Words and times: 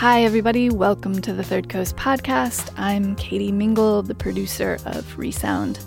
Hi 0.00 0.24
everybody, 0.24 0.68
welcome 0.68 1.22
to 1.22 1.32
the 1.32 1.42
Third 1.42 1.70
Coast 1.70 1.96
podcast. 1.96 2.70
I'm 2.76 3.16
Katie 3.16 3.50
Mingle, 3.50 4.02
the 4.02 4.14
producer 4.14 4.76
of 4.84 5.16
Resound. 5.16 5.78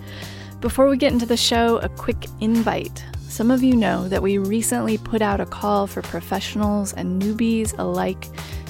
Before 0.62 0.90
we 0.90 0.98
get 0.98 1.14
into 1.14 1.28
the 1.28 1.38
show, 1.38 1.78
a 1.78 1.90
quick 1.90 2.26
invite. 2.42 3.06
Some 3.28 3.52
of 3.52 3.62
you 3.62 3.76
know 3.76 4.10
that 4.10 4.24
we 4.24 4.40
recently 4.40 4.98
put 4.98 5.22
out 5.22 5.40
a 5.40 5.46
call 5.46 5.86
for 5.86 6.02
professionals 6.02 6.92
and 6.94 7.22
newbies 7.22 7.78
alike 7.78 8.26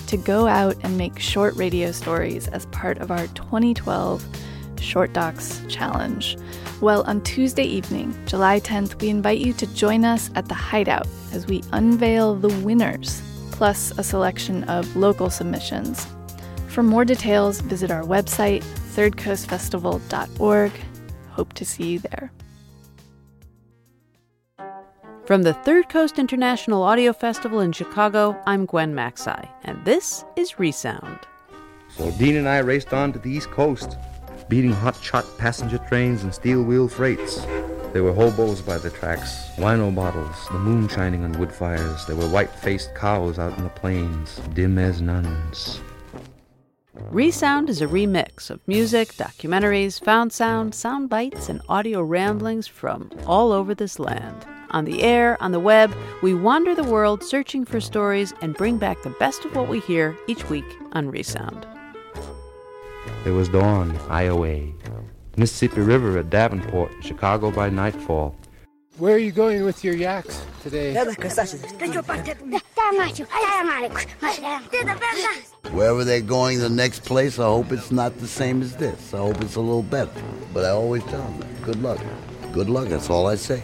to 0.08 0.18
go 0.18 0.46
out 0.46 0.76
and 0.84 0.98
make 0.98 1.18
short 1.18 1.56
radio 1.56 1.94
stories 1.94 2.50
as 2.50 2.66
part 2.66 2.98
of 2.98 3.10
our 3.10 3.26
2012 3.28 4.22
Short 4.82 5.14
Docs 5.14 5.62
Challenge. 5.70 6.38
Well, 6.82 7.04
on 7.04 7.22
Tuesday 7.22 7.64
evening, 7.64 8.14
July 8.26 8.60
10th, 8.60 9.02
we 9.02 9.08
invite 9.08 9.40
you 9.40 9.54
to 9.54 9.74
join 9.74 10.04
us 10.04 10.30
at 10.36 10.50
the 10.50 10.54
Hideout 10.54 11.08
as 11.32 11.48
we 11.48 11.64
unveil 11.72 12.36
the 12.36 12.50
winners, 12.60 13.22
plus 13.60 13.92
a 13.98 14.04
selection 14.04 14.64
of 14.70 14.96
local 14.96 15.30
submissions. 15.30 16.08
For 16.70 16.82
more 16.82 17.04
details, 17.04 17.60
visit 17.60 17.92
our 17.92 18.04
website, 18.04 18.64
thirdcoastfestival.org. 18.96 20.72
Hope 21.32 21.52
to 21.54 21.66
see 21.66 21.92
you 21.92 22.00
there. 22.00 22.32
From 25.26 25.44
the 25.44 25.54
Third 25.54 25.90
Coast 25.90 26.18
International 26.18 26.84
Audio 26.84 27.12
Festival 27.12 27.60
in 27.60 27.74
Chicago, 27.74 28.42
I'm 28.48 28.66
Gwen 28.66 28.96
Macsai, 28.96 29.50
and 29.66 29.84
this 29.84 30.24
is 30.38 30.58
Resound. 30.58 31.20
So 31.90 32.12
Dean 32.12 32.38
and 32.38 32.48
I 32.48 32.60
raced 32.60 32.94
on 32.94 33.12
to 33.12 33.20
the 33.20 33.30
East 33.30 33.52
Coast, 33.52 33.98
beating 34.48 34.72
hot 34.72 34.96
shot 35.04 35.26
passenger 35.38 35.80
trains 35.90 36.24
and 36.24 36.34
steel 36.34 36.64
wheel 36.64 36.88
freights. 36.88 37.46
There 37.92 38.04
were 38.04 38.14
hobos 38.14 38.62
by 38.62 38.78
the 38.78 38.92
tracks, 38.92 39.50
wino 39.58 39.94
bottles, 39.94 40.48
the 40.52 40.60
moon 40.60 40.88
shining 40.88 41.24
on 41.24 41.32
wood 41.40 41.52
fires. 41.52 42.06
There 42.06 42.16
were 42.16 42.30
white 42.30 42.52
faced 42.52 42.94
cows 42.94 43.40
out 43.40 43.58
in 43.58 43.64
the 43.64 43.70
plains, 43.72 44.40
dim 44.54 44.78
as 44.78 45.02
nuns. 45.02 45.82
Resound 47.10 47.68
is 47.68 47.82
a 47.82 47.88
remix 47.88 48.52
of 48.52 48.60
music, 48.68 49.14
documentaries, 49.14 50.00
found 50.00 50.32
sound, 50.32 50.76
sound 50.76 51.10
bites, 51.10 51.50
and 51.50 51.62
audio 51.68 52.04
ramblings 52.04 52.68
from 52.68 53.10
all 53.26 53.52
over 53.52 53.74
this 53.74 53.98
land. 53.98 54.46
On 54.70 54.86
the 54.86 55.02
air, 55.02 55.42
on 55.42 55.52
the 55.52 55.60
web, 55.60 55.92
we 56.22 56.36
wander 56.36 56.76
the 56.76 56.84
world 56.84 57.24
searching 57.24 57.66
for 57.66 57.82
stories 57.82 58.36
and 58.42 58.54
bring 58.54 58.78
back 58.78 59.02
the 59.02 59.16
best 59.20 59.46
of 59.46 59.56
what 59.56 59.68
we 59.68 59.80
hear 59.80 60.16
each 60.28 60.48
week 60.48 60.78
on 60.92 61.10
Resound. 61.10 61.66
There 63.24 63.34
was 63.34 63.50
dawn, 63.50 63.98
Iowa, 64.10 64.68
Mississippi 65.40 65.80
River 65.80 66.18
at 66.18 66.30
Davenport, 66.30 66.92
Chicago 67.02 67.50
by 67.50 67.70
nightfall. 67.70 68.36
Where 68.98 69.16
are 69.16 69.20
you 69.20 69.32
going 69.32 69.64
with 69.64 69.86
your 69.86 69.96
yaks 69.96 70.46
today? 70.62 70.94
Wherever 75.72 76.04
they're 76.04 76.20
going, 76.20 76.60
the 76.60 76.70
next 76.70 77.06
place, 77.06 77.40
I 77.40 77.46
hope 77.46 77.72
it's 77.72 77.90
not 77.90 78.18
the 78.20 78.28
same 78.28 78.62
as 78.62 78.76
this. 78.76 79.14
I 79.14 79.20
hope 79.20 79.40
it's 79.40 79.56
a 79.56 79.62
little 79.62 79.82
better. 79.84 80.12
But 80.54 80.66
I 80.66 80.72
always 80.72 81.04
tell 81.06 81.22
them, 81.22 81.48
good 81.62 81.82
luck. 81.82 82.02
Good 82.52 82.70
luck, 82.70 82.90
that's 82.90 83.10
all 83.10 83.28
I 83.28 83.36
say. 83.36 83.64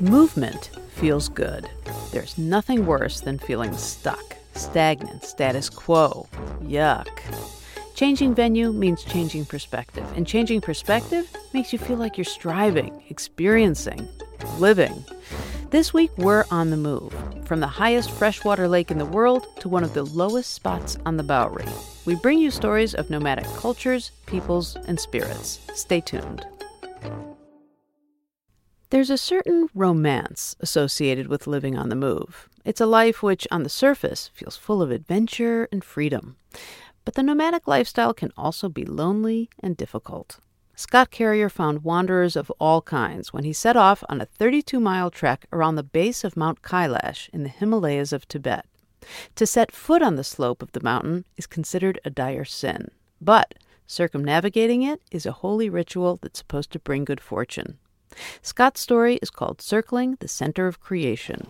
Movement 0.00 0.68
feels 0.90 1.30
good. 1.30 1.66
There's 2.12 2.36
nothing 2.36 2.84
worse 2.84 3.20
than 3.20 3.38
feeling 3.38 3.72
stuck, 3.72 4.36
stagnant, 4.54 5.24
status 5.24 5.70
quo. 5.70 6.28
Yuck. 6.62 7.57
Changing 7.98 8.32
venue 8.32 8.72
means 8.72 9.02
changing 9.02 9.44
perspective, 9.44 10.06
and 10.14 10.24
changing 10.24 10.60
perspective 10.60 11.28
makes 11.52 11.72
you 11.72 11.80
feel 11.80 11.96
like 11.96 12.16
you're 12.16 12.24
striving, 12.24 13.02
experiencing, 13.08 14.06
living. 14.60 15.04
This 15.70 15.92
week, 15.92 16.12
we're 16.16 16.44
on 16.52 16.70
the 16.70 16.76
move 16.76 17.12
from 17.44 17.58
the 17.58 17.66
highest 17.66 18.12
freshwater 18.12 18.68
lake 18.68 18.92
in 18.92 18.98
the 18.98 19.04
world 19.04 19.48
to 19.58 19.68
one 19.68 19.82
of 19.82 19.94
the 19.94 20.04
lowest 20.04 20.52
spots 20.54 20.96
on 21.06 21.16
the 21.16 21.24
Bowery. 21.24 21.66
We 22.04 22.14
bring 22.14 22.38
you 22.38 22.52
stories 22.52 22.94
of 22.94 23.10
nomadic 23.10 23.46
cultures, 23.56 24.12
peoples, 24.26 24.76
and 24.86 25.00
spirits. 25.00 25.58
Stay 25.74 26.00
tuned. 26.00 26.46
There's 28.90 29.10
a 29.10 29.18
certain 29.18 29.70
romance 29.74 30.54
associated 30.60 31.26
with 31.26 31.48
living 31.48 31.76
on 31.76 31.88
the 31.88 31.96
move. 31.96 32.48
It's 32.64 32.80
a 32.80 32.86
life 32.86 33.24
which, 33.24 33.48
on 33.50 33.64
the 33.64 33.68
surface, 33.68 34.30
feels 34.34 34.56
full 34.56 34.82
of 34.82 34.92
adventure 34.92 35.68
and 35.72 35.82
freedom. 35.82 36.36
But 37.08 37.14
the 37.14 37.22
nomadic 37.22 37.66
lifestyle 37.66 38.12
can 38.12 38.34
also 38.36 38.68
be 38.68 38.84
lonely 38.84 39.48
and 39.60 39.78
difficult. 39.78 40.40
Scott 40.76 41.10
Carrier 41.10 41.48
found 41.48 41.82
wanderers 41.82 42.36
of 42.36 42.52
all 42.60 42.82
kinds 42.82 43.32
when 43.32 43.44
he 43.44 43.52
set 43.54 43.78
off 43.78 44.04
on 44.10 44.20
a 44.20 44.26
32 44.26 44.78
mile 44.78 45.10
trek 45.10 45.46
around 45.50 45.76
the 45.76 45.82
base 45.82 46.22
of 46.22 46.36
Mount 46.36 46.60
Kailash 46.60 47.30
in 47.30 47.44
the 47.44 47.48
Himalayas 47.48 48.12
of 48.12 48.28
Tibet. 48.28 48.66
To 49.36 49.46
set 49.46 49.72
foot 49.72 50.02
on 50.02 50.16
the 50.16 50.22
slope 50.22 50.62
of 50.62 50.72
the 50.72 50.82
mountain 50.82 51.24
is 51.38 51.46
considered 51.46 51.98
a 52.04 52.10
dire 52.10 52.44
sin, 52.44 52.90
but 53.22 53.54
circumnavigating 53.86 54.82
it 54.82 55.00
is 55.10 55.24
a 55.24 55.32
holy 55.32 55.70
ritual 55.70 56.18
that's 56.20 56.40
supposed 56.40 56.72
to 56.72 56.78
bring 56.78 57.06
good 57.06 57.22
fortune. 57.22 57.78
Scott's 58.42 58.82
story 58.82 59.18
is 59.22 59.30
called 59.30 59.62
Circling 59.62 60.18
the 60.20 60.28
Center 60.28 60.66
of 60.66 60.80
Creation. 60.80 61.46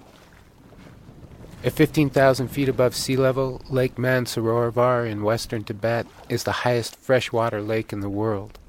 At 1.64 1.72
15,000 1.72 2.46
feet 2.48 2.68
above 2.68 2.94
sea 2.94 3.16
level, 3.16 3.60
Lake 3.68 3.96
Mansarovar 3.96 5.10
in 5.10 5.24
western 5.24 5.64
Tibet 5.64 6.06
is 6.28 6.44
the 6.44 6.62
highest 6.62 6.94
freshwater 6.94 7.60
lake 7.60 7.92
in 7.92 7.98
the 7.98 8.08
world. 8.08 8.60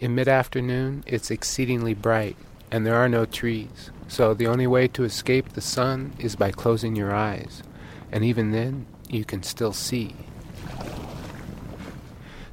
In 0.00 0.14
mid 0.14 0.26
afternoon, 0.26 1.04
it's 1.06 1.30
exceedingly 1.30 1.92
bright, 1.92 2.36
and 2.70 2.86
there 2.86 2.94
are 2.94 3.10
no 3.10 3.26
trees, 3.26 3.90
so 4.08 4.32
the 4.32 4.46
only 4.46 4.66
way 4.66 4.88
to 4.88 5.04
escape 5.04 5.50
the 5.50 5.60
sun 5.60 6.14
is 6.18 6.34
by 6.34 6.50
closing 6.50 6.96
your 6.96 7.14
eyes, 7.14 7.62
and 8.10 8.24
even 8.24 8.52
then, 8.52 8.86
you 9.10 9.26
can 9.26 9.42
still 9.42 9.74
see. 9.74 10.14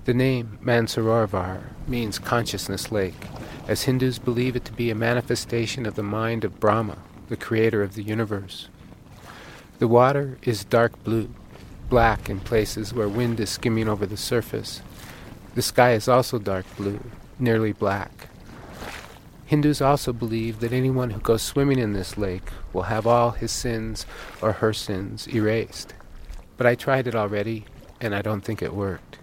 The 0.03 0.13
name 0.13 0.59
Mansarovar 0.61 1.61
means 1.87 2.19
consciousness 2.19 2.91
lake, 2.91 3.27
as 3.69 3.83
Hindus 3.83 4.19
believe 4.19 4.57
it 4.57 4.65
to 4.65 4.73
be 4.73 4.89
a 4.89 4.95
manifestation 4.95 5.85
of 5.85 5.95
the 5.95 6.03
mind 6.03 6.43
of 6.43 6.59
Brahma, 6.59 6.97
the 7.29 7.37
creator 7.37 7.81
of 7.83 7.95
the 7.95 8.03
universe. 8.03 8.67
The 9.79 9.87
water 9.87 10.39
is 10.41 10.65
dark 10.65 11.03
blue, 11.03 11.29
black 11.87 12.29
in 12.29 12.39
places 12.39 12.95
where 12.95 13.07
wind 13.07 13.39
is 13.39 13.51
skimming 13.51 13.87
over 13.87 14.07
the 14.07 14.17
surface. 14.17 14.81
The 15.53 15.61
sky 15.61 15.93
is 15.93 16.07
also 16.07 16.39
dark 16.39 16.65
blue, 16.77 16.99
nearly 17.37 17.73
black. 17.73 18.29
Hindus 19.45 19.79
also 19.79 20.13
believe 20.13 20.61
that 20.61 20.73
anyone 20.73 21.11
who 21.11 21.19
goes 21.19 21.43
swimming 21.43 21.77
in 21.77 21.93
this 21.93 22.17
lake 22.17 22.49
will 22.73 22.83
have 22.83 23.05
all 23.05 23.31
his 23.31 23.51
sins 23.51 24.07
or 24.41 24.53
her 24.53 24.73
sins 24.73 25.27
erased. 25.27 25.93
But 26.57 26.65
I 26.65 26.73
tried 26.73 27.05
it 27.05 27.13
already, 27.13 27.65
and 28.01 28.15
I 28.15 28.23
don't 28.23 28.41
think 28.41 28.63
it 28.63 28.73
worked. 28.73 29.19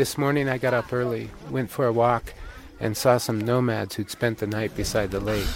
This 0.00 0.16
morning 0.16 0.48
I 0.48 0.56
got 0.56 0.72
up 0.72 0.94
early, 0.94 1.28
went 1.50 1.70
for 1.70 1.84
a 1.84 1.92
walk, 1.92 2.32
and 2.80 2.96
saw 2.96 3.18
some 3.18 3.38
nomads 3.38 3.96
who'd 3.96 4.08
spent 4.08 4.38
the 4.38 4.46
night 4.46 4.74
beside 4.74 5.10
the 5.10 5.20
lake. 5.20 5.46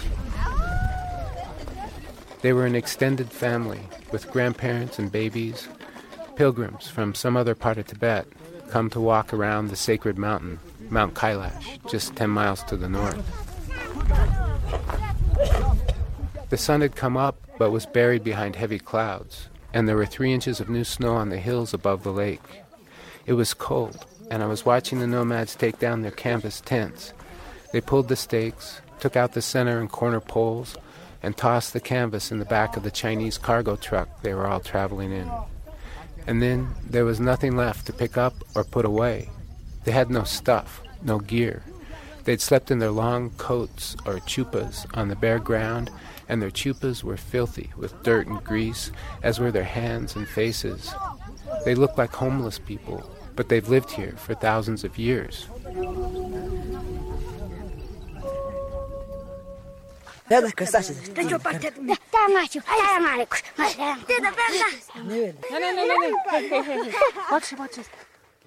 They 2.43 2.53
were 2.53 2.67
an 2.67 2.75
extended 2.75 3.33
family 3.33 3.81
with 4.13 4.31
grandparents 4.31 4.99
and 4.99 5.11
babies, 5.11 5.67
pilgrims 6.37 6.89
from 6.89 7.15
some 7.15 7.39
other 7.39 7.55
part 7.55 7.79
of 7.79 7.87
Tibet, 7.87 8.27
come 8.69 8.91
to 8.91 9.01
walk 9.01 9.33
around 9.33 9.69
the 9.69 9.77
sacred 9.77 10.19
mountain, 10.19 10.59
Mount 10.91 11.15
Kailash, 11.15 11.79
just 11.91 12.15
10 12.15 12.29
miles 12.29 12.63
to 12.65 12.77
the 12.77 12.91
north. 12.91 13.25
The 16.51 16.59
sun 16.59 16.83
had 16.83 16.97
come 16.97 17.17
up 17.17 17.39
but 17.57 17.71
was 17.71 17.87
buried 17.87 18.23
behind 18.23 18.57
heavy 18.57 18.79
clouds, 18.79 19.49
and 19.73 19.89
there 19.89 19.97
were 19.97 20.05
three 20.05 20.35
inches 20.35 20.61
of 20.61 20.69
new 20.69 20.85
snow 20.85 21.15
on 21.15 21.31
the 21.31 21.39
hills 21.39 21.73
above 21.73 22.03
the 22.03 22.13
lake. 22.13 22.43
It 23.25 23.33
was 23.33 23.55
cold, 23.55 24.05
and 24.31 24.43
I 24.43 24.47
was 24.47 24.65
watching 24.65 24.99
the 24.99 25.07
nomads 25.07 25.55
take 25.55 25.79
down 25.79 26.03
their 26.03 26.11
canvas 26.11 26.61
tents. 26.61 27.13
They 27.73 27.81
pulled 27.81 28.09
the 28.09 28.17
stakes, 28.17 28.81
took 29.01 29.17
out 29.17 29.33
the 29.33 29.43
center 29.43 29.81
and 29.81 29.91
corner 29.91 30.21
poles, 30.21 30.77
and 31.23 31.37
tossed 31.37 31.73
the 31.73 31.81
canvas 31.81 32.31
in 32.31 32.39
the 32.39 32.45
back 32.45 32.77
of 32.77 32.83
the 32.83 32.91
Chinese 32.91 33.39
cargo 33.39 33.77
truck 33.77 34.23
they 34.23 34.35
were 34.35 34.47
all 34.47 34.61
traveling 34.61 35.13
in. 35.13 35.31
And 36.27 36.43
then 36.43 36.69
there 36.89 37.05
was 37.05 37.21
nothing 37.21 37.57
left 37.57 37.87
to 37.87 37.93
pick 37.93 38.17
up 38.17 38.35
or 38.55 38.65
put 38.65 38.85
away. 38.85 39.31
They 39.85 39.93
had 39.93 40.11
no 40.11 40.25
stuff, 40.25 40.83
no 41.03 41.19
gear. 41.19 41.63
They'd 42.25 42.41
slept 42.41 42.71
in 42.71 42.79
their 42.79 42.91
long 42.91 43.31
coats 43.31 43.97
or 44.07 44.15
chupas 44.21 44.87
on 44.97 45.09
the 45.09 45.17
bare 45.17 45.39
ground, 45.39 45.91
and 46.29 46.41
their 46.41 46.51
chupas 46.51 47.05
were 47.05 47.19
filthy 47.19 47.71
with 47.77 48.03
dirt 48.03 48.27
and 48.27 48.43
grease, 48.43 48.91
as 49.23 49.39
were 49.39 49.53
their 49.53 49.65
hands 49.65 50.17
and 50.17 50.27
faces. 50.27 50.95
They 51.65 51.75
looked 51.75 51.99
like 51.99 52.15
homeless 52.15 52.59
people, 52.59 53.11
but 53.37 53.49
they've 53.49 53.69
lived 53.69 53.91
here 53.91 54.15
for 54.17 54.35
thousands 54.35 54.85
of 54.85 54.99
years. 54.99 55.49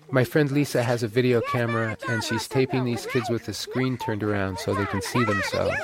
My 0.09 0.23
friend 0.23 0.51
Lisa 0.51 0.83
has 0.83 1.03
a 1.03 1.07
video 1.07 1.41
camera 1.41 1.97
and 2.09 2.23
she's 2.23 2.47
taping 2.47 2.85
these 2.85 3.05
kids 3.05 3.29
with 3.29 3.45
the 3.45 3.53
screen 3.53 3.97
turned 3.97 4.23
around 4.23 4.57
so 4.57 4.73
they 4.73 4.85
can 4.85 5.01
see 5.01 5.23
themselves. 5.23 5.75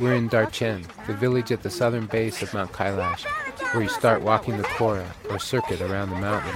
We're 0.00 0.14
in 0.14 0.28
Darchen, 0.30 0.84
the 1.06 1.14
village 1.14 1.52
at 1.52 1.62
the 1.62 1.70
southern 1.70 2.06
base 2.06 2.42
of 2.42 2.52
Mount 2.54 2.72
Kailash, 2.72 3.26
where 3.72 3.82
you 3.82 3.88
start 3.88 4.22
walking 4.22 4.56
the 4.56 4.62
Kora, 4.62 5.14
or 5.28 5.38
circuit 5.38 5.80
around 5.80 6.10
the 6.10 6.16
mountain. 6.16 6.54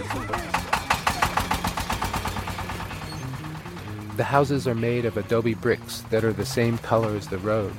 The 4.17 4.25
houses 4.25 4.67
are 4.67 4.75
made 4.75 5.05
of 5.05 5.17
adobe 5.17 5.55
bricks 5.55 6.03
that 6.11 6.25
are 6.25 6.33
the 6.33 6.47
same 6.47 6.79
color 6.79 7.15
as 7.15 7.29
the 7.29 7.39
road. 7.39 7.73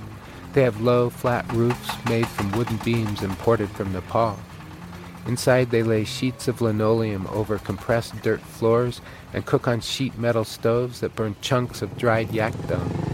They 0.53 0.61
have 0.61 0.81
low, 0.81 1.09
flat 1.09 1.51
roofs 1.51 1.89
made 2.05 2.27
from 2.27 2.51
wooden 2.51 2.77
beams 2.77 3.23
imported 3.23 3.69
from 3.69 3.91
Nepal. 3.91 4.37
Inside, 5.25 5.71
they 5.71 5.83
lay 5.83 6.03
sheets 6.03 6.47
of 6.47 6.61
linoleum 6.61 7.25
over 7.27 7.57
compressed 7.57 8.21
dirt 8.21 8.41
floors 8.41 9.01
and 9.33 9.45
cook 9.45 9.67
on 9.67 9.79
sheet 9.79 10.17
metal 10.17 10.43
stoves 10.43 10.99
that 10.99 11.15
burn 11.15 11.35
chunks 11.41 11.81
of 11.81 11.97
dried 11.97 12.31
yak 12.31 12.53
dung. 12.67 13.12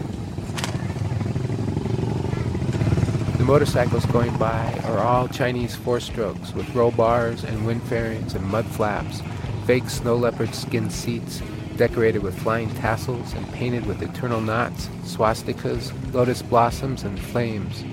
Motorcycles 3.49 4.05
going 4.05 4.37
by 4.37 4.79
are 4.83 4.99
all 4.99 5.27
Chinese 5.27 5.75
four 5.75 5.99
strokes 5.99 6.53
with 6.53 6.75
roll 6.75 6.91
bars 6.91 7.43
and 7.43 7.65
wind 7.65 7.81
fairings 7.81 8.35
and 8.35 8.45
mud 8.45 8.63
flaps, 8.63 9.23
fake 9.65 9.89
snow 9.89 10.15
leopard 10.15 10.53
skin 10.53 10.87
seats 10.87 11.41
decorated 11.75 12.21
with 12.21 12.37
flying 12.37 12.69
tassels 12.75 13.33
and 13.33 13.51
painted 13.53 13.87
with 13.87 14.03
eternal 14.03 14.39
knots, 14.39 14.85
swastikas, 15.01 15.91
lotus 16.13 16.43
blossoms, 16.43 17.03
and 17.03 17.19
flames. 17.19 17.83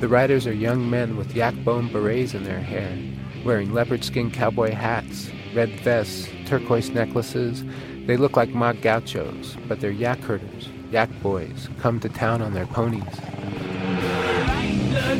The 0.00 0.08
riders 0.08 0.46
are 0.46 0.52
young 0.52 0.90
men 0.90 1.16
with 1.16 1.34
yak 1.34 1.54
bone 1.64 1.90
berets 1.90 2.34
in 2.34 2.44
their 2.44 2.60
hair, 2.60 2.94
wearing 3.42 3.72
leopard 3.72 4.04
skin 4.04 4.30
cowboy 4.30 4.72
hats, 4.72 5.30
red 5.54 5.70
vests, 5.80 6.28
turquoise 6.44 6.90
necklaces. 6.90 7.64
They 8.04 8.18
look 8.18 8.36
like 8.36 8.50
mock 8.50 8.82
gauchos, 8.82 9.56
but 9.66 9.80
they're 9.80 9.90
yak 9.90 10.18
herders, 10.18 10.68
yak 10.90 11.08
boys, 11.22 11.70
come 11.78 12.00
to 12.00 12.10
town 12.10 12.42
on 12.42 12.52
their 12.52 12.66
ponies. 12.66 13.69
In 15.10 15.18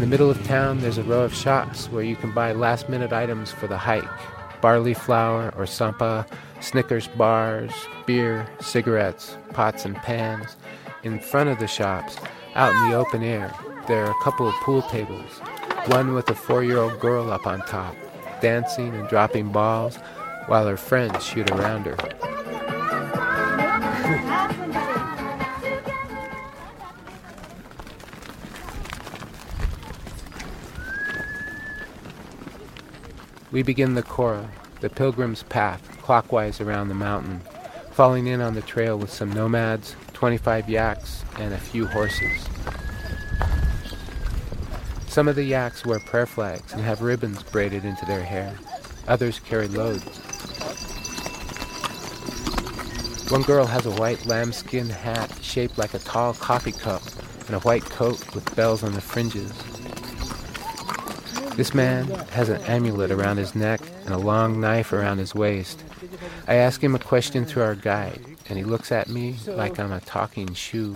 the 0.00 0.06
middle 0.06 0.30
of 0.30 0.42
town, 0.44 0.78
there's 0.78 0.96
a 0.96 1.02
row 1.02 1.24
of 1.24 1.34
shops 1.34 1.90
where 1.90 2.02
you 2.02 2.16
can 2.16 2.32
buy 2.32 2.52
last 2.52 2.88
minute 2.88 3.12
items 3.12 3.52
for 3.52 3.66
the 3.66 3.76
hike 3.76 4.08
barley 4.62 4.94
flour 4.94 5.52
or 5.58 5.64
tsampa, 5.64 6.26
Snickers 6.60 7.06
bars, 7.06 7.70
beer, 8.06 8.48
cigarettes, 8.58 9.36
pots 9.52 9.84
and 9.84 9.94
pans. 9.96 10.56
In 11.02 11.20
front 11.20 11.50
of 11.50 11.58
the 11.58 11.66
shops, 11.66 12.16
out 12.54 12.72
in 12.72 12.90
the 12.90 12.96
open 12.96 13.22
air, 13.22 13.52
there 13.86 14.06
are 14.06 14.10
a 14.10 14.24
couple 14.24 14.48
of 14.48 14.54
pool 14.62 14.80
tables, 14.82 15.40
one 15.88 16.14
with 16.14 16.30
a 16.30 16.34
four 16.34 16.64
year 16.64 16.78
old 16.78 16.98
girl 16.98 17.30
up 17.30 17.46
on 17.46 17.60
top, 17.66 17.94
dancing 18.40 18.94
and 18.94 19.06
dropping 19.08 19.52
balls 19.52 19.98
while 20.46 20.66
her 20.66 20.78
friends 20.78 21.22
shoot 21.22 21.50
around 21.50 21.84
her. 21.84 21.96
We 33.52 33.62
begin 33.62 33.94
the 33.94 34.02
Kora, 34.02 34.50
the 34.80 34.90
pilgrim's 34.90 35.44
path, 35.44 35.80
clockwise 36.02 36.60
around 36.60 36.88
the 36.88 36.94
mountain, 36.94 37.40
falling 37.92 38.26
in 38.26 38.40
on 38.40 38.54
the 38.54 38.60
trail 38.60 38.98
with 38.98 39.12
some 39.12 39.32
nomads, 39.32 39.94
25 40.14 40.68
yaks, 40.68 41.24
and 41.38 41.54
a 41.54 41.58
few 41.58 41.86
horses. 41.86 42.48
Some 45.06 45.28
of 45.28 45.36
the 45.36 45.44
yaks 45.44 45.86
wear 45.86 46.00
prayer 46.00 46.26
flags 46.26 46.72
and 46.72 46.82
have 46.82 47.02
ribbons 47.02 47.42
braided 47.44 47.84
into 47.84 48.04
their 48.04 48.24
hair. 48.24 48.52
Others 49.06 49.38
carry 49.38 49.68
loads. 49.68 50.04
One 53.30 53.42
girl 53.42 53.66
has 53.66 53.86
a 53.86 53.92
white 53.92 54.26
lambskin 54.26 54.88
hat 54.88 55.32
shaped 55.40 55.78
like 55.78 55.94
a 55.94 56.00
tall 56.00 56.34
coffee 56.34 56.72
cup 56.72 57.02
and 57.46 57.54
a 57.54 57.60
white 57.60 57.84
coat 57.84 58.34
with 58.34 58.54
bells 58.56 58.82
on 58.82 58.92
the 58.92 59.00
fringes. 59.00 59.52
This 61.56 61.72
man 61.72 62.06
has 62.30 62.50
an 62.50 62.60
amulet 62.64 63.10
around 63.10 63.38
his 63.38 63.54
neck 63.54 63.80
and 64.04 64.14
a 64.14 64.18
long 64.18 64.60
knife 64.60 64.92
around 64.92 65.16
his 65.16 65.34
waist. 65.34 65.82
I 66.46 66.56
ask 66.56 66.84
him 66.84 66.94
a 66.94 66.98
question 66.98 67.46
through 67.46 67.62
our 67.62 67.74
guide, 67.74 68.20
and 68.50 68.58
he 68.58 68.64
looks 68.64 68.92
at 68.92 69.08
me 69.08 69.36
like 69.46 69.80
I'm 69.80 69.90
a 69.90 70.00
talking 70.00 70.52
shoe. 70.52 70.92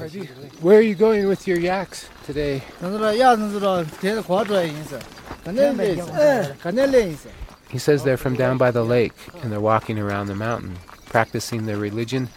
Where 0.60 0.78
are 0.78 0.82
you 0.82 0.94
going 0.94 1.28
with 1.28 1.48
your 1.48 1.58
yaks 1.58 2.10
today? 2.24 2.62
He 7.70 7.78
says 7.78 8.04
they're 8.04 8.18
from 8.18 8.36
down 8.36 8.58
by 8.58 8.70
the 8.70 8.84
lake 8.84 9.14
and 9.42 9.50
they're 9.50 9.60
walking 9.60 9.98
around 9.98 10.26
the 10.26 10.34
mountain, 10.34 10.76
practicing 11.06 11.64
their 11.64 11.78
religion 11.78 12.28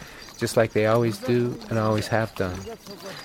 just 0.44 0.58
like 0.58 0.74
they 0.74 0.84
always 0.84 1.16
do 1.16 1.58
and 1.70 1.78
always 1.78 2.06
have 2.06 2.34
done. 2.34 2.60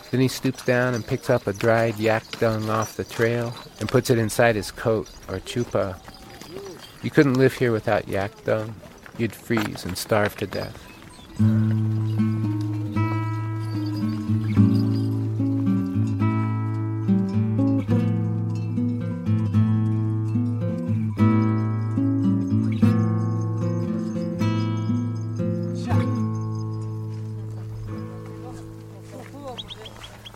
Then 0.10 0.22
he 0.22 0.30
stoops 0.30 0.64
down 0.64 0.94
and 0.94 1.06
picks 1.06 1.30
up 1.30 1.48
a 1.48 1.52
dried 1.52 2.00
yak 2.00 2.24
dung 2.40 2.70
off 2.70 2.96
the 2.96 3.04
trail 3.04 3.54
and 3.82 3.90
puts 3.90 4.10
it 4.10 4.18
inside 4.18 4.56
his 4.56 4.72
coat 4.72 5.10
or 5.28 5.40
chupa. 5.40 6.00
You 7.04 7.12
couldn't 7.12 7.34
live 7.34 7.56
here 7.56 7.74
without 7.74 8.08
yak 8.08 8.46
dung. 8.46 8.74
You'd 9.18 9.36
freeze 9.36 9.84
and 9.84 9.98
starve 9.98 10.38
to 10.38 10.48
death. 10.48 12.39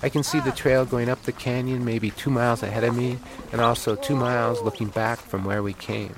I 0.03 0.09
can 0.09 0.21
see 0.21 0.41
the 0.41 0.51
trail 0.51 0.83
going 0.85 1.07
up 1.07 1.23
the 1.23 1.31
canyon 1.31 1.85
maybe 1.85 2.11
two 2.11 2.29
miles 2.29 2.61
ahead 2.61 2.83
of 2.83 2.95
me, 2.95 3.17
and 3.53 3.61
also 3.61 3.95
two 3.95 4.17
miles 4.17 4.61
looking 4.61 4.89
back 4.89 5.17
from 5.17 5.45
where 5.45 5.63
we 5.63 5.71
came. 5.71 6.15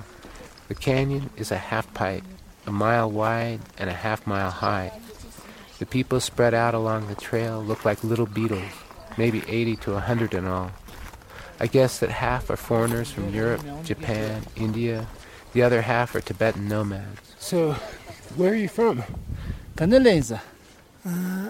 The 0.70 0.76
canyon 0.76 1.30
is 1.38 1.52
a 1.52 1.58
half 1.58 1.94
pipe, 1.94 2.24
a 2.66 2.72
mile 2.72 3.12
wide 3.12 3.60
and 3.78 3.88
a 3.88 3.94
half 3.94 4.26
mile 4.26 4.50
high. 4.50 4.92
The 5.78 5.86
people 5.86 6.20
spread 6.20 6.56
out 6.56 6.74
along 6.74 7.08
the 7.08 7.16
trail 7.16 7.62
look 7.62 7.86
like 7.86 8.04
little 8.04 8.26
beetles, 8.26 8.72
maybe 9.18 9.44
80 9.48 9.76
to 9.76 9.92
100 9.92 10.34
in 10.34 10.48
all. 10.48 10.72
I 11.60 11.68
guess 11.68 12.00
that 12.00 12.10
half 12.10 12.50
are 12.50 12.58
foreigners 12.58 13.12
from 13.12 13.34
Europe, 13.36 13.62
Japan, 13.84 14.44
India. 14.56 15.06
The 15.54 15.62
other 15.62 15.84
half 15.84 16.16
are 16.16 16.22
Tibetan 16.22 16.68
nomads. 16.68 17.36
So, 17.38 17.74
where 18.36 18.54
are 18.54 18.56
you 18.56 18.68
from? 18.68 19.04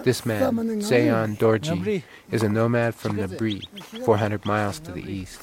This 0.04 0.26
man, 0.26 0.40
Seon 0.82 1.36
Dorji, 1.38 2.02
is 2.30 2.42
a 2.42 2.48
nomad 2.48 2.94
from 2.94 3.16
Nabri, 3.16 3.62
400 4.04 4.44
miles 4.44 4.78
to 4.80 4.92
the 4.92 5.00
east. 5.00 5.40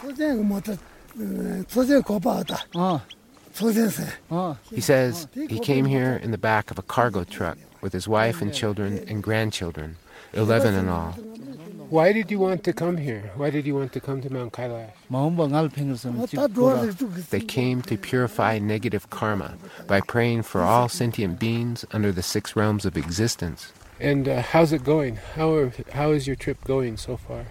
He 4.69 4.81
says 4.81 5.27
he 5.33 5.59
came 5.59 5.85
here 5.85 6.19
in 6.21 6.31
the 6.31 6.37
back 6.37 6.69
of 6.69 6.77
a 6.77 6.83
cargo 6.83 7.23
truck 7.23 7.57
with 7.81 7.93
his 7.93 8.07
wife 8.07 8.39
and 8.41 8.53
children 8.53 9.03
and 9.07 9.23
grandchildren, 9.23 9.97
11 10.33 10.75
in 10.75 10.89
all. 10.89 11.13
Why 11.89 12.13
did 12.13 12.31
you 12.31 12.39
want 12.39 12.63
to 12.63 12.73
come 12.73 12.97
here? 12.97 13.31
Why 13.35 13.49
did 13.49 13.65
you 13.65 13.75
want 13.75 13.93
to 13.93 13.99
come 13.99 14.21
to 14.21 14.29
Mount 14.31 14.53
Kailash? 14.53 14.91
They 17.29 17.41
came 17.41 17.81
to 17.83 17.97
purify 17.97 18.57
negative 18.59 19.09
karma 19.09 19.57
by 19.87 20.01
praying 20.01 20.43
for 20.43 20.61
all 20.61 20.87
sentient 20.89 21.39
beings 21.39 21.85
under 21.91 22.11
the 22.11 22.23
six 22.23 22.55
realms 22.55 22.85
of 22.85 22.95
existence. 22.97 23.71
And 24.03 24.27
uh, 24.27 24.41
how's 24.41 24.73
it 24.73 24.83
going? 24.83 25.15
How, 25.35 25.53
are, 25.53 25.71
how 25.93 26.11
is 26.11 26.27
your 26.27 26.35
trip 26.35 26.61
going 26.65 26.97
so 26.97 27.15
far? 27.15 27.45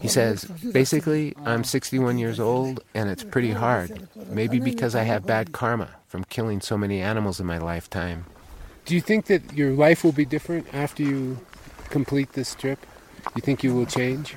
He 0.00 0.08
says, 0.08 0.44
basically, 0.72 1.34
I'm 1.44 1.62
61 1.64 2.16
years 2.18 2.40
old 2.40 2.82
and 2.94 3.10
it's 3.10 3.22
pretty 3.22 3.50
hard. 3.50 4.08
Maybe 4.30 4.60
because 4.60 4.94
I 4.94 5.02
have 5.02 5.26
bad 5.26 5.52
karma 5.52 5.90
from 6.08 6.24
killing 6.24 6.62
so 6.62 6.78
many 6.78 7.00
animals 7.00 7.38
in 7.38 7.46
my 7.46 7.58
lifetime. 7.58 8.24
Do 8.86 8.94
you 8.94 9.02
think 9.02 9.26
that 9.26 9.52
your 9.52 9.72
life 9.72 10.04
will 10.04 10.12
be 10.12 10.24
different 10.24 10.72
after 10.72 11.02
you 11.02 11.38
complete 11.90 12.32
this 12.32 12.54
trip? 12.54 12.78
You 13.34 13.42
think 13.42 13.62
you 13.62 13.74
will 13.74 13.86
change? 13.86 14.36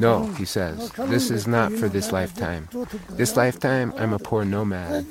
No, 0.00 0.26
he 0.34 0.44
says. 0.44 0.90
This 0.92 1.30
is 1.30 1.46
not 1.46 1.72
for 1.72 1.88
this 1.88 2.10
lifetime. 2.10 2.68
This 3.10 3.36
lifetime, 3.36 3.92
I'm 3.96 4.12
a 4.12 4.18
poor 4.18 4.44
nomad. 4.44 5.06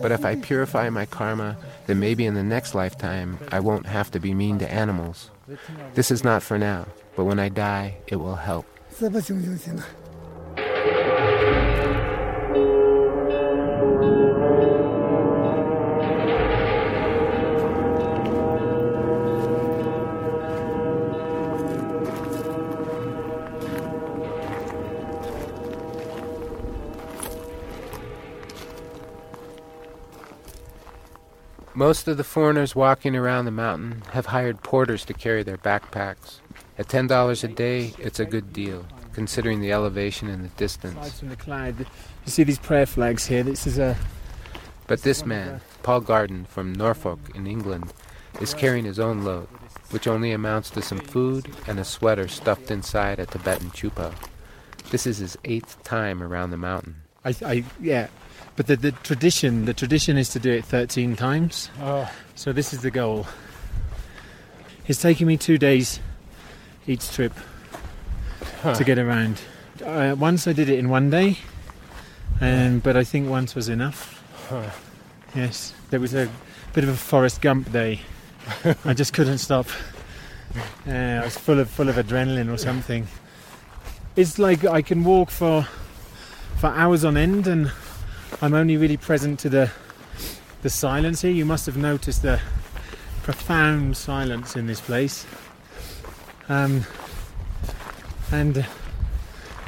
But 0.00 0.12
if 0.12 0.24
I 0.24 0.36
purify 0.36 0.88
my 0.90 1.06
karma, 1.06 1.56
then 1.86 1.98
maybe 1.98 2.24
in 2.26 2.34
the 2.34 2.42
next 2.42 2.74
lifetime, 2.74 3.38
I 3.50 3.60
won't 3.60 3.86
have 3.86 4.10
to 4.12 4.20
be 4.20 4.34
mean 4.34 4.58
to 4.60 4.72
animals. 4.72 5.30
This 5.94 6.10
is 6.10 6.22
not 6.22 6.42
for 6.42 6.58
now, 6.58 6.86
but 7.16 7.24
when 7.24 7.38
I 7.40 7.48
die, 7.48 7.96
it 8.06 8.16
will 8.16 8.36
help. 8.36 8.66
Most 31.80 32.06
of 32.08 32.18
the 32.18 32.24
foreigners 32.24 32.76
walking 32.76 33.16
around 33.16 33.46
the 33.46 33.50
mountain 33.50 34.02
have 34.10 34.26
hired 34.26 34.62
porters 34.62 35.02
to 35.06 35.14
carry 35.14 35.42
their 35.42 35.56
backpacks. 35.56 36.40
At 36.76 36.88
$10 36.88 37.42
a 37.42 37.48
day, 37.48 37.94
it's 37.98 38.20
a 38.20 38.26
good 38.26 38.52
deal, 38.52 38.84
considering 39.14 39.62
the 39.62 39.72
elevation 39.72 40.28
and 40.28 40.44
the 40.44 40.50
distance. 40.58 41.20
from 41.20 41.30
the 41.30 41.36
cloud, 41.36 41.78
you 41.78 41.86
see 42.26 42.44
these 42.44 42.58
prayer 42.58 42.84
flags 42.84 43.28
here. 43.28 43.42
This 43.42 43.66
is 43.66 43.78
a. 43.78 43.96
But 44.88 45.00
this 45.00 45.24
man, 45.24 45.62
Paul 45.82 46.02
Garden 46.02 46.44
from 46.44 46.74
Norfolk 46.74 47.18
in 47.34 47.46
England, 47.46 47.94
is 48.42 48.52
carrying 48.52 48.84
his 48.84 48.98
own 48.98 49.24
load, 49.24 49.48
which 49.88 50.06
only 50.06 50.32
amounts 50.32 50.68
to 50.72 50.82
some 50.82 50.98
food 51.00 51.50
and 51.66 51.80
a 51.80 51.84
sweater 51.86 52.28
stuffed 52.28 52.70
inside 52.70 53.18
a 53.18 53.24
Tibetan 53.24 53.70
chupa. 53.70 54.12
This 54.90 55.06
is 55.06 55.16
his 55.16 55.38
eighth 55.46 55.82
time 55.82 56.22
around 56.22 56.50
the 56.50 56.58
mountain. 56.58 56.96
I, 57.24 57.34
I 57.44 57.64
yeah, 57.80 58.08
but 58.56 58.66
the, 58.66 58.76
the 58.76 58.92
tradition 58.92 59.64
the 59.66 59.74
tradition 59.74 60.16
is 60.16 60.30
to 60.30 60.38
do 60.38 60.50
it 60.52 60.64
13 60.64 61.16
times. 61.16 61.70
Oh. 61.80 62.10
So 62.34 62.52
this 62.52 62.72
is 62.72 62.80
the 62.80 62.90
goal. 62.90 63.26
It's 64.86 65.00
taking 65.00 65.26
me 65.26 65.36
two 65.36 65.58
days 65.58 66.00
each 66.86 67.10
trip 67.12 67.32
to 68.62 68.84
get 68.84 68.98
around. 68.98 69.40
Uh, 69.84 70.14
once 70.18 70.46
I 70.46 70.52
did 70.52 70.68
it 70.68 70.78
in 70.78 70.88
one 70.88 71.10
day, 71.10 71.38
um, 72.40 72.80
but 72.80 72.96
I 72.96 73.04
think 73.04 73.28
once 73.28 73.54
was 73.54 73.68
enough. 73.68 74.16
Yes, 75.34 75.72
there 75.90 76.00
was 76.00 76.14
a 76.14 76.28
bit 76.72 76.84
of 76.84 76.90
a 76.90 76.96
Forrest 76.96 77.40
Gump 77.40 77.70
day. 77.70 78.00
I 78.84 78.94
just 78.94 79.12
couldn't 79.12 79.38
stop. 79.38 79.66
Uh, 80.86 80.90
I 80.90 81.24
was 81.24 81.36
full 81.36 81.60
of 81.60 81.70
full 81.70 81.88
of 81.88 81.96
adrenaline 81.96 82.52
or 82.52 82.56
something. 82.56 83.06
It's 84.16 84.38
like 84.38 84.64
I 84.64 84.82
can 84.82 85.04
walk 85.04 85.30
for 85.30 85.68
for 86.58 86.68
hours 86.68 87.04
on 87.04 87.16
end, 87.16 87.46
and 87.46 87.70
I'm 88.42 88.54
only 88.54 88.76
really 88.76 88.96
present 88.96 89.38
to 89.40 89.48
the 89.48 89.70
the 90.62 90.70
silence 90.70 91.22
here. 91.22 91.30
You 91.30 91.44
must 91.46 91.66
have 91.66 91.76
noticed 91.76 92.22
the 92.22 92.40
profound 93.22 93.96
silence 93.96 94.56
in 94.56 94.66
this 94.66 94.80
place. 94.80 95.26
Um, 96.48 96.84
and 98.32 98.64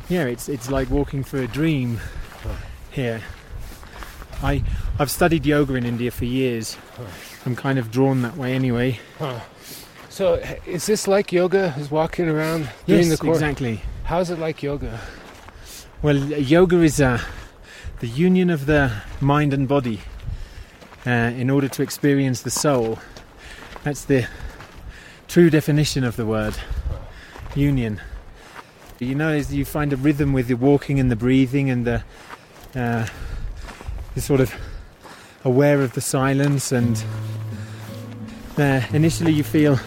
yeah, 0.09 0.25
it's 0.25 0.49
it's 0.49 0.71
like 0.71 0.91
walking 0.91 1.25
through 1.25 1.43
a 1.43 1.47
dream 1.49 2.01
here. 2.91 3.23
I 4.43 4.63
I've 4.99 5.11
studied 5.11 5.47
yoga 5.47 5.75
in 5.77 5.85
India 5.87 6.11
for 6.11 6.25
years. 6.25 6.77
I'm 7.47 7.57
kind 7.57 7.79
of 7.79 7.91
drawn 7.91 8.23
that 8.23 8.37
way 8.37 8.53
anyway. 8.55 9.01
So, 10.09 10.35
is 10.67 10.87
this 10.87 11.09
like 11.09 11.33
yoga? 11.33 11.75
Is 11.79 11.91
walking 11.91 12.29
around 12.29 12.69
doing 12.87 13.01
Yes, 13.07 13.09
the 13.09 13.17
course? 13.17 13.39
exactly. 13.39 13.81
How 14.05 14.21
is 14.21 14.29
it 14.31 14.39
like 14.39 14.63
yoga? 14.63 15.01
Well, 16.03 16.17
yoga 16.17 16.83
is 16.83 17.01
uh, 17.01 17.21
the 18.01 18.09
union 18.09 18.51
of 18.51 18.67
the 18.67 18.91
mind 19.21 19.55
and 19.55 19.69
body 19.69 20.01
uh, 21.07 21.11
in 21.11 21.49
order 21.49 21.69
to 21.69 21.83
experience 21.83 22.43
the 22.43 22.51
soul. 22.51 22.99
That's 23.85 24.07
the 24.07 24.27
true 25.29 25.49
definition 25.49 26.03
of 26.03 26.17
the 26.17 26.27
word 26.27 26.57
union. 27.55 28.01
You 28.99 29.15
know, 29.15 29.29
as 29.29 29.55
you 29.55 29.65
find 29.65 29.93
a 29.93 29.97
rhythm 29.97 30.33
with 30.33 30.49
the 30.49 30.55
walking 30.55 30.99
and 30.99 31.09
the 31.09 31.15
breathing 31.15 31.71
and 31.71 31.87
the, 31.87 32.03
uh, 32.75 33.07
you're 34.17 34.23
sort 34.25 34.41
of 34.41 34.53
aware 35.45 35.83
of 35.83 35.93
the 35.93 36.01
silence, 36.01 36.73
and 36.73 37.01
uh, 38.59 38.81
initially 38.93 39.31
you 39.31 39.45
feel 39.45 39.79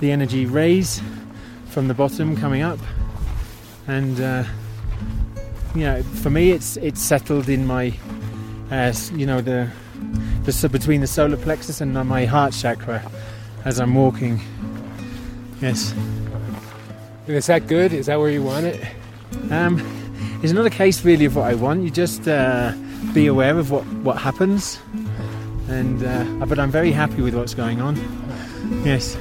the 0.00 0.10
energy 0.10 0.44
raise 0.44 1.00
from 1.70 1.88
the 1.88 1.94
bottom 1.94 2.36
coming 2.36 2.60
up, 2.60 2.78
and 3.86 4.20
uh, 4.20 4.44
you 5.74 5.82
know, 5.82 6.02
for 6.22 6.30
me, 6.30 6.50
it's 6.52 6.76
it's 6.78 7.00
settled 7.00 7.48
in 7.48 7.66
my, 7.66 7.92
uh, 8.70 8.92
you 9.14 9.26
know, 9.26 9.40
the 9.40 9.68
the 10.44 10.52
so 10.52 10.68
between 10.68 11.00
the 11.00 11.06
solar 11.06 11.36
plexus 11.36 11.80
and 11.80 11.94
my 12.08 12.24
heart 12.24 12.52
chakra 12.52 13.02
as 13.64 13.78
I'm 13.80 13.94
walking. 13.94 14.40
Yes, 15.60 15.92
And 17.26 17.36
is 17.36 17.46
that 17.46 17.66
good? 17.66 17.92
Is 17.92 18.06
that 18.06 18.18
where 18.18 18.30
you 18.30 18.42
want 18.42 18.64
it? 18.66 18.82
um, 19.50 19.78
it's 20.42 20.52
not 20.54 20.64
a 20.64 20.70
case 20.70 21.04
really 21.04 21.26
of 21.26 21.36
what 21.36 21.44
I 21.44 21.54
want. 21.54 21.82
You 21.82 21.90
just 21.90 22.26
uh, 22.26 22.72
be 23.12 23.26
aware 23.26 23.58
of 23.58 23.70
what 23.70 23.84
what 24.02 24.16
happens, 24.18 24.78
and 25.68 26.02
uh, 26.02 26.46
but 26.46 26.58
I'm 26.58 26.70
very 26.70 26.92
happy 26.92 27.20
with 27.22 27.34
what's 27.34 27.54
going 27.54 27.80
on. 27.80 27.96
Yes, 28.84 29.16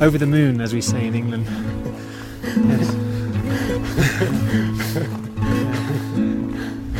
over 0.00 0.18
the 0.18 0.26
moon, 0.26 0.60
as 0.60 0.72
we 0.74 0.80
say 0.80 1.06
in 1.06 1.14
England. 1.14 1.46
Yes. 2.68 2.94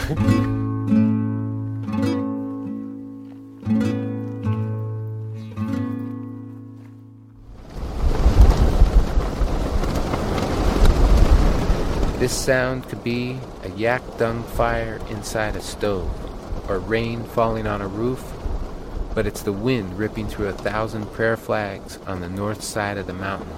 This 0.04 0.16
sound 12.32 12.86
could 12.86 13.02
be 13.02 13.38
a 13.62 13.70
yak 13.70 14.02
dung 14.18 14.42
fire 14.42 15.00
inside 15.08 15.56
a 15.56 15.62
stove, 15.62 16.10
or 16.68 16.80
rain 16.80 17.24
falling 17.24 17.66
on 17.66 17.80
a 17.80 17.88
roof, 17.88 18.30
but 19.14 19.26
it's 19.26 19.40
the 19.40 19.52
wind 19.52 19.98
ripping 19.98 20.28
through 20.28 20.48
a 20.48 20.52
thousand 20.52 21.06
prayer 21.14 21.38
flags 21.38 21.98
on 22.06 22.20
the 22.20 22.28
north 22.28 22.62
side 22.62 22.98
of 22.98 23.06
the 23.06 23.14
mountain. 23.14 23.48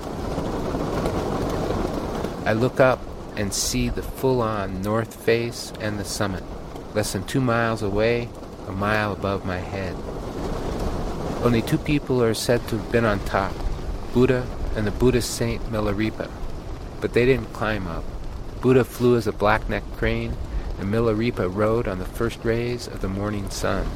I 2.46 2.52
look 2.52 2.78
up 2.78 3.00
and 3.36 3.52
see 3.52 3.88
the 3.88 4.02
full 4.02 4.40
on 4.40 4.82
north 4.82 5.14
face 5.24 5.72
and 5.80 5.98
the 5.98 6.04
summit, 6.04 6.42
less 6.94 7.12
than 7.12 7.24
two 7.24 7.40
miles 7.40 7.82
away, 7.82 8.28
a 8.66 8.72
mile 8.72 9.12
above 9.12 9.44
my 9.44 9.58
head. 9.58 9.94
Only 11.44 11.62
two 11.62 11.78
people 11.78 12.22
are 12.22 12.34
said 12.34 12.66
to 12.68 12.78
have 12.78 12.90
been 12.90 13.04
on 13.04 13.20
top 13.20 13.54
Buddha 14.12 14.46
and 14.74 14.86
the 14.86 14.90
Buddhist 14.90 15.34
saint 15.34 15.62
Milarepa, 15.70 16.30
but 17.00 17.12
they 17.12 17.26
didn't 17.26 17.52
climb 17.52 17.86
up. 17.86 18.04
Buddha 18.60 18.84
flew 18.84 19.16
as 19.16 19.26
a 19.26 19.32
black-necked 19.32 19.96
crane, 19.96 20.34
and 20.78 20.92
Milarepa 20.92 21.54
rode 21.54 21.86
on 21.86 21.98
the 21.98 22.04
first 22.04 22.44
rays 22.44 22.86
of 22.86 23.02
the 23.02 23.08
morning 23.08 23.50
sun. 23.50 23.86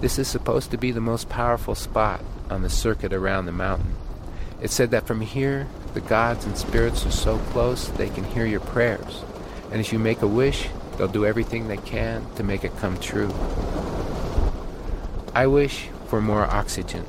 This 0.00 0.18
is 0.18 0.28
supposed 0.28 0.70
to 0.70 0.76
be 0.76 0.92
the 0.92 1.00
most 1.00 1.30
powerful 1.30 1.74
spot 1.74 2.20
on 2.50 2.62
the 2.62 2.68
circuit 2.68 3.12
around 3.12 3.46
the 3.46 3.52
mountain. 3.52 3.94
It's 4.60 4.74
said 4.74 4.90
that 4.90 5.06
from 5.06 5.22
here, 5.22 5.66
the 5.94 6.00
gods 6.00 6.44
and 6.44 6.58
spirits 6.58 7.06
are 7.06 7.10
so 7.10 7.38
close 7.38 7.88
they 7.88 8.08
can 8.08 8.24
hear 8.24 8.44
your 8.44 8.60
prayers, 8.60 9.22
and 9.70 9.80
if 9.80 9.92
you 9.92 9.98
make 9.98 10.22
a 10.22 10.26
wish, 10.26 10.68
they'll 10.96 11.08
do 11.08 11.24
everything 11.24 11.68
they 11.68 11.76
can 11.78 12.26
to 12.34 12.42
make 12.42 12.64
it 12.64 12.76
come 12.78 12.98
true. 12.98 13.32
I 15.34 15.46
wish 15.46 15.88
for 16.08 16.20
more 16.20 16.44
oxygen. 16.44 17.06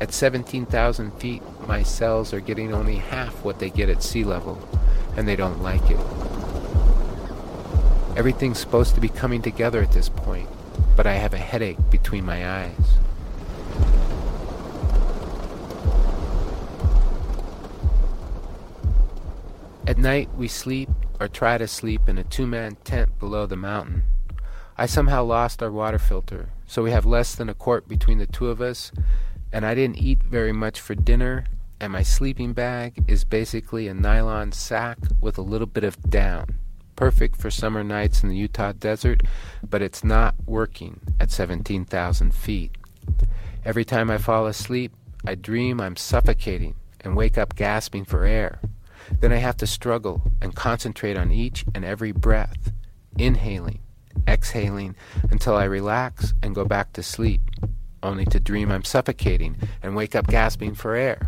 At 0.00 0.12
17,000 0.12 1.12
feet, 1.20 1.42
my 1.68 1.82
cells 1.82 2.32
are 2.32 2.40
getting 2.40 2.74
only 2.74 2.96
half 2.96 3.44
what 3.44 3.58
they 3.58 3.70
get 3.70 3.88
at 3.88 4.02
sea 4.02 4.24
level, 4.24 4.58
and 5.16 5.28
they 5.28 5.36
don't 5.36 5.62
like 5.62 5.88
it. 5.90 6.00
Everything's 8.16 8.58
supposed 8.58 8.94
to 8.94 9.00
be 9.00 9.08
coming 9.08 9.42
together 9.42 9.82
at 9.82 9.92
this 9.92 10.08
point, 10.08 10.48
but 10.96 11.06
I 11.06 11.14
have 11.14 11.34
a 11.34 11.38
headache 11.38 11.78
between 11.90 12.24
my 12.24 12.48
eyes. 12.48 13.03
At 19.86 19.98
night, 19.98 20.34
we 20.34 20.48
sleep 20.48 20.88
or 21.20 21.28
try 21.28 21.58
to 21.58 21.68
sleep 21.68 22.08
in 22.08 22.16
a 22.16 22.24
two 22.24 22.46
man 22.46 22.76
tent 22.84 23.18
below 23.18 23.44
the 23.44 23.56
mountain. 23.56 24.04
I 24.78 24.86
somehow 24.86 25.24
lost 25.24 25.62
our 25.62 25.70
water 25.70 25.98
filter, 25.98 26.48
so 26.66 26.82
we 26.82 26.90
have 26.90 27.04
less 27.04 27.34
than 27.34 27.50
a 27.50 27.54
quart 27.54 27.86
between 27.86 28.16
the 28.16 28.26
two 28.26 28.48
of 28.48 28.62
us, 28.62 28.92
and 29.52 29.66
I 29.66 29.74
didn't 29.74 29.98
eat 29.98 30.22
very 30.22 30.52
much 30.52 30.80
for 30.80 30.94
dinner, 30.94 31.44
and 31.80 31.92
my 31.92 32.02
sleeping 32.02 32.54
bag 32.54 33.04
is 33.06 33.24
basically 33.24 33.86
a 33.86 33.92
nylon 33.92 34.52
sack 34.52 34.96
with 35.20 35.36
a 35.36 35.42
little 35.42 35.66
bit 35.66 35.84
of 35.84 36.00
down. 36.08 36.56
Perfect 36.96 37.36
for 37.36 37.50
summer 37.50 37.84
nights 37.84 38.22
in 38.22 38.30
the 38.30 38.36
Utah 38.36 38.72
desert, 38.72 39.22
but 39.68 39.82
it's 39.82 40.02
not 40.02 40.34
working 40.46 41.00
at 41.20 41.30
17,000 41.30 42.34
feet. 42.34 42.70
Every 43.66 43.84
time 43.84 44.10
I 44.10 44.16
fall 44.16 44.46
asleep, 44.46 44.92
I 45.26 45.34
dream 45.34 45.78
I'm 45.78 45.96
suffocating 45.96 46.74
and 47.00 47.14
wake 47.14 47.36
up 47.36 47.54
gasping 47.54 48.06
for 48.06 48.24
air. 48.24 48.60
Then 49.20 49.32
I 49.32 49.36
have 49.36 49.56
to 49.58 49.66
struggle 49.66 50.22
and 50.40 50.54
concentrate 50.54 51.16
on 51.16 51.30
each 51.30 51.64
and 51.74 51.84
every 51.84 52.12
breath, 52.12 52.72
inhaling, 53.18 53.80
exhaling 54.26 54.96
until 55.30 55.56
I 55.56 55.64
relax 55.64 56.34
and 56.42 56.54
go 56.54 56.64
back 56.64 56.92
to 56.94 57.02
sleep, 57.02 57.42
only 58.02 58.24
to 58.26 58.40
dream 58.40 58.70
I'm 58.70 58.84
suffocating 58.84 59.56
and 59.82 59.96
wake 59.96 60.14
up 60.14 60.26
gasping 60.26 60.74
for 60.74 60.94
air. 60.94 61.26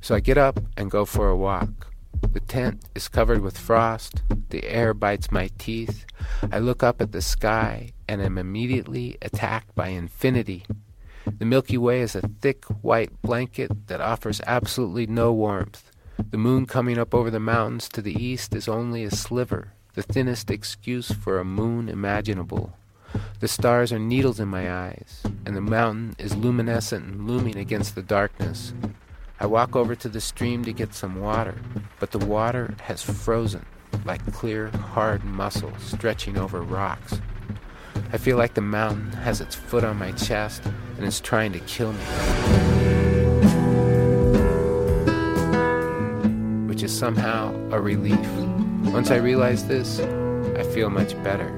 So 0.00 0.14
I 0.14 0.20
get 0.20 0.38
up 0.38 0.60
and 0.76 0.90
go 0.90 1.04
for 1.04 1.28
a 1.28 1.36
walk. 1.36 1.92
The 2.32 2.40
tent 2.40 2.84
is 2.94 3.08
covered 3.08 3.40
with 3.40 3.58
frost. 3.58 4.22
The 4.50 4.64
air 4.64 4.94
bites 4.94 5.30
my 5.30 5.50
teeth. 5.58 6.06
I 6.50 6.58
look 6.58 6.82
up 6.82 7.00
at 7.00 7.12
the 7.12 7.22
sky 7.22 7.92
and 8.08 8.22
am 8.22 8.38
immediately 8.38 9.16
attacked 9.22 9.74
by 9.74 9.88
infinity. 9.88 10.64
The 11.38 11.44
Milky 11.44 11.78
Way 11.78 12.00
is 12.00 12.14
a 12.14 12.28
thick 12.40 12.64
white 12.82 13.20
blanket 13.22 13.88
that 13.88 14.00
offers 14.00 14.40
absolutely 14.46 15.06
no 15.06 15.32
warmth. 15.32 15.90
The 16.30 16.38
moon 16.38 16.66
coming 16.66 16.98
up 16.98 17.14
over 17.14 17.30
the 17.30 17.40
mountains 17.40 17.88
to 17.90 18.02
the 18.02 18.14
east 18.14 18.54
is 18.54 18.68
only 18.68 19.04
a 19.04 19.10
sliver, 19.10 19.72
the 19.94 20.02
thinnest 20.02 20.50
excuse 20.50 21.10
for 21.10 21.38
a 21.38 21.44
moon 21.44 21.88
imaginable. 21.88 22.72
The 23.40 23.48
stars 23.48 23.92
are 23.92 23.98
needles 23.98 24.40
in 24.40 24.48
my 24.48 24.72
eyes, 24.72 25.22
and 25.44 25.56
the 25.56 25.60
mountain 25.60 26.14
is 26.18 26.36
luminescent 26.36 27.04
and 27.04 27.26
looming 27.26 27.56
against 27.56 27.94
the 27.94 28.02
darkness. 28.02 28.72
I 29.40 29.46
walk 29.46 29.74
over 29.74 29.94
to 29.96 30.08
the 30.08 30.20
stream 30.20 30.64
to 30.64 30.72
get 30.72 30.94
some 30.94 31.20
water, 31.20 31.56
but 31.98 32.12
the 32.12 32.24
water 32.24 32.74
has 32.82 33.02
frozen 33.02 33.66
like 34.04 34.32
clear, 34.32 34.68
hard 34.68 35.24
muscle 35.24 35.72
stretching 35.78 36.36
over 36.36 36.62
rocks. 36.62 37.20
I 38.12 38.18
feel 38.18 38.36
like 38.36 38.54
the 38.54 38.60
mountain 38.60 39.12
has 39.12 39.40
its 39.40 39.54
foot 39.54 39.84
on 39.84 39.98
my 39.98 40.12
chest 40.12 40.62
and 40.96 41.06
is 41.06 41.20
trying 41.20 41.52
to 41.52 41.60
kill 41.60 41.92
me. 41.92 42.04
Which 46.66 46.82
is 46.82 46.96
somehow 46.96 47.54
a 47.70 47.80
relief. 47.80 48.28
Once 48.92 49.10
I 49.10 49.16
realize 49.16 49.66
this, 49.66 50.00
I 50.00 50.62
feel 50.62 50.90
much 50.90 51.20
better. 51.22 51.50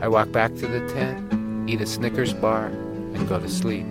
I 0.00 0.08
walk 0.08 0.30
back 0.30 0.54
to 0.56 0.66
the 0.66 0.86
tent, 0.88 1.68
eat 1.68 1.80
a 1.80 1.86
Snickers 1.86 2.32
bar, 2.32 2.66
and 2.66 3.28
go 3.28 3.40
to 3.40 3.48
sleep. 3.48 3.86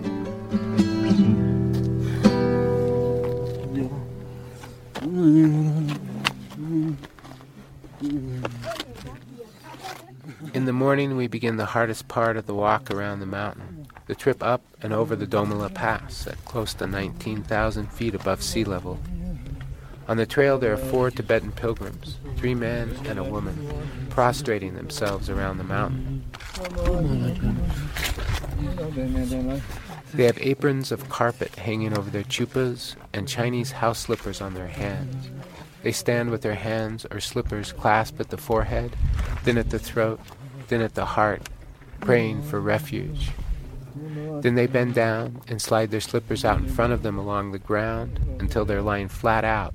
In 10.54 10.64
the 10.64 10.72
morning, 10.72 11.16
we 11.16 11.26
begin 11.26 11.56
the 11.56 11.66
hardest 11.66 12.08
part 12.08 12.36
of 12.36 12.46
the 12.46 12.54
walk 12.54 12.90
around 12.90 13.20
the 13.20 13.26
mountain, 13.26 13.86
the 14.06 14.14
trip 14.14 14.42
up 14.42 14.62
and 14.82 14.92
over 14.92 15.14
the 15.14 15.26
Dolma 15.26 15.58
La 15.58 15.68
Pass 15.68 16.26
at 16.26 16.42
close 16.44 16.72
to 16.74 16.86
19,000 16.86 17.92
feet 17.92 18.14
above 18.14 18.42
sea 18.42 18.64
level. 18.64 18.98
On 20.08 20.16
the 20.16 20.24
trail, 20.24 20.58
there 20.58 20.72
are 20.72 20.78
four 20.78 21.10
Tibetan 21.10 21.52
pilgrims, 21.52 22.16
three 22.36 22.54
men 22.54 22.96
and 23.04 23.18
a 23.18 23.24
woman, 23.24 23.68
prostrating 24.08 24.74
themselves 24.74 25.28
around 25.28 25.58
the 25.58 25.64
mountain. 25.64 26.24
They 30.14 30.24
have 30.24 30.38
aprons 30.38 30.90
of 30.90 31.10
carpet 31.10 31.56
hanging 31.56 31.96
over 31.96 32.08
their 32.08 32.22
chupas 32.22 32.96
and 33.12 33.28
Chinese 33.28 33.72
house 33.72 33.98
slippers 33.98 34.40
on 34.40 34.54
their 34.54 34.68
hands. 34.68 35.30
They 35.82 35.92
stand 35.92 36.30
with 36.30 36.42
their 36.42 36.54
hands 36.54 37.06
or 37.10 37.20
slippers 37.20 37.72
clasped 37.72 38.20
at 38.20 38.30
the 38.30 38.36
forehead, 38.38 38.96
then 39.48 39.56
at 39.56 39.70
the 39.70 39.78
throat, 39.78 40.20
then 40.68 40.82
at 40.82 40.94
the 40.94 41.06
heart, 41.06 41.40
praying 42.00 42.42
for 42.42 42.60
refuge. 42.60 43.30
Then 44.42 44.56
they 44.56 44.66
bend 44.66 44.92
down 44.92 45.40
and 45.48 45.60
slide 45.62 45.90
their 45.90 46.02
slippers 46.02 46.44
out 46.44 46.58
in 46.58 46.68
front 46.68 46.92
of 46.92 47.02
them 47.02 47.16
along 47.16 47.52
the 47.52 47.58
ground 47.58 48.20
until 48.40 48.66
they're 48.66 48.82
lying 48.82 49.08
flat 49.08 49.46
out, 49.46 49.72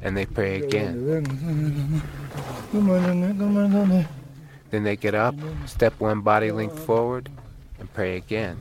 and 0.00 0.16
they 0.16 0.26
pray 0.26 0.62
again. 0.62 2.04
Then 4.70 4.84
they 4.84 4.94
get 4.94 5.16
up, 5.16 5.34
step 5.66 5.98
one 5.98 6.20
body 6.20 6.52
length 6.52 6.78
forward, 6.78 7.28
and 7.80 7.92
pray 7.92 8.16
again. 8.16 8.58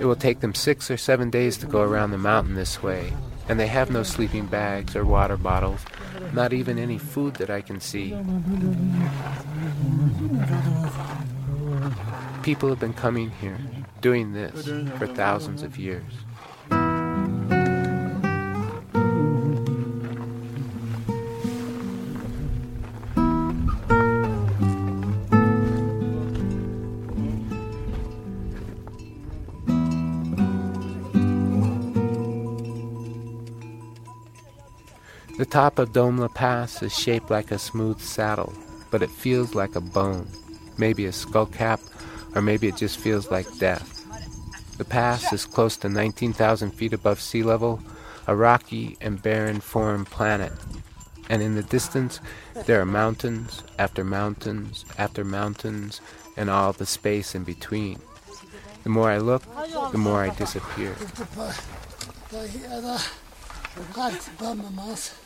It 0.00 0.04
will 0.04 0.16
take 0.16 0.40
them 0.40 0.52
six 0.52 0.90
or 0.90 0.96
seven 0.96 1.30
days 1.30 1.58
to 1.58 1.66
go 1.66 1.82
around 1.82 2.10
the 2.10 2.18
mountain 2.18 2.56
this 2.56 2.82
way, 2.82 3.12
and 3.52 3.60
they 3.60 3.66
have 3.66 3.90
no 3.90 4.02
sleeping 4.02 4.46
bags 4.46 4.96
or 4.96 5.04
water 5.04 5.36
bottles, 5.36 5.84
not 6.32 6.54
even 6.54 6.78
any 6.78 6.96
food 6.96 7.34
that 7.34 7.50
I 7.50 7.60
can 7.60 7.80
see. 7.80 8.16
People 12.42 12.70
have 12.70 12.80
been 12.80 12.94
coming 12.94 13.28
here, 13.28 13.58
doing 14.00 14.32
this 14.32 14.64
for 14.96 15.06
thousands 15.06 15.62
of 15.62 15.76
years. 15.76 16.14
Top 35.52 35.78
of 35.78 35.92
Dolma 35.92 36.20
La 36.20 36.28
Pass 36.28 36.82
is 36.82 36.98
shaped 36.98 37.30
like 37.30 37.50
a 37.50 37.58
smooth 37.58 38.00
saddle, 38.00 38.54
but 38.90 39.02
it 39.02 39.10
feels 39.10 39.54
like 39.54 39.76
a 39.76 39.82
bone, 39.82 40.26
maybe 40.78 41.04
a 41.04 41.12
skull 41.12 41.44
cap, 41.44 41.78
or 42.34 42.40
maybe 42.40 42.68
it 42.68 42.78
just 42.78 42.96
feels 42.96 43.30
like 43.30 43.58
death. 43.58 44.02
The 44.78 44.86
pass 44.86 45.30
is 45.30 45.44
close 45.44 45.76
to 45.76 45.90
19,000 45.90 46.70
feet 46.70 46.94
above 46.94 47.20
sea 47.20 47.42
level, 47.42 47.82
a 48.26 48.34
rocky 48.34 48.96
and 49.02 49.20
barren 49.20 49.60
foreign 49.60 50.06
planet. 50.06 50.54
And 51.28 51.42
in 51.42 51.54
the 51.54 51.62
distance, 51.62 52.18
there 52.64 52.80
are 52.80 52.86
mountains 52.86 53.62
after 53.78 54.04
mountains 54.04 54.86
after 54.96 55.22
mountains, 55.22 56.00
and 56.34 56.48
all 56.48 56.72
the 56.72 56.86
space 56.86 57.34
in 57.34 57.44
between. 57.44 58.00
The 58.84 58.88
more 58.88 59.10
I 59.10 59.18
look, 59.18 59.42
the 59.92 59.98
more 59.98 60.22
I 60.22 60.30
disappear. 60.30 60.96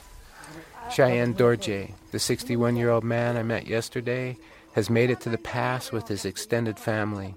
Cheyenne 0.90 1.34
Dorje, 1.34 1.92
the 2.10 2.18
61 2.18 2.76
year 2.76 2.90
old 2.90 3.04
man 3.04 3.36
I 3.36 3.42
met 3.42 3.66
yesterday, 3.66 4.36
has 4.74 4.90
made 4.90 5.10
it 5.10 5.20
to 5.22 5.30
the 5.30 5.38
pass 5.38 5.92
with 5.92 6.08
his 6.08 6.24
extended 6.24 6.78
family. 6.78 7.34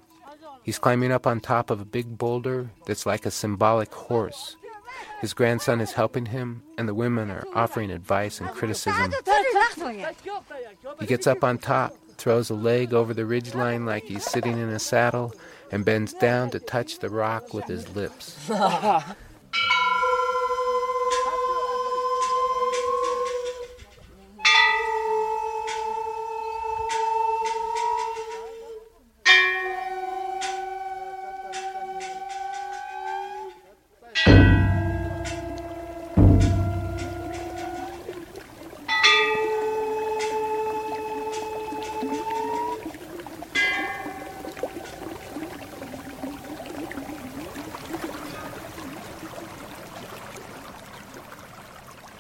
He's 0.64 0.80
climbing 0.80 1.12
up 1.12 1.26
on 1.26 1.40
top 1.40 1.70
of 1.70 1.82
a 1.82 1.86
big 1.86 2.18
boulder 2.18 2.70
that's 2.86 3.06
like 3.06 3.26
a 3.26 3.32
symbolic 3.32 3.94
horse. 3.94 4.56
His 5.22 5.34
grandson 5.34 5.82
is 5.82 5.94
helping 5.94 6.28
him, 6.28 6.64
and 6.78 6.88
the 6.88 6.94
women 6.94 7.32
are 7.32 7.46
offering 7.54 7.92
advice 7.92 8.40
and 8.40 8.50
criticism. 8.50 9.14
He 11.00 11.06
gets 11.06 11.28
up 11.28 11.44
on 11.44 11.58
top, 11.58 11.96
throws 12.18 12.50
a 12.50 12.56
leg 12.56 12.94
over 12.94 13.14
the 13.14 13.24
ridgeline 13.24 13.86
like 13.86 14.04
he's 14.04 14.26
sitting 14.26 14.58
in 14.58 14.70
a 14.70 14.80
saddle, 14.80 15.34
and 15.72 15.86
bends 15.86 16.14
down 16.14 16.50
to 16.52 16.60
touch 16.60 17.00
the 17.00 17.10
rock 17.10 17.54
with 17.54 17.66
his 17.66 17.96
lips. 17.96 18.50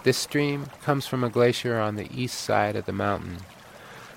This 0.09 0.17
stream 0.17 0.65
comes 0.81 1.05
from 1.05 1.23
a 1.23 1.29
glacier 1.29 1.79
on 1.79 1.95
the 1.95 2.09
east 2.11 2.41
side 2.41 2.75
of 2.75 2.87
the 2.87 2.91
mountain. 2.91 3.37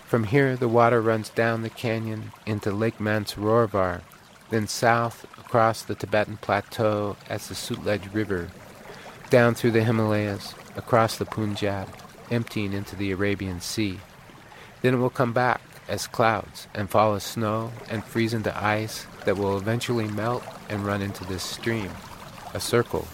From 0.07 0.24
here, 0.24 0.57
the 0.57 0.66
water 0.66 1.02
runs 1.02 1.28
down 1.28 1.61
the 1.61 1.68
canyon 1.68 2.33
into 2.46 2.70
Lake 2.70 2.96
Mansarovar, 2.96 4.00
then 4.48 4.66
south 4.66 5.24
across 5.38 5.83
the 5.83 5.94
Tibetan 5.94 6.38
Plateau 6.38 7.18
as 7.28 7.46
the 7.46 7.55
Sutlej 7.55 8.14
River, 8.14 8.48
down 9.28 9.55
through 9.55 9.72
the 9.72 9.85
Himalayas, 9.85 10.55
across 10.76 11.18
the 11.18 11.26
Punjab, 11.26 11.94
emptying 12.31 12.72
into 12.72 12.96
the 12.96 13.11
Arabian 13.11 13.61
Sea. 13.61 14.00
Then 14.81 14.94
it 14.94 14.96
will 14.96 15.11
come 15.11 15.35
back 15.35 15.61
as 15.88 16.07
clouds 16.07 16.68
and 16.72 16.88
fall 16.88 17.14
as 17.14 17.22
snow 17.22 17.70
and 17.90 18.02
freeze 18.02 18.33
into 18.33 18.64
ice 18.64 19.07
that 19.26 19.37
will 19.37 19.59
eventually 19.59 20.09
melt 20.09 20.42
and 20.70 20.87
run 20.87 21.02
into 21.02 21.26
this 21.26 21.42
stream, 21.42 21.90
a 22.55 22.61
circle. 22.61 23.07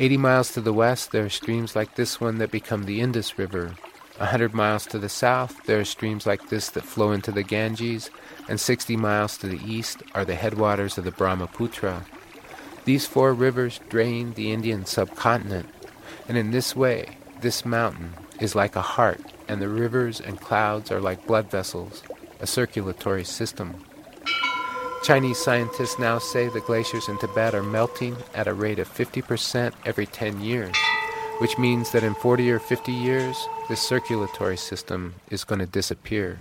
80 0.00 0.16
miles 0.16 0.52
to 0.52 0.62
the 0.62 0.72
west, 0.72 1.12
there 1.12 1.26
are 1.26 1.28
streams 1.28 1.76
like 1.76 1.94
this 1.94 2.18
one 2.18 2.38
that 2.38 2.50
become 2.50 2.84
the 2.84 3.02
Indus 3.02 3.38
River. 3.38 3.74
A 4.18 4.24
hundred 4.24 4.54
miles 4.54 4.86
to 4.86 4.98
the 4.98 5.10
south, 5.10 5.62
there 5.66 5.78
are 5.78 5.84
streams 5.84 6.26
like 6.26 6.48
this 6.48 6.70
that 6.70 6.86
flow 6.86 7.12
into 7.12 7.30
the 7.30 7.42
Ganges, 7.42 8.08
and 8.48 8.58
60 8.58 8.96
miles 8.96 9.36
to 9.36 9.46
the 9.46 9.60
east 9.62 10.02
are 10.14 10.24
the 10.24 10.36
headwaters 10.36 10.96
of 10.96 11.04
the 11.04 11.10
Brahmaputra. 11.10 12.06
These 12.86 13.04
four 13.04 13.34
rivers 13.34 13.78
drain 13.90 14.32
the 14.32 14.52
Indian 14.52 14.86
subcontinent, 14.86 15.68
and 16.26 16.38
in 16.38 16.50
this 16.50 16.74
way, 16.74 17.18
this 17.42 17.66
mountain 17.66 18.14
is 18.40 18.54
like 18.54 18.76
a 18.76 18.80
heart, 18.80 19.20
and 19.48 19.60
the 19.60 19.68
rivers 19.68 20.18
and 20.18 20.40
clouds 20.40 20.90
are 20.90 21.00
like 21.00 21.26
blood 21.26 21.50
vessels, 21.50 22.02
a 22.40 22.46
circulatory 22.46 23.24
system. 23.24 23.84
Chinese 25.02 25.38
scientists 25.38 25.98
now 25.98 26.18
say 26.18 26.48
the 26.48 26.60
glaciers 26.60 27.08
in 27.08 27.16
Tibet 27.16 27.54
are 27.54 27.62
melting 27.62 28.14
at 28.34 28.46
a 28.46 28.52
rate 28.52 28.78
of 28.78 28.86
50% 28.86 29.72
every 29.86 30.04
10 30.04 30.42
years, 30.42 30.76
which 31.38 31.56
means 31.56 31.90
that 31.92 32.04
in 32.04 32.14
40 32.14 32.50
or 32.52 32.58
50 32.58 32.92
years, 32.92 33.48
this 33.70 33.80
circulatory 33.80 34.58
system 34.58 35.14
is 35.30 35.42
going 35.42 35.58
to 35.58 35.66
disappear. 35.66 36.38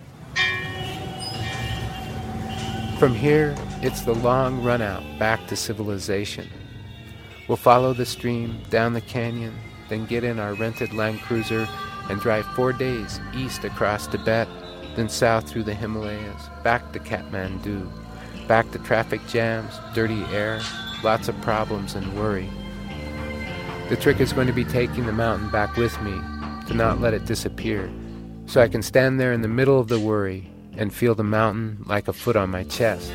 From 2.97 3.15
here, 3.15 3.55
it's 3.81 4.01
the 4.01 4.15
long 4.15 4.61
run 4.61 4.81
out 4.81 5.03
back 5.17 5.47
to 5.47 5.55
civilization. 5.55 6.49
We'll 7.47 7.55
follow 7.55 7.93
the 7.93 8.05
stream 8.05 8.61
down 8.69 8.91
the 8.91 8.99
canyon, 8.99 9.55
then 9.87 10.05
get 10.05 10.25
in 10.25 10.37
our 10.37 10.53
rented 10.53 10.93
Land 10.93 11.21
Cruiser 11.21 11.65
and 12.09 12.19
drive 12.19 12.45
four 12.47 12.73
days 12.73 13.21
east 13.33 13.63
across 13.63 14.05
Tibet, 14.05 14.49
then 14.97 15.07
south 15.07 15.49
through 15.49 15.63
the 15.63 15.73
Himalayas, 15.73 16.49
back 16.61 16.91
to 16.91 16.99
Kathmandu, 16.99 17.89
back 18.49 18.71
to 18.71 18.79
traffic 18.79 19.21
jams, 19.27 19.79
dirty 19.93 20.23
air, 20.33 20.59
lots 21.03 21.27
of 21.27 21.39
problems 21.41 21.93
and 21.93 22.19
worry. 22.19 22.49
The 23.89 23.95
trick 23.95 24.19
is 24.19 24.33
going 24.33 24.47
to 24.47 24.53
be 24.53 24.65
taking 24.65 25.05
the 25.05 25.13
mountain 25.13 25.51
back 25.51 25.77
with 25.77 26.01
me, 26.01 26.19
to 26.67 26.73
not 26.73 26.99
let 26.99 27.13
it 27.13 27.25
disappear, 27.25 27.91
so 28.47 28.59
I 28.59 28.67
can 28.67 28.81
stand 28.81 29.19
there 29.19 29.33
in 29.33 29.41
the 29.41 29.47
middle 29.47 29.79
of 29.79 29.87
the 29.87 29.99
worry 29.99 30.49
and 30.75 30.91
feel 30.91 31.13
the 31.13 31.23
mountain 31.23 31.83
like 31.85 32.07
a 32.07 32.13
foot 32.13 32.35
on 32.35 32.49
my 32.49 32.63
chest. 32.63 33.11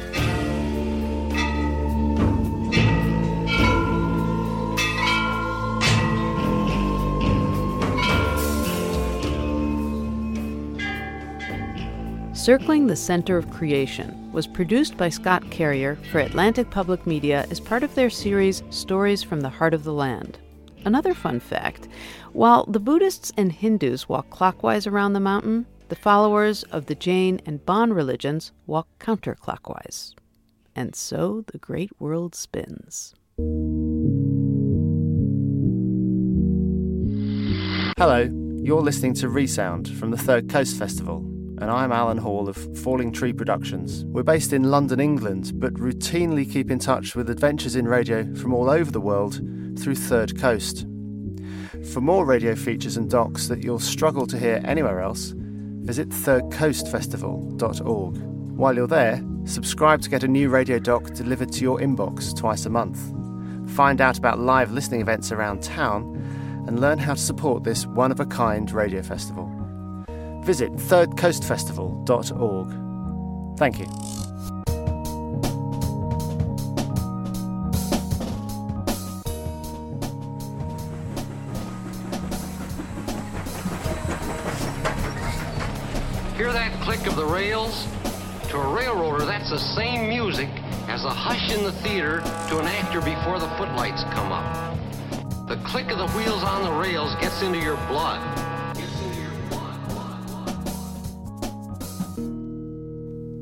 Circling 12.45 12.89
the 12.89 12.95
Center 12.95 13.39
of 13.39 13.51
Creation 13.51 14.31
was 14.31 14.47
produced 14.47 14.99
by 14.99 15.09
Scott 15.09 15.51
Carrier 15.51 15.97
for 16.13 16.19
Atlantic 16.19 16.69
Public 16.69 17.07
Media 17.07 17.47
as 17.51 17.59
part 17.59 17.83
of 17.83 17.95
their 17.95 18.11
series 18.11 18.63
Stories 18.69 19.23
from 19.23 19.41
the 19.41 19.49
Heart 19.49 19.73
of 19.73 19.83
the 19.83 19.95
Land. 19.95 20.37
Another 20.85 21.15
fun 21.15 21.41
fact 21.41 21.89
while 22.35 22.67
the 22.67 22.79
Buddhists 22.79 23.33
and 23.39 23.51
Hindus 23.51 24.11
walk 24.11 24.29
clockwise 24.29 24.87
around 24.87 25.15
the 25.15 25.21
mountain, 25.21 25.65
the 25.89 25.97
followers 25.97 26.65
of 26.65 26.85
the 26.85 26.95
Jain 26.95 27.41
and 27.47 27.65
Bon 27.65 27.95
religions 27.95 28.53
walk 28.67 28.89
counterclockwise. 29.01 30.13
And 30.77 30.95
so 30.95 31.47
the 31.47 31.57
great 31.57 31.99
world 31.99 32.35
spins. 32.35 33.15
Hello, 37.97 38.29
you're 38.63 38.83
listening 38.83 39.15
to 39.15 39.31
Resound 39.31 39.89
from 39.89 40.11
the 40.11 40.19
Third 40.19 40.51
Coast 40.51 40.77
Festival, 40.77 41.25
and 41.59 41.71
I'm 41.71 41.93
Alan 41.93 42.19
Hall 42.19 42.49
of 42.49 42.57
Falling 42.79 43.13
Tree 43.13 43.33
Productions. 43.33 44.05
We're 44.07 44.25
based 44.25 44.53
in 44.53 44.71
London, 44.71 44.99
England, 44.99 45.53
but 45.55 45.75
routinely 45.75 46.51
keep 46.51 46.71
in 46.71 46.79
touch 46.79 47.15
with 47.15 47.31
adventures 47.31 47.77
in 47.77 47.87
radio 47.87 48.35
from 48.35 48.53
all 48.53 48.69
over 48.69 48.91
the 48.91 49.01
world 49.01 49.41
through 49.79 49.95
Third 49.95 50.39
Coast. 50.39 50.87
For 51.93 52.01
more 52.01 52.25
radio 52.25 52.57
features 52.57 52.97
and 52.97 53.09
docs 53.09 53.47
that 53.49 53.63
you'll 53.63 53.79
struggle 53.79 54.27
to 54.27 54.39
hear 54.39 54.61
anywhere 54.65 55.01
else, 55.01 55.33
visit 55.37 56.09
thirdcoastfestival.org. 56.09 58.17
While 58.57 58.75
you're 58.75 58.87
there, 58.87 59.25
subscribe 59.45 60.01
to 60.03 60.11
get 60.11 60.25
a 60.25 60.29
new 60.29 60.49
radio 60.49 60.81
doc 60.81 61.13
delivered 61.13 61.53
to 61.53 61.61
your 61.61 61.79
inbox 61.79 62.37
twice 62.37 62.67
a 62.67 62.71
month. 62.71 62.99
Find 63.71 64.01
out 64.01 64.19
about 64.19 64.41
live 64.41 64.73
listening 64.73 65.03
events 65.03 65.31
around 65.31 65.63
town 65.63 66.21
and 66.67 66.81
learn 66.81 66.99
how 66.99 67.15
to 67.15 67.21
support 67.21 67.63
this 67.63 67.87
one 67.87 68.11
of 68.11 68.19
a 68.19 68.27
kind 68.27 68.71
radio 68.73 69.03
festival. 69.03 69.54
Visit 70.45 70.77
thirdcoastfestival.org. 70.77 73.57
Thank 73.57 73.79
you. 73.79 73.87
Hear 86.37 86.53
that 86.53 86.79
click 86.83 87.07
of 87.07 87.17
the 87.17 87.25
rails? 87.25 87.87
To 88.51 88.59
a 88.59 88.77
railroader, 88.77 89.25
that's 89.25 89.49
the 89.49 89.59
same 89.59 90.11
music 90.11 90.51
as 90.89 91.07
a 91.07 91.11
hush 91.11 91.51
in 91.57 91.65
the 91.65 91.73
theater 91.73 92.21
to 92.21 92.59
an 92.59 92.67
actor 92.67 93.01
before 93.01 93.39
the 93.39 93.49
footlights 93.57 94.05
come 94.13 94.31
up. 94.31 94.77
The 95.49 95.57
click 95.65 95.91
of 95.91 95.97
the 95.97 96.09
wheels 96.09 96.43
on 96.43 96.65
the 96.65 96.73
rails 96.73 97.15
gets 97.15 97.41
into 97.41 97.61
your 97.61 97.77
blood. 97.87 98.44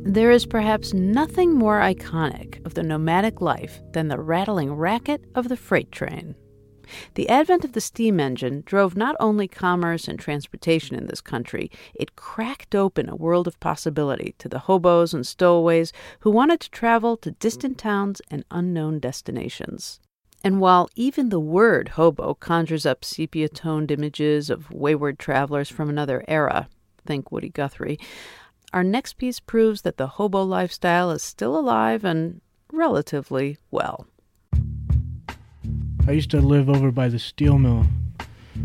There 0.05 0.33
is 0.33 0.47
perhaps 0.47 0.93
nothing 0.93 1.55
more 1.55 1.79
iconic 1.79 2.65
of 2.67 2.75
the 2.75 2.83
nomadic 2.83 3.41
life 3.41 3.81
than 3.93 4.09
the 4.09 4.19
rattling 4.19 4.73
racket 4.73 5.25
of 5.37 5.49
the 5.49 5.57
freight 5.57 5.93
train. 5.93 6.35
The 7.15 7.29
advent 7.29 7.65
of 7.65 7.73
the 7.73 7.81
steam 7.81 8.19
engine 8.19 8.65
drove 8.67 8.97
not 8.97 9.15
only 9.21 9.47
commerce 9.47 10.09
and 10.09 10.19
transportation 10.19 10.97
in 10.97 11.07
this 11.07 11.21
country, 11.21 11.71
it 11.95 12.17
cracked 12.17 12.75
open 12.75 13.09
a 13.09 13.15
world 13.15 13.47
of 13.47 13.61
possibility 13.61 14.35
to 14.39 14.49
the 14.49 14.59
hobos 14.59 15.15
and 15.15 15.25
stowaways 15.25 15.93
who 16.21 16.33
wanted 16.33 16.59
to 16.61 16.71
travel 16.71 17.17
to 17.19 17.31
distant 17.31 17.79
towns 17.79 18.21
and 18.29 18.45
unknown 18.51 18.99
destinations. 18.99 20.01
And 20.43 20.61
while 20.61 20.89
even 20.97 21.29
the 21.29 21.39
word 21.39 21.91
hobo 21.91 22.35
conjures 22.35 22.85
up 22.85 23.05
sepia 23.05 23.49
toned 23.49 23.93
images 23.93 24.51
of 24.51 24.73
wayward 24.73 25.21
travelers 25.21 25.69
from 25.69 25.89
another 25.89 26.25
era, 26.27 26.69
think 27.07 27.31
Woody 27.31 27.49
Guthrie, 27.49 27.99
our 28.73 28.83
next 28.83 29.15
piece 29.15 29.39
proves 29.39 29.83
that 29.83 29.99
the 29.99 30.07
hobo 30.07 30.43
lifestyle 30.43 31.11
is 31.11 31.23
still 31.23 31.59
alive 31.59 32.05
and 32.05 32.41
relatively 32.73 33.59
well. 33.71 34.07
I 36.07 36.13
used 36.13 36.31
to 36.31 36.41
live 36.41 36.69
over 36.69 36.91
by 36.91 37.09
the 37.09 37.19
steel 37.19 37.59
mill. 37.59 37.87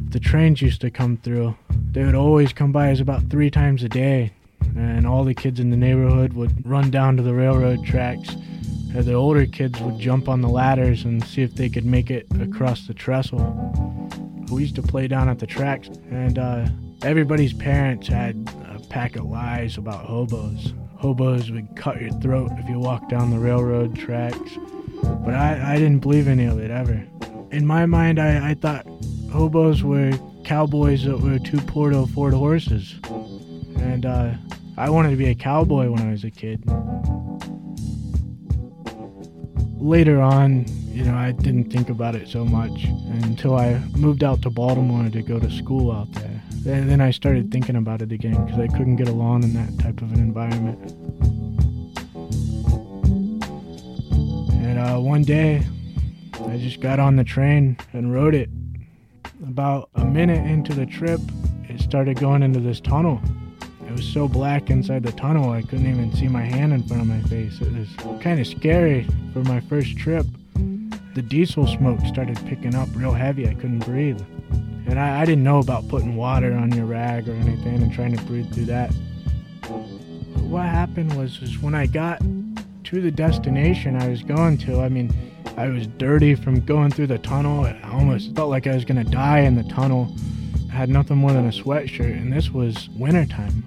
The 0.10 0.20
trains 0.20 0.62
used 0.62 0.82
to 0.82 0.90
come 0.90 1.18
through. 1.18 1.56
They 1.92 2.04
would 2.04 2.16
always 2.16 2.54
come 2.54 2.72
by 2.72 2.92
us 2.92 3.00
about 3.00 3.30
three 3.30 3.52
times 3.52 3.84
a 3.84 3.90
day, 3.90 4.32
and 4.76 5.06
all 5.06 5.24
the 5.24 5.34
kids 5.34 5.60
in 5.60 5.70
the 5.70 5.78
neighborhood 5.78 6.34
would 6.34 6.66
run 6.66 6.90
down 6.90 7.18
to 7.18 7.24
the 7.24 7.34
railroad 7.34 7.86
tracks. 7.86 8.30
And 8.94 9.04
the 9.04 9.14
older 9.14 9.46
kids 9.46 9.80
would 9.82 10.00
jump 10.00 10.30
on 10.30 10.42
the 10.42 10.48
ladders 10.48 11.04
and 11.04 11.24
see 11.24 11.42
if 11.42 11.56
they 11.56 11.70
could 11.70 11.86
make 11.86 12.10
it 12.10 12.26
across 12.40 12.88
the 12.88 12.94
trestle. 12.94 13.44
We 14.50 14.62
used 14.62 14.76
to 14.76 14.82
play 14.82 15.08
down 15.08 15.28
at 15.30 15.40
the 15.40 15.48
tracks, 15.48 15.90
and 16.10 16.40
uh, 16.40 16.68
everybody's 17.04 17.54
parents 17.54 18.08
had 18.08 18.50
pack 18.90 19.16
of 19.16 19.26
lies 19.26 19.78
about 19.78 20.06
hobos. 20.06 20.74
Hobos 20.98 21.52
would 21.52 21.76
cut 21.76 22.02
your 22.02 22.12
throat 22.20 22.52
if 22.58 22.68
you 22.70 22.80
walked 22.80 23.10
down 23.10 23.30
the 23.30 23.40
railroad 23.40 23.96
tracks. 23.96 24.58
But 25.04 25.36
I, 25.36 25.74
I 25.74 25.78
didn't 25.78 26.00
believe 26.00 26.28
any 26.28 26.46
of 26.46 26.60
it 26.60 26.72
ever. 26.72 27.06
In 27.52 27.66
my 27.66 27.86
mind, 27.86 28.20
I, 28.20 28.52
I 28.52 28.54
thought 28.56 28.86
hobos 29.32 29.84
were 29.84 30.12
cowboys 30.44 31.04
that 31.04 31.20
were 31.20 31.40
too 31.40 31.60
poor 31.62 31.92
to 31.92 32.00
afford 32.00 32.34
horses. 32.34 32.96
And 33.78 34.06
uh, 34.06 34.34
I 34.78 34.90
wanted 34.90 35.12
to 35.12 35.18
be 35.18 35.28
a 35.28 35.36
cowboy 35.36 35.90
when 35.90 36.02
I 36.02 36.12
was 36.12 36.24
a 36.24 36.32
kid. 36.32 36.64
Later 39.80 40.22
on, 40.22 40.66
you 40.88 41.04
know, 41.04 41.16
I 41.16 41.32
didn't 41.32 41.72
think 41.72 41.90
about 41.90 42.16
it 42.16 42.28
so 42.28 42.44
much 42.44 42.86
until 42.86 43.56
I 43.56 43.78
moved 43.96 44.24
out 44.24 44.42
to 44.42 44.50
Baltimore 44.50 45.10
to 45.10 45.22
go 45.22 45.40
to 45.40 45.52
school 45.52 45.92
out 45.92 46.12
there. 46.14 46.37
Then, 46.68 46.90
then 46.90 47.00
I 47.00 47.12
started 47.12 47.50
thinking 47.50 47.78
about 47.78 48.02
it 48.02 48.12
again 48.12 48.44
because 48.44 48.60
I 48.60 48.68
couldn't 48.68 48.98
get 48.98 49.08
along 49.08 49.44
in 49.44 49.54
that 49.54 49.80
type 49.82 50.02
of 50.02 50.12
an 50.12 50.20
environment. 50.20 50.92
And 54.62 54.78
uh, 54.78 55.00
one 55.00 55.24
day, 55.24 55.66
I 56.46 56.58
just 56.58 56.82
got 56.82 57.00
on 57.00 57.16
the 57.16 57.24
train 57.24 57.78
and 57.94 58.14
rode 58.14 58.36
it. 58.36 58.50
About 59.48 59.90
a 59.96 60.04
minute 60.04 60.46
into 60.46 60.74
the 60.74 60.86
trip, 60.86 61.22
it 61.70 61.80
started 61.80 62.20
going 62.20 62.44
into 62.44 62.60
this 62.60 62.82
tunnel. 62.82 63.22
It 63.88 63.94
was 63.94 64.06
so 64.06 64.28
black 64.28 64.70
inside 64.70 65.04
the 65.04 65.14
tunnel, 65.14 65.52
I 65.52 65.62
couldn't 65.62 65.90
even 65.90 66.14
see 66.14 66.28
my 66.28 66.44
hand 66.44 66.74
in 66.74 66.84
front 66.84 67.02
of 67.02 67.08
my 67.08 67.22
face. 67.30 67.62
It 67.62 67.72
was 67.72 68.22
kind 68.22 68.42
of 68.42 68.46
scary 68.46 69.08
for 69.32 69.40
my 69.44 69.62
first 69.62 69.96
trip. 69.98 70.26
The 71.16 71.22
diesel 71.22 71.66
smoke 71.66 72.02
started 72.02 72.38
picking 72.46 72.76
up 72.76 72.90
real 72.94 73.14
heavy. 73.14 73.48
I 73.48 73.54
couldn't 73.54 73.86
breathe. 73.86 74.22
And 74.88 75.00
I, 75.00 75.22
I 75.22 75.26
didn't 75.26 75.44
know 75.44 75.60
about 75.60 75.88
putting 75.90 76.16
water 76.16 76.54
on 76.54 76.72
your 76.72 76.86
rag 76.86 77.28
or 77.28 77.34
anything 77.34 77.82
and 77.82 77.94
trying 77.94 78.16
to 78.16 78.24
breathe 78.24 78.54
through 78.54 78.66
that. 78.66 78.94
But 79.62 80.44
what 80.44 80.66
happened 80.66 81.18
was, 81.18 81.42
was 81.42 81.60
when 81.60 81.76
I 81.76 81.86
got 81.86 82.22
to 82.86 83.02
the 83.02 83.12
destination 83.12 84.02
I 84.02 84.08
was 84.08 84.24
going 84.24 84.58
to, 84.60 84.82
I 84.82 84.90
mean, 84.90 85.14
I 85.58 85.68
was 85.68 85.88
dirty 85.88 86.36
from 86.36 86.62
going 86.62 86.92
through 86.92 87.08
the 87.08 87.18
tunnel. 87.18 87.66
I 87.66 87.80
almost 87.92 88.36
felt 88.36 88.50
like 88.50 88.68
I 88.68 88.76
was 88.76 88.86
going 88.86 89.04
to 89.04 89.12
die 89.12 89.40
in 89.40 89.56
the 89.56 89.64
tunnel. 89.64 90.16
I 90.70 90.74
had 90.74 90.90
nothing 90.90 91.18
more 91.18 91.34
than 91.34 91.48
a 91.48 91.52
sweatshirt, 91.52 92.16
and 92.16 92.32
this 92.32 92.52
was 92.52 92.90
wintertime. 92.96 93.64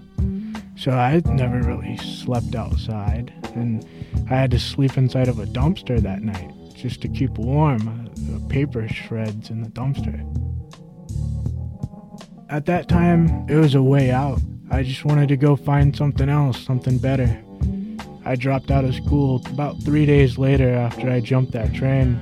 So 0.77 0.93
I 0.93 1.21
never 1.27 1.61
really 1.61 1.99
slept 1.99 2.55
outside, 2.55 3.35
and 3.55 3.87
I 4.31 4.37
had 4.37 4.51
to 4.53 4.59
sleep 4.59 4.97
inside 4.97 5.29
of 5.29 5.39
a 5.39 5.45
dumpster 5.45 6.01
that 6.01 6.23
night 6.23 6.51
just 6.75 7.03
to 7.03 7.09
keep 7.09 7.33
warm. 7.33 8.11
Uh, 8.33 8.49
paper 8.49 8.89
shreds 8.89 9.51
in 9.51 9.63
the 9.63 9.69
dumpster. 9.69 10.25
At 12.51 12.67
that 12.67 12.89
time, 12.89 13.47
it 13.49 13.55
was 13.55 13.77
a 13.77 13.83
way 13.83 14.11
out. 14.11 14.41
I 14.73 14.83
just 14.83 15.05
wanted 15.05 15.29
to 15.29 15.37
go 15.37 15.55
find 15.55 15.97
something 15.97 16.29
else, 16.29 16.61
something 16.61 16.99
better. 16.99 17.41
I 18.25 18.35
dropped 18.35 18.73
out 18.73 18.85
of 18.85 18.93
school 18.93 19.41
about 19.47 19.81
three 19.85 20.05
days 20.05 20.37
later 20.37 20.69
after 20.75 21.09
I 21.09 21.21
jumped 21.21 21.53
that 21.53 21.73
train. 21.73 22.19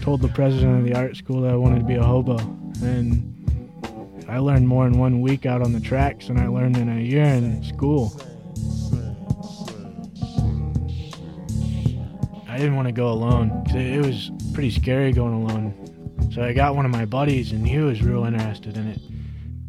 Told 0.00 0.22
the 0.22 0.28
president 0.28 0.78
of 0.78 0.84
the 0.86 0.98
art 0.98 1.14
school 1.14 1.42
that 1.42 1.52
I 1.52 1.56
wanted 1.56 1.80
to 1.80 1.84
be 1.84 1.96
a 1.96 2.02
hobo, 2.02 2.38
and 2.82 4.24
I 4.30 4.38
learned 4.38 4.66
more 4.66 4.86
in 4.86 4.98
one 4.98 5.20
week 5.20 5.44
out 5.44 5.60
on 5.60 5.74
the 5.74 5.80
tracks 5.80 6.28
than 6.28 6.38
I 6.38 6.46
learned 6.46 6.78
in 6.78 6.88
a 6.88 6.98
year 6.98 7.24
in 7.24 7.62
school. 7.62 8.18
I 12.48 12.56
didn't 12.56 12.76
want 12.76 12.88
to 12.88 12.92
go 12.92 13.12
alone 13.12 13.62
it 13.74 14.04
was 14.04 14.30
pretty 14.54 14.70
scary 14.70 15.12
going 15.12 15.34
alone. 15.34 16.30
So 16.32 16.42
I 16.42 16.54
got 16.54 16.74
one 16.74 16.86
of 16.86 16.92
my 16.92 17.04
buddies, 17.04 17.52
and 17.52 17.68
he 17.68 17.76
was 17.76 18.02
real 18.02 18.24
interested 18.24 18.78
in 18.78 18.86
it. 18.86 19.00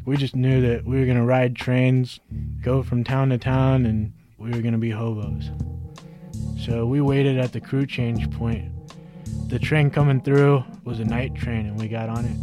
We 0.03 0.17
just 0.17 0.35
knew 0.35 0.61
that 0.61 0.83
we 0.85 0.99
were 0.99 1.05
going 1.05 1.17
to 1.17 1.23
ride 1.23 1.55
trains, 1.55 2.19
go 2.61 2.81
from 2.81 3.03
town 3.03 3.29
to 3.29 3.37
town, 3.37 3.85
and 3.85 4.13
we 4.37 4.49
were 4.49 4.61
going 4.61 4.73
to 4.73 4.79
be 4.79 4.89
hobos. 4.89 5.49
So 6.65 6.87
we 6.87 7.01
waited 7.01 7.37
at 7.37 7.53
the 7.53 7.61
crew 7.61 7.85
change 7.85 8.29
point. 8.31 8.71
The 9.49 9.59
train 9.59 9.91
coming 9.91 10.21
through 10.21 10.63
was 10.83 10.99
a 10.99 11.05
night 11.05 11.35
train, 11.35 11.67
and 11.67 11.79
we 11.79 11.87
got 11.87 12.09
on 12.09 12.25
it. 12.25 12.37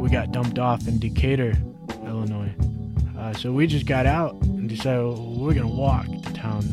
We 0.00 0.10
got 0.10 0.32
dumped 0.32 0.58
off 0.58 0.88
in 0.88 0.98
Decatur, 0.98 1.54
Illinois. 2.04 2.54
Uh, 3.16 3.32
so 3.32 3.52
we 3.52 3.68
just 3.68 3.86
got 3.86 4.06
out 4.06 4.34
and 4.42 4.68
decided 4.68 5.04
well, 5.04 5.34
we're 5.36 5.54
going 5.54 5.68
to 5.68 5.74
walk 5.74 6.06
to 6.06 6.32
town. 6.32 6.64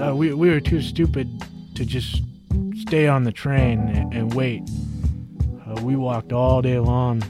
Uh, 0.00 0.14
we, 0.16 0.32
we 0.32 0.48
were 0.48 0.60
too 0.60 0.80
stupid 0.80 1.28
to 1.74 1.84
just 1.84 2.22
stay 2.74 3.06
on 3.06 3.24
the 3.24 3.32
train 3.32 3.80
and, 3.80 4.14
and 4.14 4.34
wait. 4.34 4.62
We 5.82 5.96
walked 5.96 6.32
all 6.32 6.62
day 6.62 6.78
long, 6.78 7.22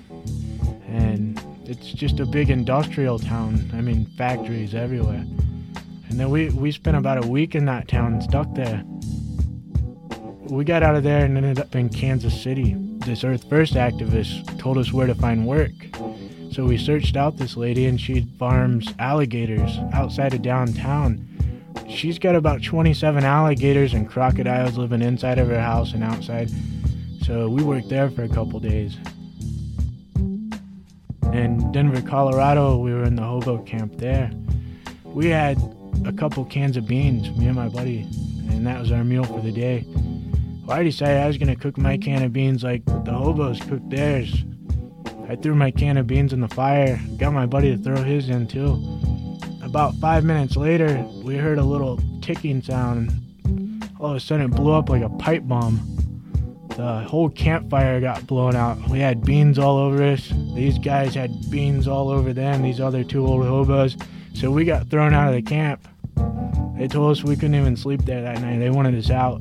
and 0.89 1.41
it's 1.65 1.93
just 1.93 2.21
a 2.21 2.27
big 2.27 2.51
industrial 2.51 3.19
town. 3.19 3.71
I 3.73 3.81
mean, 3.81 4.07
factories 4.17 4.75
everywhere. 4.75 5.25
And 6.09 6.21
then 6.21 6.31
we, 6.31 6.51
we 6.51 6.71
spent 6.71 6.97
about 6.97 7.25
a 7.25 7.27
week 7.27 7.55
in 7.55 7.65
that 7.65 7.89
town 7.89 8.21
stuck 8.23 8.53
there. 8.55 8.85
We 10.49 10.65
got 10.65 10.83
out 10.83 10.95
of 10.95 11.03
there 11.03 11.25
and 11.25 11.37
ended 11.37 11.59
up 11.59 11.75
in 11.75 11.89
Kansas 11.89 12.41
City. 12.41 12.77
This 12.99 13.25
Earth 13.25 13.49
First 13.49 13.75
activist 13.75 14.59
told 14.59 14.79
us 14.79 14.93
where 14.93 15.07
to 15.07 15.15
find 15.15 15.47
work. 15.47 15.73
So 16.53 16.65
we 16.65 16.79
searched 16.79 17.17
out 17.17 17.37
this 17.37 17.57
lady 17.57 17.87
and 17.87 18.01
she 18.01 18.29
farms 18.39 18.95
alligators 19.01 19.77
outside 19.93 20.35
of 20.35 20.43
downtown. 20.43 21.27
She's 21.89 22.19
got 22.19 22.37
about 22.37 22.63
27 22.63 23.25
alligators 23.25 23.93
and 23.93 24.09
crocodiles 24.09 24.79
living 24.79 25.03
inside 25.03 25.39
of 25.39 25.49
her 25.49 25.61
house 25.61 25.95
and 25.95 26.05
outside. 26.05 26.51
So 27.25 27.49
we 27.49 27.63
worked 27.63 27.89
there 27.89 28.11
for 28.11 28.23
a 28.23 28.29
couple 28.29 28.61
days. 28.61 28.99
In 31.33 31.73
Denver, 31.73 32.03
Colorado, 32.03 32.77
we 32.77 32.93
were 32.93 33.05
in 33.05 33.17
the 33.17 33.23
hobo 33.23 33.63
camp 33.63 33.97
there. 33.97 34.31
We 35.05 35.31
had 35.31 35.57
a 36.05 36.13
couple 36.13 36.45
cans 36.45 36.77
of 36.77 36.87
beans, 36.87 37.31
me 37.39 37.47
and 37.47 37.57
my 37.57 37.71
buddy, 37.71 38.03
and 38.51 38.67
that 38.67 38.79
was 38.79 38.93
our 38.93 39.05
meal 39.05 39.25
for 39.25 39.41
the 39.41 39.53
day. 39.53 39.87
Well, 40.67 40.77
I 40.77 40.83
decided 40.83 41.23
I 41.23 41.27
was 41.27 41.39
going 41.39 41.49
to 41.49 41.57
cook 41.57 41.79
my 41.79 41.97
can 41.97 42.23
of 42.23 42.35
beans 42.35 42.63
like 42.63 42.85
the 42.85 43.15
hobos 43.15 43.59
cooked 43.59 43.89
theirs. 43.89 44.45
I 45.27 45.37
threw 45.37 45.55
my 45.55 45.71
can 45.71 45.97
of 45.97 46.07
beans 46.07 46.35
in 46.35 46.43
the 46.43 46.49
fire, 46.49 47.01
got 47.17 47.33
my 47.33 47.47
buddy 47.47 47.75
to 47.75 47.83
throw 47.83 48.03
his 48.03 48.29
in 48.29 48.47
too. 48.47 48.79
About 49.63 49.95
five 49.95 50.25
minutes 50.25 50.57
later, 50.57 51.03
we 51.23 51.37
heard 51.37 51.57
a 51.57 51.65
little 51.65 51.99
ticking 52.21 52.61
sound. 52.61 53.11
All 53.99 54.11
of 54.11 54.17
a 54.17 54.21
sudden, 54.21 54.53
it 54.53 54.55
blew 54.55 54.73
up 54.73 54.91
like 54.91 55.03
a 55.03 55.09
pipe 55.09 55.45
bomb. 55.45 56.04
The 56.77 57.07
whole 57.09 57.29
campfire 57.29 58.01
got 58.01 58.27
blown 58.27 58.57
out. 58.57 58.89
We 58.89 58.99
had 58.99 59.25
beans 59.25 59.61
all 59.61 59.79
over 59.79 60.03
us. 60.03 60.33
These 60.55 60.79
guys 60.81 61.15
had 61.15 61.49
beans 61.49 61.87
all 61.87 62.09
over 62.11 62.33
them, 62.33 62.63
these 62.63 62.81
other 62.81 63.05
two 63.05 63.25
old 63.25 63.47
hobos. 63.47 63.97
So 64.33 64.51
we 64.51 64.65
got 64.65 64.89
thrown 64.89 65.15
out 65.15 65.29
of 65.29 65.35
the 65.35 65.43
camp. 65.43 65.87
They 66.77 66.89
told 66.89 67.13
us 67.13 67.23
we 67.23 67.37
couldn't 67.37 67.55
even 67.55 67.77
sleep 67.77 68.03
there 68.05 68.23
that 68.23 68.41
night. 68.41 68.59
They 68.59 68.71
wanted 68.71 68.97
us 68.97 69.09
out. 69.09 69.41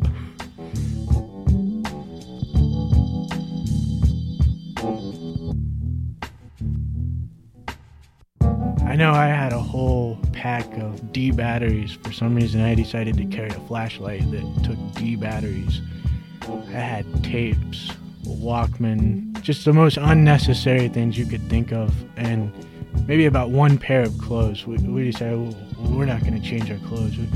I 8.86 8.96
know 8.96 9.12
I 9.12 9.26
had 9.26 9.54
a 9.54 9.60
whole 9.60 10.20
pack 10.34 10.72
of 10.78 11.12
D 11.12 11.32
batteries. 11.32 11.94
For 11.94 12.12
some 12.12 12.36
reason, 12.36 12.62
I 12.62 12.76
decided 12.76 13.18
to 13.18 13.26
carry 13.26 13.50
a 13.50 13.60
flashlight 13.62 14.30
that 14.30 14.64
took 14.64 14.78
D 14.94 15.16
batteries. 15.16 15.82
I 16.50 16.72
had 16.72 17.24
tapes, 17.24 17.90
Walkman, 18.26 19.42
just 19.42 19.66
the 19.66 19.74
most 19.74 19.98
unnecessary 19.98 20.88
things 20.88 21.18
you 21.18 21.26
could 21.26 21.48
think 21.50 21.72
of, 21.72 21.94
and 22.18 22.52
maybe 23.08 23.26
about 23.26 23.50
one 23.50 23.78
pair 23.78 24.02
of 24.02 24.18
clothes. 24.18 24.66
We, 24.66 24.78
we 24.78 25.12
decided 25.12 25.40
well, 25.40 25.92
we're 25.92 26.06
not 26.06 26.22
going 26.22 26.40
to 26.40 26.48
change 26.48 26.70
our 26.72 26.78
clothes. 26.88 27.18
We, 27.18 27.28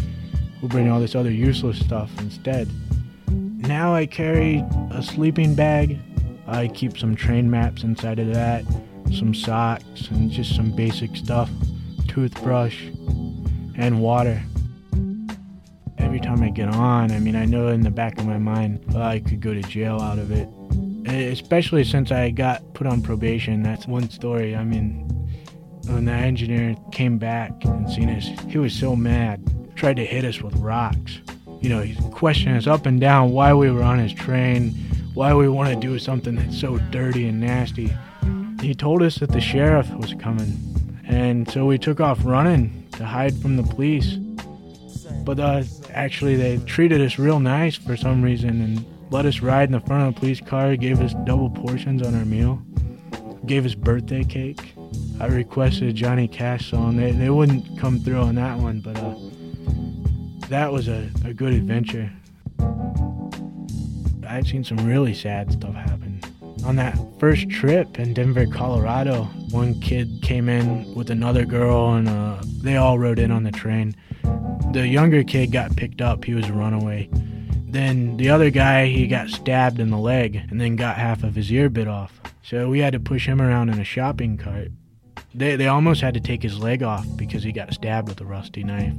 we'll 0.61 0.69
bring 0.69 0.89
all 0.89 0.99
this 0.99 1.15
other 1.15 1.31
useless 1.31 1.79
stuff 1.79 2.11
instead. 2.19 2.69
Now 3.29 3.93
I 3.93 4.05
carry 4.05 4.63
a 4.91 5.01
sleeping 5.01 5.55
bag. 5.55 5.99
I 6.47 6.67
keep 6.69 6.97
some 6.97 7.15
train 7.15 7.49
maps 7.49 7.83
inside 7.83 8.19
of 8.19 8.33
that, 8.33 8.63
some 9.11 9.33
socks, 9.33 10.07
and 10.09 10.31
just 10.31 10.55
some 10.55 10.71
basic 10.71 11.15
stuff 11.15 11.49
toothbrush, 12.07 12.85
and 13.75 14.01
water 14.01 14.41
every 16.17 16.27
time 16.27 16.41
I 16.41 16.49
get 16.49 16.69
on, 16.69 17.11
I 17.11 17.19
mean, 17.19 17.35
I 17.35 17.45
know 17.45 17.67
in 17.67 17.81
the 17.81 17.91
back 17.91 18.17
of 18.17 18.25
my 18.25 18.39
mind, 18.39 18.83
well, 18.91 19.03
I 19.03 19.19
could 19.19 19.39
go 19.39 19.53
to 19.53 19.61
jail 19.61 20.01
out 20.01 20.17
of 20.17 20.31
it. 20.31 20.49
Eh, 21.05 21.29
especially 21.29 21.83
since 21.83 22.11
I 22.11 22.31
got 22.31 22.73
put 22.73 22.87
on 22.87 23.03
probation. 23.03 23.61
That's 23.61 23.85
one 23.85 24.09
story. 24.09 24.55
I 24.55 24.63
mean, 24.63 25.07
when 25.85 26.05
the 26.05 26.13
engineer 26.13 26.75
came 26.91 27.19
back 27.19 27.51
and 27.65 27.87
seen 27.87 28.09
us, 28.09 28.27
he 28.49 28.57
was 28.57 28.73
so 28.73 28.95
mad. 28.95 29.43
Tried 29.75 29.97
to 29.97 30.05
hit 30.05 30.25
us 30.25 30.41
with 30.41 30.55
rocks. 30.55 31.19
You 31.61 31.69
know, 31.69 31.81
he's 31.81 31.99
questioning 32.15 32.57
us 32.57 32.65
up 32.65 32.87
and 32.87 32.99
down 32.99 33.29
why 33.29 33.53
we 33.53 33.69
were 33.69 33.83
on 33.83 33.99
his 33.99 34.11
train, 34.11 34.71
why 35.13 35.35
we 35.35 35.47
want 35.47 35.69
to 35.69 35.75
do 35.75 35.99
something 35.99 36.33
that's 36.33 36.59
so 36.59 36.79
dirty 36.89 37.27
and 37.27 37.39
nasty. 37.39 37.95
He 38.59 38.73
told 38.73 39.03
us 39.03 39.19
that 39.19 39.31
the 39.31 39.41
sheriff 39.41 39.87
was 39.93 40.15
coming, 40.15 40.99
and 41.07 41.47
so 41.51 41.67
we 41.67 41.77
took 41.77 41.99
off 41.99 42.25
running 42.25 42.87
to 42.93 43.05
hide 43.05 43.37
from 43.37 43.55
the 43.55 43.61
police. 43.61 44.17
But 45.27 45.41
uh, 45.41 45.63
actually, 45.93 46.37
they 46.37 46.57
treated 46.59 47.01
us 47.01 47.19
real 47.19 47.41
nice 47.41 47.75
for 47.75 47.97
some 47.97 48.21
reason 48.21 48.61
and 48.61 48.85
let 49.11 49.25
us 49.25 49.41
ride 49.41 49.67
in 49.67 49.73
the 49.73 49.81
front 49.81 50.07
of 50.07 50.15
the 50.15 50.19
police 50.21 50.39
car, 50.39 50.77
gave 50.77 51.01
us 51.01 51.13
double 51.25 51.49
portions 51.49 52.01
on 52.01 52.15
our 52.15 52.23
meal, 52.23 52.61
gave 53.45 53.65
us 53.65 53.75
birthday 53.75 54.23
cake. 54.23 54.73
I 55.19 55.27
requested 55.27 55.89
a 55.89 55.91
Johnny 55.91 56.29
Cash 56.29 56.71
song. 56.71 56.95
They, 56.95 57.11
they 57.11 57.29
wouldn't 57.29 57.77
come 57.77 57.99
through 57.99 58.21
on 58.21 58.35
that 58.35 58.57
one, 58.57 58.79
but 58.79 58.95
uh, 58.95 59.15
that 60.47 60.71
was 60.71 60.87
a, 60.87 61.11
a 61.25 61.33
good 61.33 61.51
adventure. 61.51 62.09
I've 64.25 64.47
seen 64.47 64.63
some 64.63 64.77
really 64.77 65.13
sad 65.13 65.51
stuff 65.51 65.73
happen. 65.73 66.21
On 66.63 66.77
that 66.77 66.97
first 67.19 67.49
trip 67.49 67.99
in 67.99 68.13
Denver, 68.13 68.47
Colorado, 68.47 69.25
one 69.51 69.77
kid 69.81 70.21
came 70.21 70.47
in 70.47 70.95
with 70.95 71.09
another 71.09 71.43
girl, 71.43 71.95
and 71.95 72.07
uh, 72.07 72.41
they 72.61 72.77
all 72.77 72.97
rode 72.97 73.19
in 73.19 73.29
on 73.29 73.43
the 73.43 73.51
train. 73.51 73.93
The 74.77 74.87
younger 74.87 75.23
kid 75.23 75.51
got 75.51 75.75
picked 75.75 76.03
up, 76.03 76.23
he 76.23 76.35
was 76.35 76.47
a 76.47 76.53
runaway. 76.53 77.09
Then 77.65 78.15
the 78.17 78.29
other 78.29 78.51
guy, 78.51 78.85
he 78.85 79.07
got 79.07 79.27
stabbed 79.27 79.79
in 79.79 79.89
the 79.89 79.97
leg 79.97 80.35
and 80.51 80.61
then 80.61 80.75
got 80.75 80.97
half 80.97 81.23
of 81.23 81.33
his 81.33 81.51
ear 81.51 81.67
bit 81.67 81.87
off. 81.87 82.21
So 82.43 82.69
we 82.69 82.77
had 82.77 82.93
to 82.93 82.99
push 82.99 83.25
him 83.25 83.41
around 83.41 83.69
in 83.69 83.79
a 83.79 83.83
shopping 83.83 84.37
cart. 84.37 84.67
They, 85.33 85.55
they 85.55 85.65
almost 85.65 86.01
had 86.01 86.13
to 86.13 86.19
take 86.19 86.43
his 86.43 86.59
leg 86.59 86.83
off 86.83 87.07
because 87.17 87.41
he 87.41 87.51
got 87.51 87.73
stabbed 87.73 88.07
with 88.07 88.21
a 88.21 88.25
rusty 88.25 88.63
knife. 88.63 88.93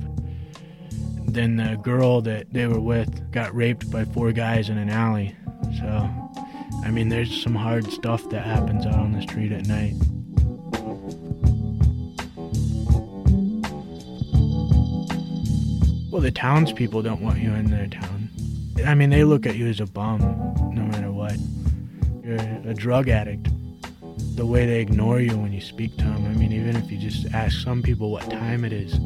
then 1.27 1.55
the 1.55 1.77
girl 1.81 2.23
that 2.23 2.53
they 2.53 2.67
were 2.67 2.81
with 2.81 3.31
got 3.31 3.55
raped 3.55 3.89
by 3.89 4.05
four 4.05 4.33
guys 4.33 4.71
in 4.71 4.79
an 4.79 4.91
alley. 4.91 5.37
So, 5.79 6.11
I 6.83 6.91
mean, 6.91 7.09
there's 7.09 7.41
some 7.41 7.55
hard 7.55 7.87
stuff 7.93 8.29
that 8.31 8.45
happens 8.45 8.85
out 8.85 8.95
on 8.95 9.13
the 9.13 9.23
street 9.23 9.53
at 9.53 9.69
night. 9.69 9.95
Well, 16.19 16.25
the 16.25 16.33
townspeople 16.33 17.03
don't 17.03 17.23
want 17.23 17.39
you 17.39 17.53
in 17.53 17.71
their 17.71 17.87
town. 17.87 18.29
I 18.85 18.97
mean, 18.97 19.09
they 19.09 19.23
look 19.23 19.47
at 19.47 19.55
you 19.55 19.69
as 19.69 19.79
a 19.79 19.87
bum, 19.87 20.19
no 20.75 20.83
matter 20.83 21.13
what. 21.13 21.37
You're 22.25 22.41
a 22.69 22.75
drug 22.75 23.09
addict. 23.09 23.49
The 24.35 24.45
way 24.45 24.67
they 24.67 24.81
ignore 24.81 25.21
you 25.21 25.39
when 25.39 25.53
you 25.53 25.61
speak 25.61 25.97
to 25.99 26.03
them. 26.03 26.25
I 26.25 26.31
mean, 26.31 26.51
even 26.51 26.75
if 26.75 26.91
you 26.91 26.99
just 26.99 27.33
ask 27.33 27.61
some 27.61 27.85
people 27.85 28.11
what 28.11 28.29
time 28.29 28.65
it 28.65 28.73
is, 28.73 28.99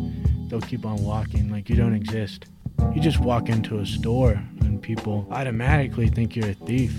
they'll 0.48 0.62
keep 0.62 0.86
on 0.86 1.04
walking 1.04 1.50
like 1.50 1.68
you 1.68 1.76
don't 1.76 1.94
exist. 1.94 2.46
You 2.94 3.02
just 3.02 3.20
walk 3.20 3.50
into 3.50 3.80
a 3.80 3.84
store 3.84 4.42
and 4.62 4.80
people 4.80 5.28
automatically 5.30 6.08
think 6.08 6.34
you're 6.34 6.48
a 6.48 6.54
thief. 6.54 6.94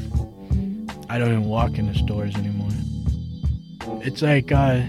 I 1.09 1.17
don't 1.17 1.29
even 1.29 1.45
walk 1.45 1.79
into 1.79 1.97
stores 1.97 2.35
anymore. 2.35 2.69
It's 4.05 4.21
like 4.21 4.51
uh, 4.51 4.83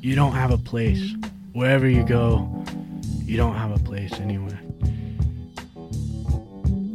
you 0.00 0.14
don't 0.14 0.34
have 0.34 0.52
a 0.52 0.58
place. 0.58 1.16
Wherever 1.52 1.88
you 1.88 2.04
go, 2.04 2.61
you 3.32 3.38
don't 3.38 3.56
have 3.56 3.70
a 3.70 3.82
place 3.82 4.12
anywhere. 4.20 4.60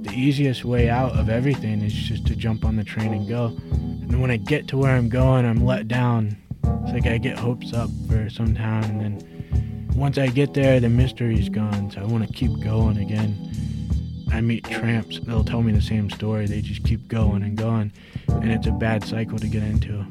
The 0.03 0.13
easiest 0.13 0.63
way 0.63 0.87
out 0.87 1.13
of 1.13 1.29
everything 1.29 1.81
is 1.81 1.91
just 1.91 2.27
to 2.27 2.35
jump 2.35 2.63
on 2.63 2.75
the 2.75 2.83
train 2.83 3.11
and 3.11 3.27
go. 3.27 3.45
And 3.71 4.21
when 4.21 4.29
I 4.29 4.37
get 4.37 4.67
to 4.67 4.77
where 4.77 4.95
I'm 4.95 5.09
going, 5.09 5.47
I'm 5.47 5.65
let 5.65 5.87
down. 5.87 6.37
It's 6.63 6.93
like 6.93 7.07
I 7.07 7.17
get 7.17 7.39
hopes 7.39 7.73
up 7.73 7.89
for 8.07 8.29
some 8.29 8.53
town, 8.53 8.83
and 8.83 9.01
then 9.01 9.89
once 9.95 10.19
I 10.19 10.27
get 10.27 10.53
there, 10.53 10.79
the 10.79 10.89
mystery's 10.89 11.49
gone, 11.49 11.89
so 11.89 12.01
I 12.01 12.05
want 12.05 12.27
to 12.27 12.31
keep 12.31 12.51
going 12.59 12.97
again. 12.97 14.27
I 14.31 14.39
meet 14.41 14.63
tramps, 14.65 15.19
they'll 15.21 15.43
tell 15.43 15.63
me 15.63 15.71
the 15.71 15.81
same 15.81 16.07
story. 16.11 16.45
They 16.45 16.61
just 16.61 16.83
keep 16.83 17.07
going 17.07 17.41
and 17.41 17.57
going, 17.57 17.91
and 18.27 18.51
it's 18.51 18.67
a 18.67 18.71
bad 18.71 19.03
cycle 19.03 19.39
to 19.39 19.47
get 19.47 19.63
into. 19.63 20.05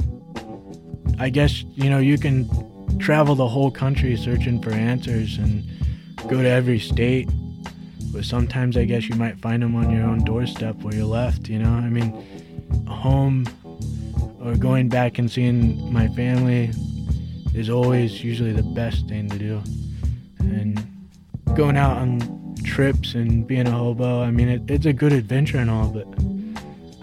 I 1.20 1.28
guess, 1.28 1.62
you 1.76 1.88
know, 1.88 1.98
you 1.98 2.18
can 2.18 2.98
travel 2.98 3.36
the 3.36 3.46
whole 3.46 3.70
country 3.70 4.16
searching 4.16 4.60
for 4.60 4.72
answers 4.72 5.38
and 5.38 5.62
go 6.28 6.42
to 6.42 6.48
every 6.48 6.78
state, 6.80 7.28
but 8.12 8.24
sometimes 8.24 8.76
I 8.76 8.84
guess 8.84 9.08
you 9.08 9.14
might 9.14 9.38
find 9.38 9.62
them 9.62 9.76
on 9.76 9.90
your 9.90 10.04
own 10.04 10.24
doorstep 10.24 10.76
where 10.76 10.94
you're 10.94 11.04
left, 11.04 11.48
you 11.48 11.58
know? 11.58 11.70
I 11.70 11.88
mean, 11.88 12.12
home 12.86 13.46
or 14.40 14.56
going 14.56 14.88
back 14.88 15.18
and 15.18 15.30
seeing 15.30 15.92
my 15.92 16.08
family 16.08 16.70
is 17.54 17.70
always 17.70 18.24
usually 18.24 18.52
the 18.52 18.62
best 18.62 19.08
thing 19.08 19.28
to 19.28 19.38
do. 19.38 19.62
And 20.38 20.84
going 21.54 21.76
out 21.76 21.96
on 21.98 22.54
trips 22.64 23.14
and 23.14 23.46
being 23.46 23.66
a 23.66 23.70
hobo, 23.70 24.22
I 24.22 24.30
mean, 24.30 24.48
it, 24.48 24.70
it's 24.70 24.86
a 24.86 24.92
good 24.92 25.12
adventure 25.12 25.58
and 25.58 25.70
all, 25.70 25.88
but 25.88 26.06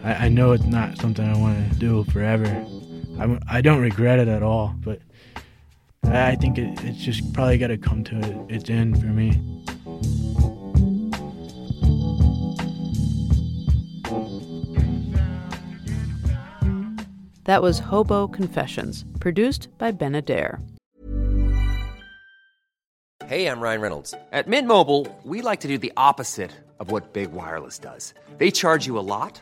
I, 0.03 0.25
I 0.25 0.29
know 0.29 0.51
it's 0.51 0.65
not 0.65 0.97
something 0.97 1.25
I 1.25 1.37
want 1.37 1.71
to 1.71 1.79
do 1.79 2.03
forever. 2.05 2.45
I, 3.19 3.57
I 3.57 3.61
don't 3.61 3.81
regret 3.81 4.19
it 4.19 4.27
at 4.27 4.43
all, 4.43 4.75
but 4.79 4.99
I, 6.05 6.31
I 6.31 6.35
think 6.35 6.57
it, 6.57 6.83
it's 6.83 6.99
just 6.99 7.33
probably 7.33 7.57
got 7.57 7.67
to 7.67 7.77
come 7.77 8.03
to 8.05 8.17
it, 8.19 8.55
its 8.55 8.69
end 8.69 8.99
for 8.99 9.07
me. 9.07 9.39
That 17.45 17.61
was 17.61 17.79
Hobo 17.79 18.27
Confessions, 18.27 19.03
produced 19.19 19.67
by 19.77 19.91
Ben 19.91 20.15
Adair. 20.15 20.61
Hey, 23.25 23.47
I'm 23.47 23.59
Ryan 23.61 23.81
Reynolds. 23.81 24.13
At 24.31 24.47
Mint 24.47 24.67
Mobile, 24.67 25.07
we 25.23 25.41
like 25.41 25.61
to 25.61 25.67
do 25.67 25.77
the 25.77 25.91
opposite 25.97 26.51
of 26.79 26.91
what 26.91 27.13
Big 27.13 27.31
Wireless 27.31 27.79
does. 27.79 28.13
They 28.37 28.51
charge 28.51 28.85
you 28.85 28.99
a 28.99 29.01
lot, 29.01 29.41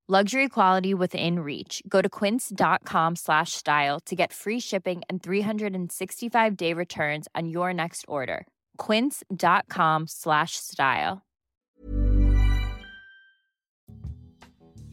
Luxury 0.09 0.49
quality 0.49 0.93
within 0.93 1.39
reach. 1.39 1.81
Go 1.87 2.01
to 2.01 2.09
quince.com 2.09 3.15
slash 3.15 3.53
style 3.53 4.01
to 4.01 4.15
get 4.15 4.33
free 4.33 4.59
shipping 4.59 5.03
and 5.09 5.23
365 5.23 6.57
day 6.57 6.73
returns 6.73 7.29
on 7.33 7.47
your 7.47 7.73
next 7.73 8.03
order. 8.09 8.45
Quince.com 8.75 10.07
slash 10.07 10.57
style. 10.57 11.21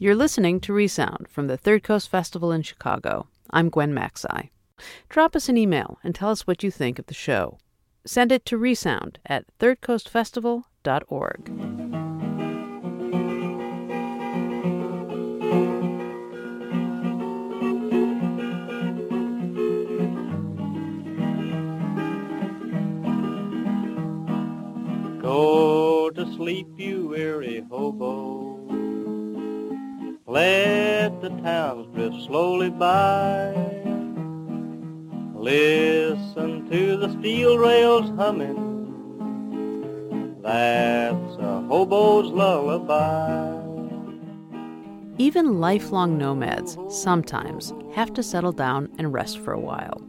You're 0.01 0.15
listening 0.15 0.61
to 0.61 0.71
Resound 0.71 1.27
from 1.27 1.47
the 1.47 1.57
Third 1.57 1.83
Coast 1.83 2.09
Festival 2.09 2.53
in 2.53 2.61
Chicago. 2.61 3.27
I'm 3.49 3.69
Gwen 3.69 3.93
Maxey. 3.93 4.49
Drop 5.09 5.35
us 5.35 5.49
an 5.49 5.57
email 5.57 5.99
and 6.05 6.15
tell 6.15 6.29
us 6.29 6.47
what 6.47 6.63
you 6.63 6.71
think 6.71 6.99
of 6.99 7.07
the 7.07 7.13
show. 7.13 7.57
Send 8.05 8.31
it 8.31 8.45
to 8.45 8.57
resound 8.57 9.19
at 9.25 9.43
thirdcoastfestival.org. 9.59 11.98
Go 25.29 26.09
to 26.09 26.25
sleep, 26.33 26.67
you 26.75 27.09
weary 27.09 27.63
hobo. 27.69 28.57
Let 30.25 31.21
the 31.21 31.29
towns 31.43 31.85
drift 31.93 32.25
slowly 32.25 32.71
by. 32.71 33.53
Listen 35.35 36.67
to 36.71 36.97
the 36.97 37.11
steel 37.19 37.59
rails 37.59 38.09
humming. 38.17 38.57
That's 40.41 41.35
a 41.37 41.61
hobo's 41.61 42.31
lullaby. 42.31 43.53
Even 45.19 45.59
lifelong 45.59 46.17
nomads 46.17 46.75
sometimes 46.89 47.71
have 47.93 48.11
to 48.15 48.23
settle 48.23 48.51
down 48.51 48.89
and 48.97 49.13
rest 49.13 49.37
for 49.37 49.53
a 49.53 49.59
while. 49.59 50.01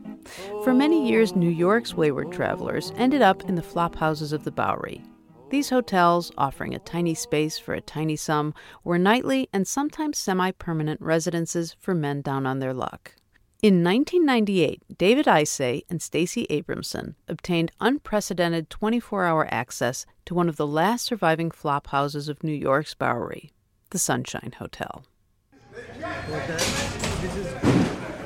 For 0.64 0.74
many 0.74 1.08
years, 1.08 1.34
New 1.34 1.50
York's 1.50 1.94
wayward 1.94 2.32
travelers 2.32 2.92
ended 2.96 3.22
up 3.22 3.48
in 3.48 3.54
the 3.54 3.62
flop 3.62 3.96
houses 3.96 4.32
of 4.32 4.44
the 4.44 4.50
Bowery. 4.50 5.02
These 5.50 5.70
hotels, 5.70 6.30
offering 6.38 6.74
a 6.74 6.78
tiny 6.78 7.14
space 7.14 7.58
for 7.58 7.74
a 7.74 7.80
tiny 7.80 8.14
sum, 8.14 8.54
were 8.84 8.98
nightly 8.98 9.48
and 9.52 9.66
sometimes 9.66 10.18
semi 10.18 10.52
permanent 10.52 11.00
residences 11.00 11.74
for 11.80 11.94
men 11.94 12.22
down 12.22 12.46
on 12.46 12.60
their 12.60 12.72
luck. 12.72 13.16
In 13.62 13.84
1998, 13.84 14.96
David 14.96 15.26
Isay 15.26 15.82
and 15.90 16.00
Stacey 16.00 16.46
Abramson 16.48 17.14
obtained 17.28 17.72
unprecedented 17.80 18.70
24 18.70 19.26
hour 19.26 19.48
access 19.50 20.06
to 20.24 20.34
one 20.34 20.48
of 20.48 20.56
the 20.56 20.66
last 20.66 21.04
surviving 21.04 21.50
flop 21.50 21.88
houses 21.88 22.28
of 22.28 22.42
New 22.44 22.54
York's 22.54 22.94
Bowery, 22.94 23.50
the 23.90 23.98
Sunshine 23.98 24.54
Hotel. 24.58 25.02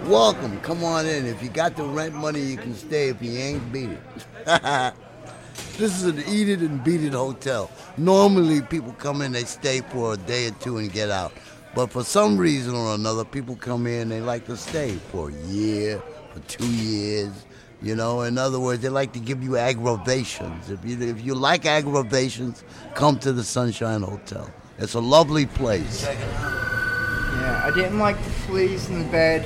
Welcome. 0.06 0.60
Come 0.60 0.84
on 0.84 1.06
in. 1.06 1.24
If 1.24 1.42
you 1.42 1.48
got 1.48 1.76
the 1.76 1.84
rent 1.84 2.14
money, 2.14 2.40
you 2.40 2.58
can 2.58 2.74
stay. 2.74 3.08
If 3.08 3.22
you 3.22 3.38
ain't, 3.38 3.72
beat 3.72 3.88
it. 3.88 4.00
this 5.78 5.96
is 5.96 6.04
an 6.04 6.22
eat 6.28 6.50
it 6.50 6.60
and 6.60 6.84
beat 6.84 7.02
it 7.02 7.14
hotel. 7.14 7.70
Normally, 7.96 8.60
people 8.60 8.92
come 8.92 9.22
in, 9.22 9.32
they 9.32 9.44
stay 9.44 9.80
for 9.80 10.12
a 10.12 10.16
day 10.18 10.48
or 10.48 10.50
two 10.50 10.76
and 10.76 10.92
get 10.92 11.10
out. 11.10 11.32
But 11.74 11.90
for 11.90 12.04
some 12.04 12.36
reason 12.36 12.74
or 12.74 12.94
another, 12.94 13.24
people 13.24 13.56
come 13.56 13.86
in, 13.86 14.10
they 14.10 14.20
like 14.20 14.44
to 14.46 14.58
stay 14.58 14.92
for 15.10 15.30
a 15.30 15.32
year, 15.46 16.02
for 16.34 16.40
two 16.40 16.70
years. 16.70 17.32
You 17.80 17.96
know, 17.96 18.22
in 18.22 18.36
other 18.36 18.60
words, 18.60 18.82
they 18.82 18.90
like 18.90 19.14
to 19.14 19.20
give 19.20 19.42
you 19.42 19.56
aggravations. 19.56 20.70
If 20.70 20.84
you, 20.84 21.00
if 21.00 21.24
you 21.24 21.34
like 21.34 21.64
aggravations, 21.64 22.62
come 22.94 23.18
to 23.20 23.32
the 23.32 23.42
Sunshine 23.42 24.02
Hotel. 24.02 24.50
It's 24.78 24.94
a 24.94 25.00
lovely 25.00 25.46
place. 25.46 26.06
Yeah, 27.44 27.62
I 27.62 27.70
didn't 27.72 27.98
like 27.98 28.16
the 28.24 28.30
fleas 28.46 28.88
in 28.88 29.00
the 29.00 29.08
bed. 29.10 29.44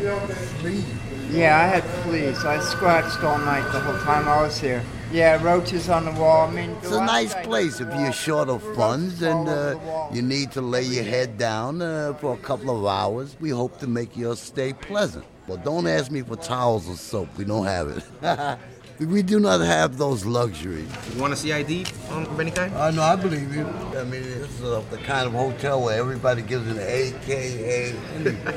Fleas? 0.61 0.85
Yeah, 1.33 1.59
I 1.59 1.67
had 1.67 1.85
fleas. 2.05 2.45
I 2.45 2.61
scratched 2.61 3.25
all 3.25 3.39
night 3.39 3.71
the 3.73 3.81
whole 3.81 3.99
time 4.05 4.29
I 4.29 4.43
was 4.43 4.61
here. 4.61 4.83
Yeah, 5.13 5.43
roaches 5.43 5.89
on 5.89 6.05
the 6.05 6.13
wall. 6.13 6.47
I 6.47 6.51
mean, 6.53 6.71
It's 6.83 6.93
a 6.93 7.05
nice 7.05 7.35
place 7.47 7.81
if 7.81 7.89
you're 7.99 8.13
short 8.13 8.49
of 8.49 8.63
funds 8.77 9.21
and 9.23 9.49
uh, 9.49 9.79
you 10.13 10.23
need 10.23 10.53
to 10.53 10.61
lay 10.61 10.85
your 10.85 11.03
head 11.05 11.39
down 11.39 11.83
uh, 11.83 12.15
for 12.21 12.35
a 12.35 12.37
couple 12.39 12.71
of 12.79 12.87
hours. 12.87 13.37
We 13.41 13.51
hope 13.51 13.79
to 13.81 13.89
make 13.89 14.17
your 14.17 14.37
stay 14.37 14.73
pleasant. 14.75 15.25
But 15.49 15.65
don't 15.65 15.87
ask 15.87 16.11
me 16.11 16.23
for 16.23 16.37
towels 16.37 16.89
or 16.89 16.97
soap. 16.97 17.29
We 17.37 17.47
don't 17.47 17.65
have 17.65 17.89
it. 17.89 18.05
we 19.01 19.23
do 19.23 19.39
not 19.39 19.61
have 19.61 19.97
those 19.97 20.27
luxuries. 20.27 20.89
You 21.15 21.21
want 21.21 21.33
to 21.33 21.39
see 21.39 21.53
ID 21.53 21.87
um, 22.11 22.25
of 22.27 22.41
any 22.41 22.51
kind? 22.51 22.75
I 22.75 22.91
know, 22.91 23.03
I 23.03 23.15
believe 23.15 23.55
you. 23.55 23.65
I 23.67 24.03
mean, 24.05 24.23
this 24.23 24.51
is 24.59 24.65
uh, 24.65 24.83
the 24.91 24.99
kind 24.99 25.27
of 25.27 25.33
hotel 25.33 25.83
where 25.83 25.99
everybody 25.99 26.43
gives 26.43 26.67
an 26.69 26.79
AKA. 26.81 27.95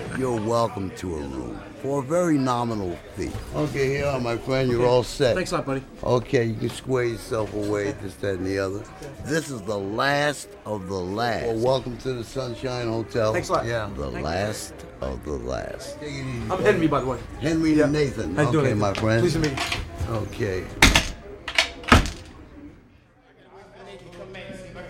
You're 0.17 0.41
welcome 0.41 0.89
to 0.97 1.15
a 1.15 1.19
room 1.19 1.61
for 1.83 1.99
a 1.99 2.03
very 2.03 2.39
nominal 2.39 2.97
fee. 3.15 3.31
Okay, 3.55 3.89
here 3.89 4.05
are 4.05 4.19
my 4.19 4.37
friend. 4.37 4.71
You're 4.71 4.87
all 4.87 5.03
set. 5.03 5.35
Thanks 5.35 5.51
a 5.51 5.57
lot, 5.57 5.65
buddy. 5.67 5.83
Okay, 6.03 6.45
you 6.45 6.55
can 6.55 6.69
square 6.69 7.03
yourself 7.05 7.53
away, 7.53 7.91
this, 8.01 8.15
that, 8.15 8.35
and 8.37 8.45
the 8.45 8.57
other. 8.57 8.83
This 9.25 9.51
is 9.51 9.61
the 9.61 9.77
last 9.77 10.49
of 10.65 10.87
the 10.87 10.95
last. 10.99 11.45
Well, 11.45 11.59
welcome 11.59 11.97
to 11.97 12.13
the 12.13 12.23
Sunshine 12.23 12.87
Hotel. 12.87 13.31
Thanks 13.31 13.49
a 13.49 13.53
lot. 13.53 13.65
Yeah, 13.65 13.89
the 13.95 14.05
Thank 14.05 14.17
you. 14.17 14.23
last 14.23 14.73
of 15.01 15.23
the 15.23 15.33
last. 15.33 15.97
I'm 16.01 16.49
Henry, 16.63 16.87
by 16.87 17.01
the 17.01 17.05
way. 17.07 17.19
Henry 17.39 17.73
Yeah. 17.73 17.83
and 17.83 17.93
Nathan. 17.93 18.35
How 18.35 18.43
you 18.43 18.47
okay, 18.59 18.67
doing, 18.69 18.79
my 18.79 18.93
friend. 18.95 19.21
Pleased 19.21 19.35
to 19.35 19.41
meet 19.41 19.51
you. 19.51 19.90
Okay. 20.09 20.65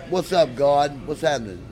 What's 0.09 0.33
up, 0.33 0.55
God? 0.55 1.07
What's 1.07 1.21
happening? 1.21 1.65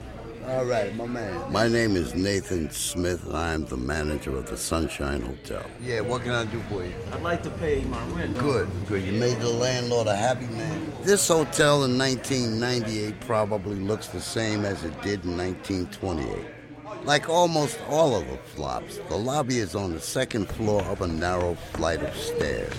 All 0.46 0.64
right, 0.64 0.94
my 0.96 1.06
man. 1.06 1.52
My 1.52 1.68
name 1.68 1.94
is 1.94 2.14
Nathan 2.14 2.70
Smith, 2.70 3.24
and 3.26 3.36
I 3.36 3.52
am 3.52 3.66
the 3.66 3.76
manager 3.76 4.36
of 4.36 4.48
the 4.48 4.56
Sunshine 4.56 5.20
Hotel. 5.20 5.64
Yeah, 5.80 6.00
what 6.00 6.22
can 6.22 6.32
I 6.32 6.44
do 6.44 6.58
for 6.70 6.82
you? 6.84 6.92
I'd 7.12 7.22
like 7.22 7.42
to 7.44 7.50
pay 7.50 7.84
my 7.84 8.02
rent. 8.06 8.36
Good, 8.38 8.68
good. 8.88 9.04
You 9.04 9.12
made 9.12 9.38
the 9.38 9.48
landlord 9.48 10.06
a 10.06 10.16
happy 10.16 10.46
man. 10.46 10.92
This 11.02 11.28
hotel 11.28 11.84
in 11.84 11.96
1998 11.98 13.20
probably 13.20 13.76
looks 13.76 14.08
the 14.08 14.20
same 14.20 14.64
as 14.64 14.82
it 14.82 15.00
did 15.02 15.24
in 15.24 15.36
1928. 15.36 16.46
Like 17.04 17.28
almost 17.28 17.78
all 17.88 18.14
of 18.14 18.28
the 18.28 18.36
flops, 18.36 18.98
the 19.08 19.16
lobby 19.16 19.58
is 19.58 19.74
on 19.74 19.92
the 19.92 20.00
second 20.00 20.48
floor 20.48 20.82
of 20.84 21.00
a 21.00 21.08
narrow 21.08 21.54
flight 21.72 22.02
of 22.02 22.14
stairs. 22.14 22.72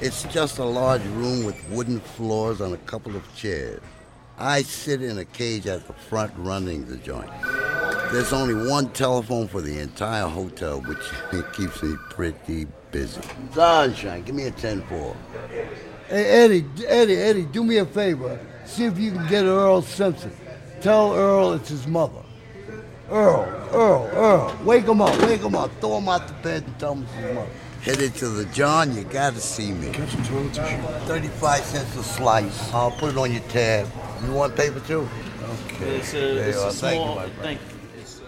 It's 0.00 0.24
just 0.24 0.58
a 0.58 0.64
large 0.64 1.04
room 1.04 1.44
with 1.44 1.56
wooden 1.70 2.00
floors 2.00 2.60
and 2.60 2.74
a 2.74 2.78
couple 2.78 3.14
of 3.14 3.36
chairs. 3.36 3.80
I 4.36 4.62
sit 4.62 5.02
in 5.02 5.18
a 5.18 5.24
cage 5.24 5.66
at 5.66 5.86
the 5.86 5.92
front 5.92 6.32
running 6.36 6.86
the 6.86 6.96
joint. 6.96 7.30
There's 8.10 8.32
only 8.32 8.68
one 8.68 8.90
telephone 8.90 9.46
for 9.46 9.60
the 9.60 9.78
entire 9.78 10.26
hotel, 10.26 10.80
which 10.80 10.98
keeps 11.54 11.82
me 11.82 11.94
pretty 12.10 12.66
busy. 12.90 13.20
Sunshine, 13.54 14.22
give 14.22 14.34
me 14.34 14.44
a 14.44 14.50
10 14.50 14.82
4. 14.82 15.16
Hey, 16.08 16.24
Eddie, 16.24 16.64
Eddie, 16.86 17.16
Eddie, 17.16 17.44
do 17.44 17.62
me 17.62 17.78
a 17.78 17.86
favor. 17.86 18.38
See 18.64 18.84
if 18.84 18.98
you 18.98 19.12
can 19.12 19.26
get 19.28 19.44
Earl 19.44 19.82
Simpson. 19.82 20.32
Tell 20.80 21.14
Earl 21.14 21.52
it's 21.52 21.68
his 21.68 21.86
mother. 21.86 22.21
Earl, 23.12 23.68
Earl, 23.72 24.10
Earl, 24.14 24.56
wake 24.64 24.86
him 24.86 25.00
up, 25.02 25.20
wake 25.22 25.42
him 25.42 25.54
up. 25.54 25.70
Throw 25.80 25.98
him 25.98 26.08
out 26.08 26.26
the 26.26 26.34
bed 26.34 26.64
and 26.64 26.78
tell 26.78 26.94
him 26.94 27.02
it's 27.02 27.12
his 27.12 27.34
mother. 27.34 27.50
Headed 27.82 28.14
to 28.16 28.28
the 28.28 28.44
John, 28.46 28.94
you 28.96 29.04
gotta 29.04 29.40
see 29.40 29.72
me. 29.72 29.90
Catch 29.92 30.10
some 30.10 30.24
toilet 30.24 30.54
tissue. 30.54 30.76
35 31.06 31.64
cents 31.64 31.96
a 31.96 32.02
slice. 32.02 32.72
I'll 32.72 32.92
put 32.92 33.10
it 33.10 33.18
on 33.18 33.32
your 33.32 33.42
tab. 33.42 33.88
You 34.24 34.32
want 34.32 34.56
paper 34.56 34.80
too? 34.80 35.08
Okay. 35.74 35.96
It's 35.96 36.14
a, 36.14 36.16
There 36.34 36.48
it's 36.48 36.56
you 36.58 36.62
a 36.62 36.66
are. 36.68 36.72
Thank 36.72 36.94
you, 36.98 37.02
small. 37.04 37.16
my 37.16 37.22
friend. 37.28 37.42
Thank 37.42 37.60
you. 37.60 38.00
It's, 38.00 38.20
uh, 38.20 38.24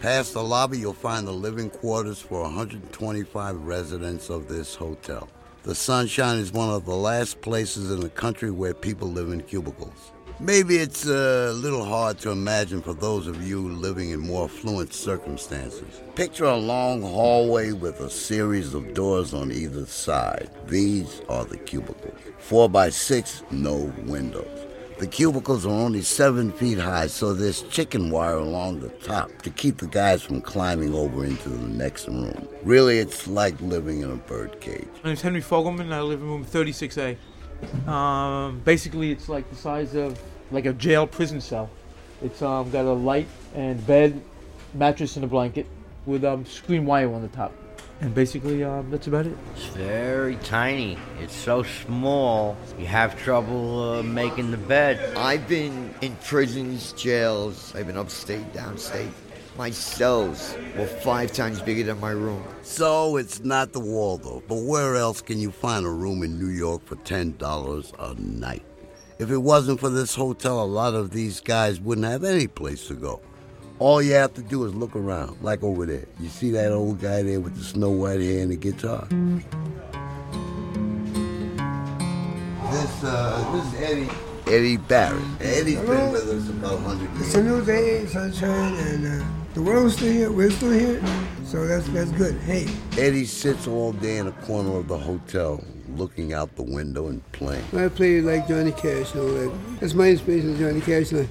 Past 0.00 0.34
the 0.34 0.44
lobby, 0.44 0.78
you'll 0.78 0.92
find 0.92 1.26
the 1.26 1.32
living 1.32 1.70
quarters 1.70 2.20
for 2.20 2.42
125 2.42 3.60
residents 3.62 4.28
of 4.30 4.46
this 4.46 4.74
hotel. 4.74 5.28
The 5.62 5.74
Sunshine 5.74 6.38
is 6.38 6.52
one 6.52 6.68
of 6.68 6.84
the 6.84 6.94
last 6.94 7.40
places 7.40 7.90
in 7.90 8.00
the 8.00 8.10
country 8.10 8.50
where 8.50 8.74
people 8.74 9.08
live 9.10 9.32
in 9.32 9.40
cubicles. 9.42 10.12
Maybe 10.40 10.76
it's 10.78 11.06
uh, 11.06 11.50
a 11.50 11.52
little 11.52 11.84
hard 11.84 12.18
to 12.18 12.30
imagine 12.30 12.82
for 12.82 12.92
those 12.92 13.28
of 13.28 13.46
you 13.46 13.68
living 13.68 14.10
in 14.10 14.18
more 14.18 14.46
affluent 14.46 14.92
circumstances. 14.92 16.00
Picture 16.16 16.44
a 16.46 16.56
long 16.56 17.02
hallway 17.02 17.70
with 17.70 18.00
a 18.00 18.10
series 18.10 18.74
of 18.74 18.94
doors 18.94 19.32
on 19.32 19.52
either 19.52 19.86
side. 19.86 20.50
These 20.66 21.22
are 21.28 21.44
the 21.44 21.56
cubicles. 21.56 22.18
Four 22.38 22.68
by 22.68 22.90
six, 22.90 23.44
no 23.52 23.92
windows. 24.06 24.66
The 24.98 25.06
cubicles 25.06 25.66
are 25.66 25.70
only 25.70 26.02
seven 26.02 26.50
feet 26.50 26.78
high, 26.78 27.06
so 27.06 27.32
there's 27.32 27.62
chicken 27.62 28.10
wire 28.10 28.36
along 28.36 28.80
the 28.80 28.88
top 28.88 29.30
to 29.42 29.50
keep 29.50 29.78
the 29.78 29.86
guys 29.86 30.22
from 30.22 30.40
climbing 30.40 30.94
over 30.94 31.24
into 31.24 31.48
the 31.48 31.68
next 31.68 32.08
room. 32.08 32.48
Really, 32.64 32.98
it's 32.98 33.28
like 33.28 33.60
living 33.60 34.02
in 34.02 34.10
a 34.10 34.16
bird 34.16 34.60
cage. 34.60 34.88
My 35.04 35.10
name's 35.10 35.22
Henry 35.22 35.42
Fogelman. 35.42 35.92
I 35.92 36.00
live 36.00 36.20
in 36.20 36.28
room 36.28 36.44
36A. 36.44 37.16
Um, 37.88 38.60
basically, 38.64 39.10
it's 39.10 39.28
like 39.28 39.48
the 39.50 39.56
size 39.56 39.94
of 39.94 40.18
like 40.50 40.66
a 40.66 40.72
jail 40.72 41.06
prison 41.06 41.40
cell. 41.40 41.70
It's 42.22 42.42
um, 42.42 42.70
got 42.70 42.84
a 42.84 42.92
light 42.92 43.28
and 43.54 43.84
bed, 43.86 44.20
mattress, 44.72 45.16
and 45.16 45.24
a 45.24 45.28
blanket 45.28 45.66
with 46.06 46.24
um, 46.24 46.44
screen 46.46 46.86
wire 46.86 47.12
on 47.12 47.22
the 47.22 47.28
top. 47.28 47.52
And 48.00 48.14
basically, 48.14 48.64
um, 48.64 48.90
that's 48.90 49.06
about 49.06 49.26
it. 49.26 49.36
It's 49.54 49.66
very 49.66 50.36
tiny. 50.36 50.98
It's 51.20 51.34
so 51.34 51.62
small. 51.62 52.56
You 52.78 52.86
have 52.86 53.18
trouble 53.22 53.94
uh, 53.94 54.02
making 54.02 54.50
the 54.50 54.56
bed. 54.56 55.16
I've 55.16 55.46
been 55.48 55.94
in 56.00 56.16
prisons, 56.16 56.92
jails. 56.92 57.74
I've 57.74 57.86
been 57.86 57.96
upstate, 57.96 58.52
downstate. 58.52 59.10
My 59.56 59.70
cells 59.70 60.56
were 60.76 60.86
five 60.86 61.32
times 61.32 61.62
bigger 61.62 61.84
than 61.84 62.00
my 62.00 62.10
room. 62.10 62.42
So 62.62 63.16
it's 63.16 63.44
not 63.44 63.72
the 63.72 63.78
Waldorf, 63.78 64.42
but 64.48 64.56
where 64.56 64.96
else 64.96 65.20
can 65.20 65.38
you 65.38 65.52
find 65.52 65.86
a 65.86 65.90
room 65.90 66.24
in 66.24 66.40
New 66.40 66.48
York 66.48 66.84
for 66.84 66.96
$10 66.96 67.92
a 68.00 68.20
night? 68.20 68.64
If 69.20 69.30
it 69.30 69.38
wasn't 69.38 69.78
for 69.78 69.90
this 69.90 70.16
hotel, 70.16 70.60
a 70.60 70.64
lot 70.64 70.94
of 70.94 71.12
these 71.12 71.38
guys 71.38 71.80
wouldn't 71.80 72.04
have 72.06 72.24
any 72.24 72.48
place 72.48 72.88
to 72.88 72.94
go. 72.94 73.20
All 73.78 74.02
you 74.02 74.14
have 74.14 74.34
to 74.34 74.42
do 74.42 74.64
is 74.64 74.74
look 74.74 74.96
around, 74.96 75.40
like 75.40 75.62
over 75.62 75.86
there. 75.86 76.06
You 76.18 76.30
see 76.30 76.50
that 76.50 76.72
old 76.72 77.00
guy 77.00 77.22
there 77.22 77.40
with 77.40 77.56
the 77.56 77.62
snow 77.62 77.90
white 77.90 78.20
hair 78.20 78.42
and 78.42 78.50
the 78.50 78.56
guitar? 78.56 79.06
This, 82.72 83.04
uh, 83.04 83.52
this 83.52 83.72
is 83.72 83.80
Eddie. 83.80 84.10
Eddie 84.46 84.76
Barrett. 84.78 85.22
Eddie's 85.40 85.78
been 85.78 86.10
with 86.10 86.28
us 86.28 86.48
about 86.50 86.80
100 86.80 87.10
years. 87.14 87.26
It's 87.26 87.34
a 87.36 87.42
new 87.42 87.64
day, 87.64 88.06
sunshine, 88.06 88.74
and 88.74 89.22
uh, 89.22 89.24
the 89.54 89.62
world's 89.62 89.96
still 89.96 90.12
here. 90.12 90.30
We're 90.30 90.50
still 90.50 90.72
here, 90.72 91.02
so 91.44 91.66
that's 91.66 91.86
that's 91.88 92.10
good. 92.12 92.34
Hey, 92.42 92.66
Eddie 92.98 93.24
sits 93.24 93.66
all 93.66 93.92
day 93.92 94.18
in 94.18 94.26
a 94.26 94.32
corner 94.32 94.76
of 94.76 94.88
the 94.88 94.98
hotel, 94.98 95.62
looking 95.96 96.32
out 96.32 96.54
the 96.56 96.62
window 96.62 97.06
and 97.08 97.20
playing. 97.32 97.64
I 97.76 97.88
play 97.88 98.20
like 98.20 98.48
Johnny 98.48 98.72
Cash 98.72 99.12
and 99.14 99.20
all 99.20 99.28
that. 99.28 99.52
That's 99.80 99.94
my 99.94 100.08
inspiration, 100.08 100.56
Johnny 100.58 100.80
Cash. 100.80 101.12
Like, 101.12 101.28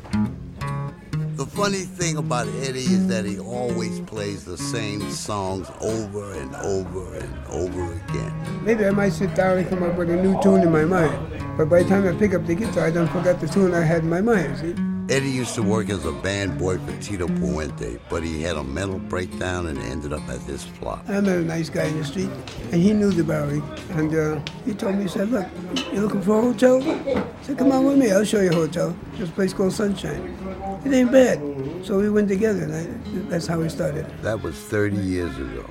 The 1.36 1.45
funny 1.45 1.80
thing 1.99 2.17
about 2.17 2.47
Eddie 2.61 2.80
is 2.80 3.07
that 3.07 3.26
he 3.26 3.39
always 3.39 3.99
plays 4.01 4.45
the 4.45 4.57
same 4.57 5.01
songs 5.11 5.67
over 5.82 6.32
and 6.34 6.55
over 6.57 7.15
and 7.15 7.47
over 7.49 7.93
again. 7.93 8.63
maybe 8.63 8.86
I 8.86 8.91
might 8.91 9.13
sit 9.13 9.34
down 9.36 9.57
and 9.57 9.67
come 9.67 9.84
up 9.84 9.95
with 9.97 10.09
a 10.09 10.15
new 10.15 10.39
tune 10.41 10.61
in 10.61 10.71
my 10.71 10.86
mind, 10.86 11.57
but 11.57 11.69
by 11.69 11.84
the 11.84 11.89
time 11.89 12.07
I 12.07 12.13
pick 12.17 12.34
up 12.34 12.45
the 12.45 12.55
guitar, 12.55 12.86
I 12.86 12.91
don't 12.91 13.09
forget 13.09 13.41
the 13.41 13.47
tune 13.47 13.74
I 13.74 13.82
had 13.82 14.03
in 14.03 14.09
my 14.09 14.21
mind. 14.21 14.57
See? 14.59 14.92
Eddie 15.09 15.29
used 15.29 15.53
to 15.55 15.61
work 15.61 15.89
as 15.89 16.05
a 16.05 16.11
band 16.11 16.57
boy 16.57 16.77
for 16.77 16.95
Tito 17.01 17.27
Puente, 17.27 17.99
but 18.09 18.23
he 18.23 18.41
had 18.41 18.55
a 18.55 18.63
mental 18.63 18.99
breakdown 18.99 19.67
and 19.67 19.77
ended 19.79 20.13
up 20.13 20.27
at 20.29 20.39
this 20.47 20.63
flop. 20.63 21.03
I 21.09 21.19
met 21.19 21.39
a 21.39 21.41
nice 21.41 21.69
guy 21.69 21.85
in 21.85 21.97
the 21.97 22.05
street, 22.05 22.29
and 22.71 22.81
he 22.81 22.93
knew 22.93 23.11
the 23.11 23.23
Bowery. 23.23 23.61
And 23.91 24.15
uh, 24.15 24.39
he 24.65 24.73
told 24.73 24.95
me, 24.95 25.03
he 25.03 25.09
said, 25.09 25.29
look, 25.29 25.45
you 25.91 26.01
looking 26.01 26.21
for 26.21 26.39
a 26.39 26.41
hotel? 26.41 26.81
I 26.81 27.25
said, 27.41 27.57
come 27.57 27.73
on 27.73 27.85
with 27.85 27.97
me, 27.97 28.11
I'll 28.11 28.23
show 28.23 28.39
you 28.39 28.51
a 28.51 28.55
hotel. 28.55 28.95
This 29.17 29.29
place 29.29 29.53
called 29.53 29.73
Sunshine. 29.73 30.37
It 30.85 30.93
ain't 30.93 31.11
bad. 31.11 31.39
So 31.85 31.99
we 31.99 32.09
went 32.09 32.29
together, 32.29 32.63
and 32.63 32.73
I, 32.73 33.29
that's 33.29 33.45
how 33.45 33.59
we 33.59 33.67
started. 33.67 34.05
That 34.21 34.41
was 34.41 34.55
30 34.55 34.95
years 34.97 35.35
ago. 35.37 35.65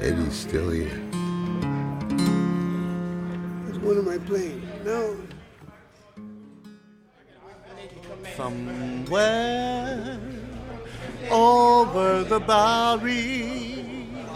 Eddie's 0.00 0.32
still 0.32 0.70
here. 0.70 1.02
It's 3.68 3.78
one 3.78 3.98
of 3.98 4.06
my 4.06 4.16
planes. 4.18 4.64
No, 4.84 5.16
Somewhere 8.36 10.18
over 11.30 12.24
the 12.24 12.40
Bowery. 12.40 13.82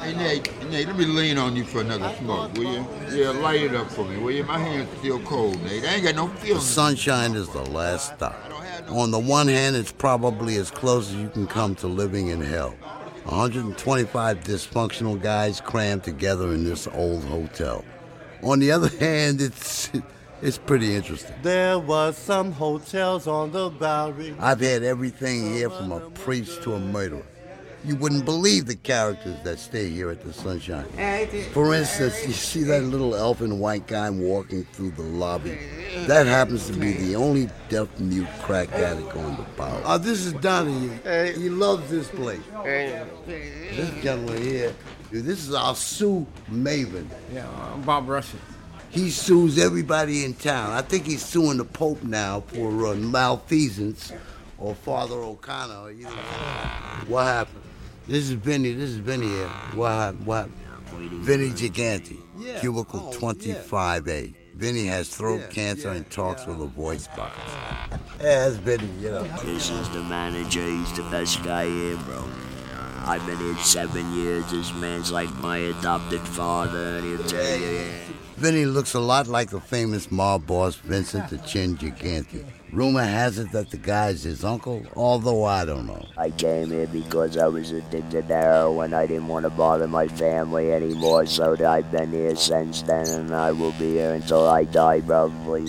Hey 0.00 0.14
Nate, 0.14 0.70
Nate, 0.70 0.86
let 0.86 0.96
me 0.96 1.06
lean 1.06 1.38
on 1.38 1.56
you 1.56 1.64
for 1.64 1.80
another 1.80 2.14
smoke, 2.16 2.52
will 2.54 2.64
you? 2.64 2.86
Yeah, 3.10 3.30
light 3.30 3.62
it 3.62 3.74
up 3.74 3.90
for 3.90 4.04
me, 4.04 4.18
will 4.18 4.30
you? 4.30 4.44
My 4.44 4.58
hand's 4.58 4.96
still 4.98 5.18
cold, 5.20 5.62
Nate. 5.64 5.84
I 5.84 5.94
ain't 5.94 6.04
got 6.04 6.14
no 6.14 6.28
feeling. 6.28 6.58
The 6.58 6.60
sunshine 6.60 7.34
is 7.34 7.48
the 7.48 7.62
last 7.62 8.14
stop. 8.14 8.36
On 8.88 9.10
the 9.10 9.18
one 9.18 9.48
hand, 9.48 9.74
it's 9.74 9.92
probably 9.92 10.56
as 10.56 10.70
close 10.70 11.08
as 11.08 11.16
you 11.16 11.28
can 11.28 11.46
come 11.46 11.74
to 11.76 11.86
living 11.86 12.28
in 12.28 12.40
hell. 12.40 12.74
125 13.24 14.44
dysfunctional 14.44 15.20
guys 15.20 15.60
crammed 15.60 16.04
together 16.04 16.52
in 16.52 16.64
this 16.64 16.86
old 16.86 17.24
hotel. 17.24 17.84
On 18.42 18.60
the 18.60 18.70
other 18.70 18.88
hand, 19.00 19.40
it's 19.40 19.90
it's 20.42 20.58
pretty 20.58 20.94
interesting. 20.94 21.34
There 21.42 21.78
was 21.78 22.16
some 22.16 22.52
hotels 22.52 23.26
on 23.26 23.52
the 23.52 23.70
Bowery. 23.70 24.34
I've 24.38 24.60
had 24.60 24.82
everything 24.82 25.52
here 25.54 25.70
from 25.70 25.92
a 25.92 26.00
priest 26.10 26.62
to 26.64 26.74
a 26.74 26.78
murderer. 26.80 27.22
You 27.84 27.94
wouldn't 27.94 28.24
believe 28.24 28.66
the 28.66 28.74
characters 28.74 29.36
that 29.44 29.60
stay 29.60 29.88
here 29.88 30.10
at 30.10 30.20
the 30.20 30.32
Sunshine. 30.32 30.86
For 31.52 31.72
instance, 31.72 32.26
you 32.26 32.32
see 32.32 32.64
that 32.64 32.82
little 32.82 33.14
elf 33.14 33.40
in 33.42 33.60
white 33.60 33.86
guy 33.86 34.10
walking 34.10 34.64
through 34.72 34.90
the 34.92 35.02
lobby. 35.02 35.56
That 36.08 36.26
happens 36.26 36.66
to 36.66 36.72
be 36.72 36.94
the 36.94 37.14
only 37.14 37.48
deaf 37.68 37.88
mute 38.00 38.26
crack 38.42 38.72
addict 38.72 39.14
on 39.14 39.36
the 39.36 39.44
bar. 39.56 39.80
Uh, 39.84 39.98
this 39.98 40.26
is 40.26 40.32
Donnie. 40.32 40.90
He 41.34 41.48
loves 41.48 41.88
this 41.88 42.08
place. 42.08 42.40
This 42.64 44.02
gentleman 44.02 44.42
here, 44.42 44.74
dude, 45.12 45.24
this 45.24 45.46
is 45.46 45.54
our 45.54 45.76
Sue 45.76 46.26
Maven. 46.50 47.06
Yeah, 47.32 47.48
I'm 47.72 47.82
Bob 47.82 48.08
Russian. 48.08 48.40
He 48.96 49.10
sues 49.10 49.58
everybody 49.58 50.24
in 50.24 50.32
town. 50.32 50.72
I 50.72 50.80
think 50.80 51.04
he's 51.04 51.22
suing 51.22 51.58
the 51.58 51.66
Pope 51.66 52.02
now 52.02 52.40
for 52.40 52.86
uh, 52.86 52.94
malfeasance 52.94 54.10
or 54.56 54.74
Father 54.74 55.16
O'Connor. 55.16 55.90
You 55.90 56.04
know. 56.04 56.10
What 57.06 57.24
happened? 57.24 57.62
This 58.08 58.24
is 58.24 58.32
Vinny. 58.32 58.72
This 58.72 58.88
is 58.88 58.96
Vinny 58.96 59.28
here. 59.28 59.48
What 59.74 59.90
happened? 59.90 60.26
What 60.26 60.48
happened? 60.66 61.24
Vinny 61.24 61.50
Giganti, 61.50 62.18
cubicle 62.60 63.12
25A. 63.12 64.34
Vinny 64.54 64.86
has 64.86 65.14
throat 65.14 65.50
cancer 65.50 65.90
and 65.90 66.08
talks 66.10 66.46
with 66.46 66.58
a 66.62 66.66
voice 66.66 67.06
box. 67.08 67.38
Yeah, 68.18 68.48
that's 68.48 68.56
Vinny, 68.56 68.88
you 68.98 69.10
know. 69.10 69.24
This 69.44 69.68
is 69.68 69.90
the 69.90 70.02
manager. 70.04 70.66
He's 70.66 70.96
the 70.96 71.02
best 71.10 71.44
guy 71.44 71.66
here, 71.66 71.98
bro. 71.98 72.24
I've 73.04 73.24
been 73.26 73.36
here 73.36 73.56
seven 73.58 74.10
years. 74.14 74.50
This 74.50 74.72
man's 74.74 75.12
like 75.12 75.30
my 75.34 75.58
adopted 75.58 76.22
father, 76.22 76.96
and 76.96 77.04
he'll 77.04 77.28
tell 77.28 77.58
you. 77.60 78.05
Vinny 78.36 78.66
looks 78.66 78.92
a 78.92 79.00
lot 79.00 79.28
like 79.28 79.48
the 79.48 79.60
famous 79.60 80.10
mob 80.10 80.46
boss 80.46 80.76
Vincent 80.76 81.30
the 81.30 81.38
Chin 81.38 81.74
Gigante. 81.74 82.44
Rumor 82.70 83.02
has 83.02 83.38
it 83.38 83.50
that 83.52 83.70
the 83.70 83.78
guy's 83.78 84.24
his 84.24 84.44
uncle, 84.44 84.84
although 84.94 85.44
I 85.44 85.64
don't 85.64 85.86
know. 85.86 86.04
I 86.18 86.28
came 86.30 86.68
here 86.68 86.86
because 86.86 87.38
I 87.38 87.46
was 87.46 87.70
addicted 87.70 88.28
to 88.28 88.34
heroin. 88.34 88.92
I 88.92 89.06
didn't 89.06 89.28
want 89.28 89.44
to 89.44 89.50
bother 89.50 89.88
my 89.88 90.06
family 90.06 90.70
anymore, 90.70 91.24
so 91.24 91.56
I've 91.66 91.90
been 91.90 92.12
here 92.12 92.36
since 92.36 92.82
then, 92.82 93.06
and 93.06 93.34
I 93.34 93.52
will 93.52 93.72
be 93.72 93.94
here 93.94 94.12
until 94.12 94.46
I 94.46 94.64
die, 94.64 95.00
probably. 95.00 95.64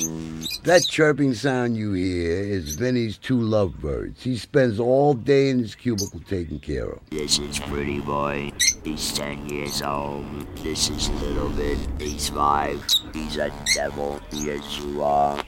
That 0.63 0.85
chirping 0.85 1.33
sound 1.33 1.77
you 1.77 1.93
hear 1.93 2.41
is 2.43 2.75
Vinny's 2.75 3.17
two 3.17 3.39
lovebirds. 3.39 4.23
He 4.23 4.37
spends 4.37 4.79
all 4.79 5.13
day 5.13 5.49
in 5.49 5.59
his 5.59 5.75
cubicle 5.75 6.19
taking 6.27 6.59
care 6.59 6.89
of. 6.89 6.99
This 7.09 7.39
is 7.39 7.59
Pretty 7.59 7.99
Boy. 7.99 8.51
He's 8.83 9.13
10 9.13 9.47
years 9.47 9.81
old. 9.81 10.25
This 10.57 10.89
is 10.89 11.09
Little 11.21 11.49
Bit. 11.49 11.77
He's 11.99 12.29
5. 12.29 12.83
He's 13.13 13.37
a 13.37 13.51
devil. 13.75 14.19
Yes, 14.31 14.79
you 14.79 15.01
are. 15.03 15.41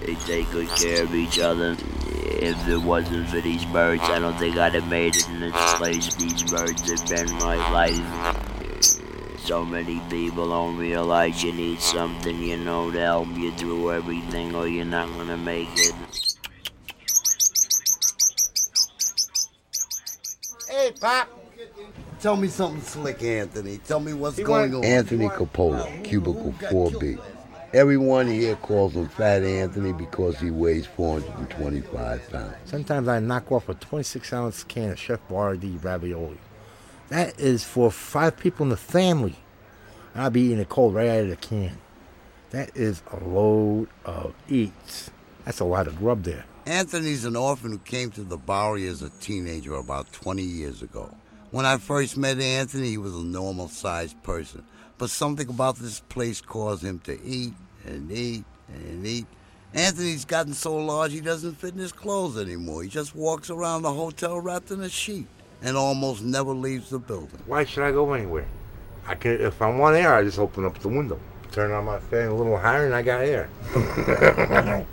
They 0.00 0.14
take 0.14 0.50
good 0.50 0.68
care 0.68 1.04
of 1.04 1.14
each 1.14 1.38
other. 1.38 1.76
If 2.40 2.68
it 2.68 2.78
wasn't 2.78 3.28
for 3.28 3.40
these 3.40 3.64
birds, 3.66 4.02
I 4.02 4.18
don't 4.18 4.36
think 4.38 4.56
I'd 4.56 4.74
have 4.74 4.88
made 4.88 5.16
it 5.16 5.28
in 5.28 5.40
this 5.40 5.74
place. 5.74 6.14
These 6.14 6.42
birds 6.44 6.90
have 6.90 7.08
been 7.08 7.34
my 7.38 7.56
life. 7.70 8.57
So 9.48 9.64
many 9.64 9.98
people 10.10 10.50
don't 10.50 10.76
realize 10.76 11.42
you 11.42 11.54
need 11.54 11.80
something, 11.80 12.38
you 12.42 12.58
know, 12.58 12.90
to 12.90 13.00
help 13.00 13.28
you 13.34 13.50
through 13.52 13.92
everything, 13.92 14.54
or 14.54 14.68
you're 14.68 14.84
not 14.84 15.08
gonna 15.16 15.38
make 15.38 15.70
it. 15.72 15.94
Hey, 20.68 20.92
Pop. 21.00 21.30
Tell 22.20 22.36
me 22.36 22.48
something 22.48 22.82
slick, 22.82 23.22
Anthony. 23.22 23.78
Tell 23.78 24.00
me 24.00 24.12
what's 24.12 24.36
He 24.36 24.42
going 24.42 24.74
on. 24.74 24.84
Anthony 24.84 25.28
Coppola, 25.30 26.04
cubicle 26.04 26.52
4B. 26.70 27.18
Everyone 27.72 28.26
here 28.26 28.56
calls 28.56 28.92
him 28.92 29.08
Fat 29.08 29.42
Anthony 29.42 29.94
because 29.94 30.38
he 30.38 30.50
weighs 30.50 30.84
425 30.84 32.30
pounds. 32.30 32.54
Sometimes 32.66 33.08
I 33.08 33.20
knock 33.20 33.50
off 33.50 33.70
a 33.70 33.74
26 33.74 34.30
ounce 34.30 34.62
can 34.62 34.90
of 34.90 34.98
Chef 34.98 35.20
Boyardee 35.26 35.82
ravioli. 35.82 36.36
That 37.08 37.40
is 37.40 37.64
for 37.64 37.90
five 37.90 38.36
people 38.36 38.64
in 38.64 38.70
the 38.70 38.76
family. 38.76 39.36
I'll 40.14 40.30
be 40.30 40.42
eating 40.42 40.58
it 40.58 40.68
cold 40.68 40.94
right 40.94 41.08
out 41.08 41.24
of 41.24 41.30
the 41.30 41.36
can. 41.36 41.78
That 42.50 42.76
is 42.76 43.02
a 43.10 43.24
load 43.24 43.88
of 44.04 44.34
eats. 44.48 45.10
That's 45.44 45.60
a 45.60 45.64
lot 45.64 45.86
of 45.86 45.98
grub 45.98 46.24
there. 46.24 46.44
Anthony's 46.66 47.24
an 47.24 47.34
orphan 47.34 47.70
who 47.70 47.78
came 47.78 48.10
to 48.10 48.22
the 48.22 48.36
Bowery 48.36 48.86
as 48.86 49.00
a 49.00 49.08
teenager 49.08 49.74
about 49.74 50.12
20 50.12 50.42
years 50.42 50.82
ago. 50.82 51.10
When 51.50 51.64
I 51.64 51.78
first 51.78 52.18
met 52.18 52.40
Anthony, 52.40 52.90
he 52.90 52.98
was 52.98 53.14
a 53.14 53.24
normal 53.24 53.68
sized 53.68 54.22
person. 54.22 54.64
But 54.98 55.08
something 55.08 55.48
about 55.48 55.76
this 55.76 56.00
place 56.00 56.42
caused 56.42 56.84
him 56.84 56.98
to 57.00 57.18
eat 57.22 57.54
and 57.86 58.12
eat 58.12 58.44
and 58.68 59.06
eat. 59.06 59.26
Anthony's 59.72 60.26
gotten 60.26 60.52
so 60.52 60.76
large 60.76 61.12
he 61.12 61.20
doesn't 61.20 61.54
fit 61.54 61.72
in 61.72 61.80
his 61.80 61.92
clothes 61.92 62.36
anymore. 62.36 62.82
He 62.82 62.90
just 62.90 63.14
walks 63.14 63.48
around 63.48 63.82
the 63.82 63.92
hotel 63.92 64.38
wrapped 64.40 64.70
in 64.70 64.80
a 64.80 64.90
sheet 64.90 65.26
and 65.62 65.76
almost 65.76 66.22
never 66.22 66.52
leaves 66.52 66.90
the 66.90 66.98
building. 66.98 67.40
Why 67.46 67.64
should 67.64 67.84
I 67.84 67.92
go 67.92 68.12
anywhere? 68.12 68.46
I 69.06 69.14
can, 69.14 69.40
if 69.40 69.62
I 69.62 69.70
want 69.70 69.96
air, 69.96 70.14
I 70.14 70.22
just 70.22 70.38
open 70.38 70.64
up 70.64 70.78
the 70.80 70.88
window, 70.88 71.18
turn 71.52 71.72
on 71.72 71.84
my 71.84 71.98
fan 71.98 72.28
a 72.28 72.34
little 72.34 72.58
higher, 72.58 72.84
and 72.84 72.94
I 72.94 73.02
got 73.02 73.22
air. 73.22 73.48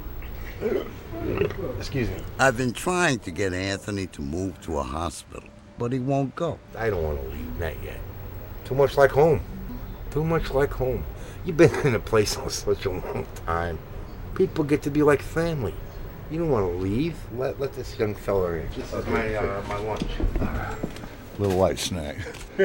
Excuse 1.78 2.09
me. 2.09 2.18
I've 2.39 2.57
been 2.57 2.74
trying 2.74 3.20
to 3.20 3.32
get 3.32 3.53
Anthony 3.53 4.07
to 4.07 4.22
move 4.22 4.59
to 4.61 4.78
a 4.78 4.84
hospital, 4.84 5.49
but 5.78 5.91
he 5.91 5.99
won't 5.99 6.36
go. 6.36 6.59
I 6.78 6.89
don't 6.89 7.03
want 7.03 7.22
to 7.22 7.28
leave, 7.30 7.59
not 7.59 7.84
yet. 7.84 7.99
Too 8.63 8.76
much 8.76 8.97
like 8.97 9.11
home. 9.11 9.41
Too 10.11 10.24
much 10.24 10.51
like 10.51 10.72
home. 10.72 11.03
You've 11.43 11.57
been 11.57 11.74
in 11.86 11.95
a 11.95 11.99
place 11.99 12.36
for 12.38 12.49
such 12.49 12.86
a 12.86 12.89
long 12.89 13.28
time. 13.45 13.80
People 14.34 14.63
get 14.63 14.82
to 14.84 14.89
be 14.89 15.03
like 15.03 15.22
family. 15.22 15.74
You 16.32 16.39
don't 16.39 16.49
want 16.49 16.71
to 16.71 16.78
leave. 16.78 17.15
Let, 17.38 17.59
let 17.59 17.73
this 17.73 17.97
young 17.99 18.15
fella 18.15 18.53
in. 18.53 18.69
This 18.76 18.91
is 18.91 19.05
my, 19.07 19.36
uh, 19.36 19.63
my 19.67 19.78
lunch. 19.78 20.03
Little 21.38 21.57
light 21.57 21.78
snack. 21.78 22.17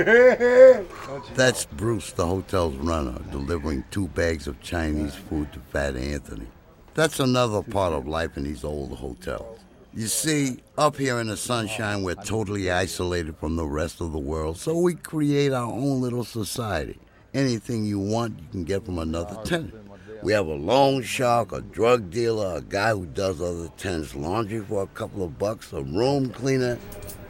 That's 1.35 1.67
Bruce, 1.67 2.13
the 2.13 2.27
hotel's 2.27 2.77
runner, 2.77 3.21
delivering 3.31 3.85
two 3.91 4.09
bags 4.09 4.47
of 4.47 4.61
Chinese 4.61 5.15
food 5.15 5.53
to 5.53 5.59
Fat 5.59 5.97
Anthony. 5.97 6.47
That's 6.95 7.21
another 7.21 7.63
part 7.63 7.93
of 7.93 8.07
life 8.07 8.37
in 8.37 8.45
these 8.45 8.65
old 8.65 8.97
hotels. 8.97 9.59
You 9.93 10.07
see, 10.07 10.59
up 10.79 10.97
here 10.97 11.19
in 11.19 11.27
the 11.27 11.37
sunshine, 11.37 12.05
we're 12.05 12.15
totally 12.15 12.71
isolated 12.71 13.37
from 13.37 13.57
the 13.57 13.67
rest 13.67 14.01
of 14.01 14.13
the 14.13 14.19
world, 14.19 14.57
so 14.57 14.79
we 14.79 14.95
create 14.95 15.53
our 15.53 15.71
own 15.71 16.01
little 16.01 16.25
society. 16.25 16.99
Anything 17.35 17.85
you 17.85 17.99
want, 17.99 18.39
you 18.39 18.47
can 18.53 18.65
get 18.65 18.85
from 18.85 18.99
another 18.99 19.37
tenant. 19.43 19.75
We 20.23 20.33
have 20.33 20.47
a 20.47 20.55
loan 20.55 21.03
shark, 21.03 21.53
a 21.53 21.63
drug 21.63 22.11
dealer, 22.11 22.57
a 22.57 22.61
guy 22.61 22.91
who 22.93 23.07
does 23.07 23.41
other 23.41 23.69
tenants' 23.79 24.15
laundry 24.15 24.61
for 24.61 24.83
a 24.83 24.87
couple 24.89 25.25
of 25.25 25.39
bucks, 25.39 25.73
a 25.73 25.83
room 25.83 26.31
cleaner. 26.31 26.79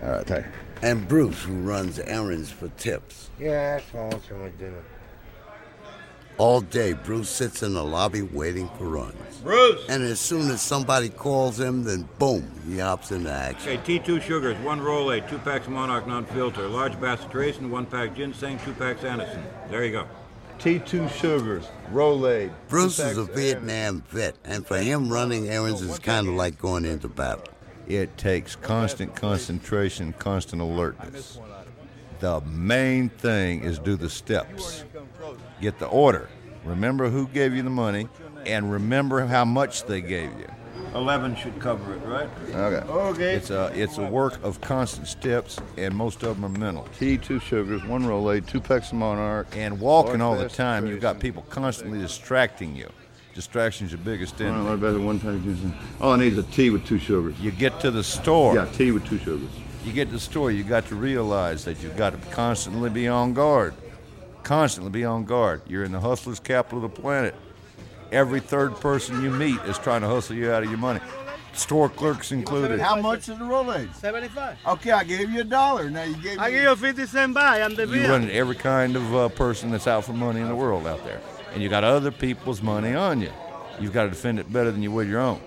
All 0.02 0.10
right, 0.10 0.26
thank 0.26 0.46
you. 0.46 0.52
And 0.82 1.06
Bruce, 1.06 1.42
who 1.42 1.54
runs 1.60 1.98
errands 2.00 2.50
for 2.50 2.68
tips. 2.70 3.30
Yeah, 3.38 3.76
that's 3.76 3.94
all. 3.94 4.10
It's 4.10 4.30
my 4.30 4.48
dinner. 4.58 4.82
All 6.38 6.62
day, 6.62 6.94
Bruce 6.94 7.28
sits 7.28 7.62
in 7.62 7.74
the 7.74 7.84
lobby 7.84 8.22
waiting 8.22 8.68
for 8.78 8.84
runs. 8.84 9.36
Bruce! 9.42 9.84
And 9.90 10.02
as 10.02 10.18
soon 10.18 10.50
as 10.50 10.62
somebody 10.62 11.10
calls 11.10 11.60
him, 11.60 11.84
then 11.84 12.08
boom, 12.18 12.50
he 12.66 12.78
hops 12.78 13.12
into 13.12 13.30
action. 13.30 13.78
Okay, 13.78 13.98
T2 13.98 14.22
sugars, 14.22 14.56
one 14.64 14.80
roll 14.80 15.12
eight, 15.12 15.28
two 15.28 15.38
packs 15.38 15.68
Monarch 15.68 16.06
non-filter, 16.06 16.66
large 16.66 16.98
basket 16.98 17.34
raisin, 17.34 17.70
one 17.70 17.84
pack 17.84 18.16
ginseng, 18.16 18.58
two 18.64 18.72
packs 18.72 19.04
Anderson. 19.04 19.44
There 19.68 19.84
you 19.84 19.92
go. 19.92 20.06
T2 20.60 21.10
sugars, 21.10 21.66
Rolade. 21.90 22.52
Bruce 22.68 22.98
is 22.98 23.16
a 23.16 23.24
Vietnam 23.24 24.02
vet, 24.10 24.36
and 24.44 24.66
for 24.66 24.76
him, 24.76 25.08
running 25.08 25.48
errands 25.48 25.80
is 25.80 25.98
kind 25.98 26.28
of 26.28 26.34
like 26.34 26.58
going 26.58 26.84
into 26.84 27.08
battle. 27.08 27.44
It 27.88 28.18
takes 28.18 28.56
constant 28.56 29.16
concentration, 29.16 30.12
constant 30.18 30.60
alertness. 30.60 31.38
The 32.18 32.42
main 32.42 33.08
thing 33.08 33.64
is 33.64 33.78
do 33.78 33.96
the 33.96 34.10
steps. 34.10 34.84
Get 35.62 35.78
the 35.78 35.86
order. 35.86 36.28
Remember 36.66 37.08
who 37.08 37.26
gave 37.28 37.54
you 37.54 37.62
the 37.62 37.70
money, 37.70 38.06
and 38.44 38.70
remember 38.70 39.24
how 39.24 39.46
much 39.46 39.84
they 39.84 40.02
gave 40.02 40.30
you. 40.38 40.48
11 40.94 41.36
should 41.36 41.58
cover 41.60 41.94
it, 41.94 42.04
right? 42.04 42.28
Okay. 42.48 42.92
Okay. 42.92 43.34
It's 43.34 43.50
a 43.50 43.70
it's 43.74 43.98
a 43.98 44.06
work 44.06 44.42
of 44.42 44.60
constant 44.60 45.06
steps, 45.06 45.58
and 45.76 45.94
most 45.94 46.22
of 46.22 46.40
them 46.40 46.44
are 46.44 46.58
mental. 46.58 46.88
Tea, 46.98 47.16
two 47.16 47.38
sugars, 47.38 47.84
one 47.84 48.04
Rolade, 48.04 48.46
two 48.46 48.60
packs 48.60 48.88
of 48.92 48.98
Monarch, 48.98 49.46
and 49.56 49.80
walking 49.80 50.20
all 50.20 50.36
the 50.36 50.48
time. 50.48 50.86
You've 50.86 51.00
got 51.00 51.20
people 51.20 51.42
constantly 51.48 52.00
distracting 52.00 52.74
you. 52.74 52.88
Distraction's 53.34 53.92
your 53.92 54.00
biggest 54.00 54.40
enemy. 54.40 54.58
All 54.58 54.70
right, 54.72 54.80
better 54.80 54.98
one 54.98 55.20
pack. 55.20 55.40
All 56.00 56.12
I 56.12 56.16
need 56.16 56.32
is 56.32 56.38
a 56.38 56.42
tea 56.42 56.70
with 56.70 56.84
two 56.84 56.98
sugars. 56.98 57.38
You 57.40 57.52
get 57.52 57.78
to 57.80 57.90
the 57.90 58.02
store. 58.02 58.56
Yeah, 58.56 58.66
tea 58.72 58.90
with 58.90 59.06
two 59.06 59.18
sugars. 59.18 59.50
You 59.84 59.92
get 59.92 60.06
to 60.06 60.14
the 60.14 60.20
store, 60.20 60.50
you 60.50 60.62
got 60.62 60.86
to 60.86 60.94
realize 60.94 61.64
that 61.64 61.82
you've 61.82 61.96
got 61.96 62.10
to 62.10 62.30
constantly 62.30 62.90
be 62.90 63.08
on 63.08 63.32
guard. 63.32 63.74
Constantly 64.42 64.90
be 64.90 65.04
on 65.04 65.24
guard. 65.24 65.62
You're 65.66 65.84
in 65.84 65.92
the 65.92 66.00
hustler's 66.00 66.40
capital 66.40 66.84
of 66.84 66.94
the 66.94 67.00
planet. 67.00 67.34
Every 68.12 68.40
third 68.40 68.74
person 68.76 69.22
you 69.22 69.30
meet 69.30 69.60
is 69.62 69.78
trying 69.78 70.00
to 70.00 70.08
hustle 70.08 70.36
you 70.36 70.50
out 70.50 70.62
of 70.62 70.68
your 70.68 70.78
money. 70.78 71.00
Store 71.52 71.88
clerks 71.88 72.32
included. 72.32 72.80
How 72.80 72.96
much 73.00 73.28
is 73.28 73.38
the 73.38 73.44
Rolade? 73.44 73.94
75. 73.94 74.56
Okay, 74.66 74.92
I 74.92 75.04
gave 75.04 75.30
you 75.30 75.40
a 75.40 75.44
dollar. 75.44 75.90
Now 75.90 76.04
you 76.04 76.14
gave 76.14 76.38
me. 76.38 76.38
I 76.38 76.50
give 76.50 76.62
you 76.62 76.76
50 76.76 77.06
cent 77.06 77.34
buy. 77.34 77.60
I'm 77.62 77.74
the 77.74 77.86
You 77.86 77.92
bill. 78.02 78.10
run 78.10 78.22
into 78.22 78.34
every 78.34 78.54
kind 78.54 78.96
of 78.96 79.14
uh, 79.14 79.28
person 79.30 79.70
that's 79.70 79.86
out 79.86 80.04
for 80.04 80.12
money 80.12 80.40
in 80.40 80.48
the 80.48 80.54
world 80.54 80.86
out 80.86 81.04
there. 81.04 81.20
And 81.52 81.62
you 81.62 81.68
got 81.68 81.82
other 81.82 82.10
people's 82.12 82.62
money 82.62 82.94
on 82.94 83.20
you. 83.20 83.32
You've 83.80 83.92
got 83.92 84.04
to 84.04 84.10
defend 84.10 84.38
it 84.38 84.52
better 84.52 84.70
than 84.70 84.82
you 84.82 84.92
would 84.92 85.08
your 85.08 85.20
own. 85.20 85.40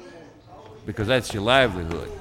Because 0.86 1.08
that's 1.08 1.34
your 1.34 1.44
livelihood. 1.44 2.12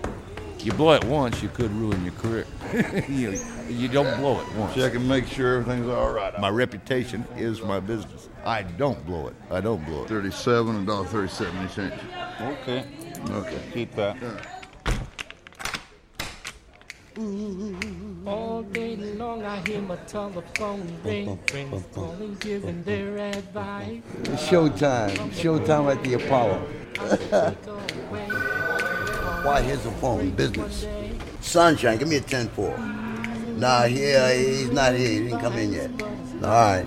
You 0.62 0.72
blow 0.72 0.92
it 0.92 1.04
once, 1.04 1.42
you 1.42 1.48
could 1.48 1.72
ruin 1.72 2.04
your 2.04 2.14
career. 2.14 2.46
you, 3.08 3.36
you 3.68 3.88
don't 3.88 4.16
blow 4.20 4.40
it 4.40 4.54
once. 4.54 4.76
Check 4.76 4.94
and 4.94 5.08
make 5.08 5.26
sure 5.26 5.56
everything's 5.56 5.88
all 5.88 6.12
right. 6.12 6.38
My 6.38 6.50
reputation 6.50 7.24
is 7.36 7.60
my 7.62 7.80
business. 7.80 8.28
I 8.44 8.62
don't 8.62 9.04
blow 9.04 9.26
it. 9.26 9.34
I 9.50 9.60
don't 9.60 9.84
blow 9.84 10.04
it. 10.04 10.08
Thirty-seven 10.08 10.76
and 10.76 10.86
dollar 10.86 11.06
thirty-seven 11.06 11.68
cents. 11.68 12.00
Okay. 12.40 12.84
Okay. 13.30 13.60
Keep 13.72 13.96
that. 13.96 14.16
All 18.24 18.62
day 18.62 18.96
long 18.96 19.44
I 19.44 19.60
hear 19.66 19.82
my 19.82 19.96
telephone 19.96 20.96
ring, 21.04 21.38
friends 21.48 21.84
calling, 21.92 22.36
giving 22.36 22.84
their 22.84 23.18
advice. 23.18 24.00
It's 24.20 24.46
showtime. 24.46 25.16
Showtime 25.32 25.94
at 25.94 26.02
the 26.04 26.14
Apollo. 26.14 26.68
Why, 29.42 29.62
here's 29.62 29.82
the 29.82 29.90
phone. 29.92 30.30
Business. 30.30 30.86
Sunshine, 31.40 31.98
give 31.98 32.08
me 32.08 32.16
a 32.16 32.20
10 32.20 32.48
4. 32.48 32.78
Nah, 33.56 33.82
he, 33.84 34.14
uh, 34.14 34.28
he's 34.30 34.70
not 34.70 34.94
here. 34.94 35.08
He 35.10 35.18
didn't 35.28 35.40
come 35.40 35.54
in 35.54 35.72
yet. 35.72 35.90
All 36.42 36.48
right. 36.48 36.86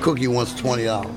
Cookie 0.00 0.28
wants 0.28 0.52
$20. 0.54 1.10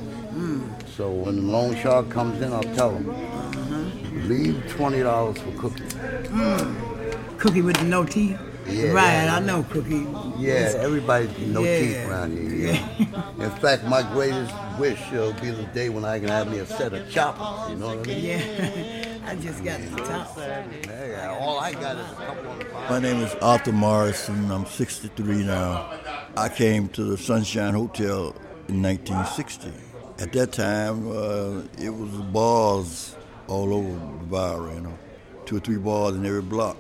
So 0.96 1.12
when 1.12 1.36
the 1.36 1.42
loan 1.52 1.76
shark 1.76 2.10
comes 2.10 2.42
in, 2.42 2.52
I'll 2.52 2.64
tell 2.64 2.96
him. 2.96 3.06
Mm-hmm. 3.06 4.28
Leave 4.28 4.56
$20 4.70 5.38
for 5.38 5.62
Cookie. 5.62 5.84
Hmm. 6.30 7.38
Cookie 7.38 7.62
with 7.62 7.82
no 7.84 8.04
teeth? 8.04 8.40
Yeah, 8.68 8.90
right, 8.92 9.24
yeah. 9.26 9.36
I 9.36 9.40
know 9.40 9.64
Cookie. 9.64 10.06
Yeah, 10.38 10.74
everybody 10.78 11.30
no 11.46 11.64
Yeah. 11.64 11.80
teeth 11.80 12.10
around 12.10 12.38
here. 12.38 12.74
Yeah. 13.00 13.46
In 13.46 13.52
fact, 13.62 13.86
my 13.86 14.02
greatest 14.12 14.54
wish 14.80 15.00
uh, 15.14 15.18
will 15.18 15.34
be 15.34 15.52
the 15.52 15.64
day 15.74 15.90
when 15.90 16.04
I 16.04 16.20
can 16.20 16.28
have 16.30 16.52
me 16.52 16.60
a 16.60 16.66
set 16.66 16.94
of 16.94 17.10
choppers. 17.10 17.70
You 17.72 17.78
know 17.78 17.96
what 17.96 18.00
I 18.08 18.12
mean? 18.12 18.26
Yeah, 18.26 19.17
I 19.28 19.36
just 19.36 19.62
got 19.62 19.82
the 19.82 19.98
top. 20.04 20.38
Yeah, 20.38 21.38
all 21.38 21.60
I 21.60 21.74
got 21.74 21.98
is 21.98 22.12
a 22.14 22.16
couple 22.16 22.50
of 22.50 22.90
My 22.90 23.00
name 23.00 23.18
is 23.18 23.36
Arthur 23.42 23.74
Morrison. 23.74 24.50
I'm 24.50 24.66
63 24.66 25.44
now. 25.44 26.00
I 26.38 26.48
came 26.48 26.88
to 26.90 27.04
the 27.04 27.18
Sunshine 27.18 27.74
Hotel 27.74 28.34
in 28.70 28.82
1960. 28.82 29.74
At 30.20 30.32
that 30.32 30.54
time, 30.54 31.12
uh, 31.12 31.64
it 31.78 31.90
was 31.90 32.10
bars 32.32 33.18
all 33.50 33.74
over 33.74 33.90
the 33.90 34.26
Bowery, 34.28 34.76
you 34.76 34.82
know, 34.82 34.98
two 35.46 35.58
or 35.58 35.60
three 35.60 35.76
bars 35.76 36.16
in 36.16 36.26
every 36.26 36.42
block. 36.42 36.78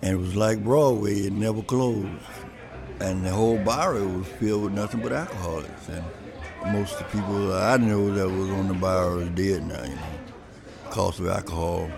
And 0.00 0.12
it 0.12 0.20
was 0.20 0.36
like 0.36 0.62
Broadway, 0.62 1.22
it 1.22 1.32
never 1.32 1.60
closed. 1.60 2.06
And 3.00 3.26
the 3.26 3.30
whole 3.30 3.58
Bowery 3.58 4.06
was 4.06 4.28
filled 4.28 4.62
with 4.62 4.74
nothing 4.74 5.00
but 5.00 5.10
alcoholics. 5.10 5.88
And 5.88 6.04
most 6.72 7.00
of 7.00 7.10
the 7.10 7.18
people 7.18 7.52
I 7.52 7.78
know 7.78 8.14
that 8.14 8.28
was 8.28 8.48
on 8.50 8.68
the 8.68 8.74
Bowery 8.74 9.24
is 9.24 9.30
dead 9.30 9.66
now, 9.66 9.82
you 9.82 9.96
know, 9.96 10.19
because 10.90 11.20
of 11.20 11.28
alcohol. 11.28 11.88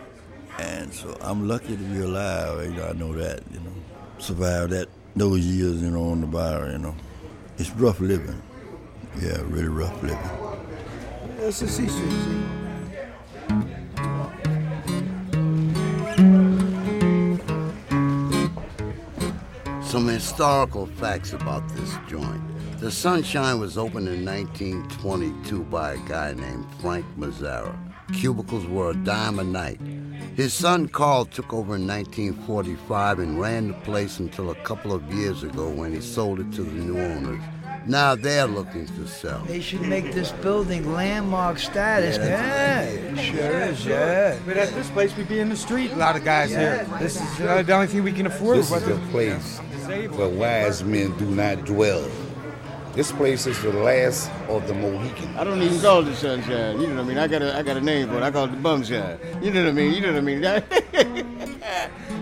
And 0.59 0.93
so 0.93 1.17
I'm 1.23 1.49
lucky 1.49 1.69
to 1.69 1.83
be 1.83 2.01
alive. 2.01 2.63
You 2.67 2.77
know, 2.77 2.89
I 2.89 2.93
know 2.93 3.13
that. 3.15 3.41
You 3.51 3.61
know, 3.61 3.73
survived 4.19 4.73
that 4.73 4.89
those 5.17 5.41
years. 5.47 5.81
You 5.83 5.91
know, 5.91 6.11
on 6.11 6.21
the 6.21 6.27
bar. 6.27 6.71
You 6.71 6.79
know, 6.79 6.95
it's 7.57 7.71
rough 7.71 8.01
living. 8.01 8.41
Yeah, 9.21 9.41
really 9.47 9.69
rough 9.69 10.01
living. 10.03 10.19
That's 11.39 11.61
the 11.61 11.69
C 11.69 11.89
Some 19.83 20.09
historical 20.09 20.87
facts 20.87 21.33
about 21.33 21.67
this 21.75 21.97
joint. 22.09 22.41
The 22.79 22.91
Sunshine 22.91 23.59
was 23.59 23.79
opened 23.79 24.09
in 24.09 24.25
1922 24.25 25.65
by 25.65 25.95
a 25.95 25.99
guy 26.09 26.33
named 26.33 26.67
Frank 26.81 27.07
Mazzara. 27.19 27.92
Cubicles 28.13 28.67
were 28.67 28.91
a 28.91 28.95
dime 28.95 29.39
a 29.39 29.45
night. 29.45 29.81
His 30.37 30.53
son 30.55 30.89
Carl 30.89 31.25
took 31.27 31.53
over 31.53 31.77
in 31.77 31.87
1945 31.87 33.19
and 33.19 33.41
ran 33.41 33.69
the 33.69 33.75
place 33.75 34.19
until 34.19 34.51
a 34.51 34.55
couple 34.57 34.93
of 34.93 35.03
years 35.13 35.43
ago 35.43 35.69
when 35.69 35.93
he 35.93 36.01
sold 36.01 36.41
it 36.41 36.51
to 36.53 36.63
the 36.63 36.73
new 36.73 36.99
owners. 36.99 37.43
Now 37.87 38.15
they're 38.15 38.47
looking 38.47 38.87
to 38.87 39.07
sell. 39.09 39.41
They 39.45 39.61
should 39.61 39.83
make 39.83 40.13
this 40.13 40.31
building 40.33 40.93
landmark 40.93 41.59
status. 41.59 42.17
Yeah, 42.17 42.91
Yeah, 42.93 43.15
sure 43.23 43.61
is, 43.63 43.85
yeah. 43.87 44.39
But 44.47 44.57
at 44.57 44.73
this 44.75 44.89
place, 44.91 45.17
we'd 45.17 45.29
be 45.29 45.41
in 45.41 45.49
the 45.49 45.57
street. 45.57 45.91
A 45.93 45.97
lot 45.97 46.15
of 46.17 46.23
guys 46.25 46.53
Yeah. 46.53 46.85
here. 46.85 46.99
This 47.01 47.17
is 47.17 47.41
uh, 47.41 47.63
the 47.63 47.73
only 47.73 47.89
thing 47.89 48.05
we 48.05 48.13
can 48.13 48.27
afford. 48.27 48.59
This 48.59 48.71
is 48.71 48.83
a 48.87 48.95
the- 48.95 49.07
place 49.11 49.59
where 50.17 50.29
wise 50.29 50.85
men 50.85 51.17
do 51.19 51.27
not 51.27 51.65
dwell. 51.65 52.09
This 52.95 53.11
place 53.11 53.47
is 53.47 53.61
the 53.63 53.73
last 53.73 54.31
of 54.49 54.69
the 54.69 54.75
Mohicans. 54.75 55.35
I 55.39 55.45
don't 55.45 55.63
even 55.63 55.81
call 55.81 56.01
it 56.01 56.05
the 56.05 56.15
sunshine. 56.15 56.79
You 56.79 56.89
know 56.89 56.97
what 56.97 57.05
I 57.05 57.09
mean? 57.09 57.19
I 57.19 57.27
got 57.27 57.41
a 57.41 57.57
I 57.57 57.63
got 57.63 57.79
a 57.79 57.81
name 57.81 58.09
for 58.09 58.19
it. 58.19 58.23
I 58.23 58.31
call 58.31 58.45
it 58.45 58.51
the 58.51 58.59
bumshine. 58.59 59.19
You 59.43 59.51
know 59.51 59.63
what 59.63 59.71
I 59.71 59.73
mean? 59.73 59.95
You 59.95 60.01
know 60.03 60.09
what 60.09 60.19
I 60.19 60.21
mean? 60.21 60.45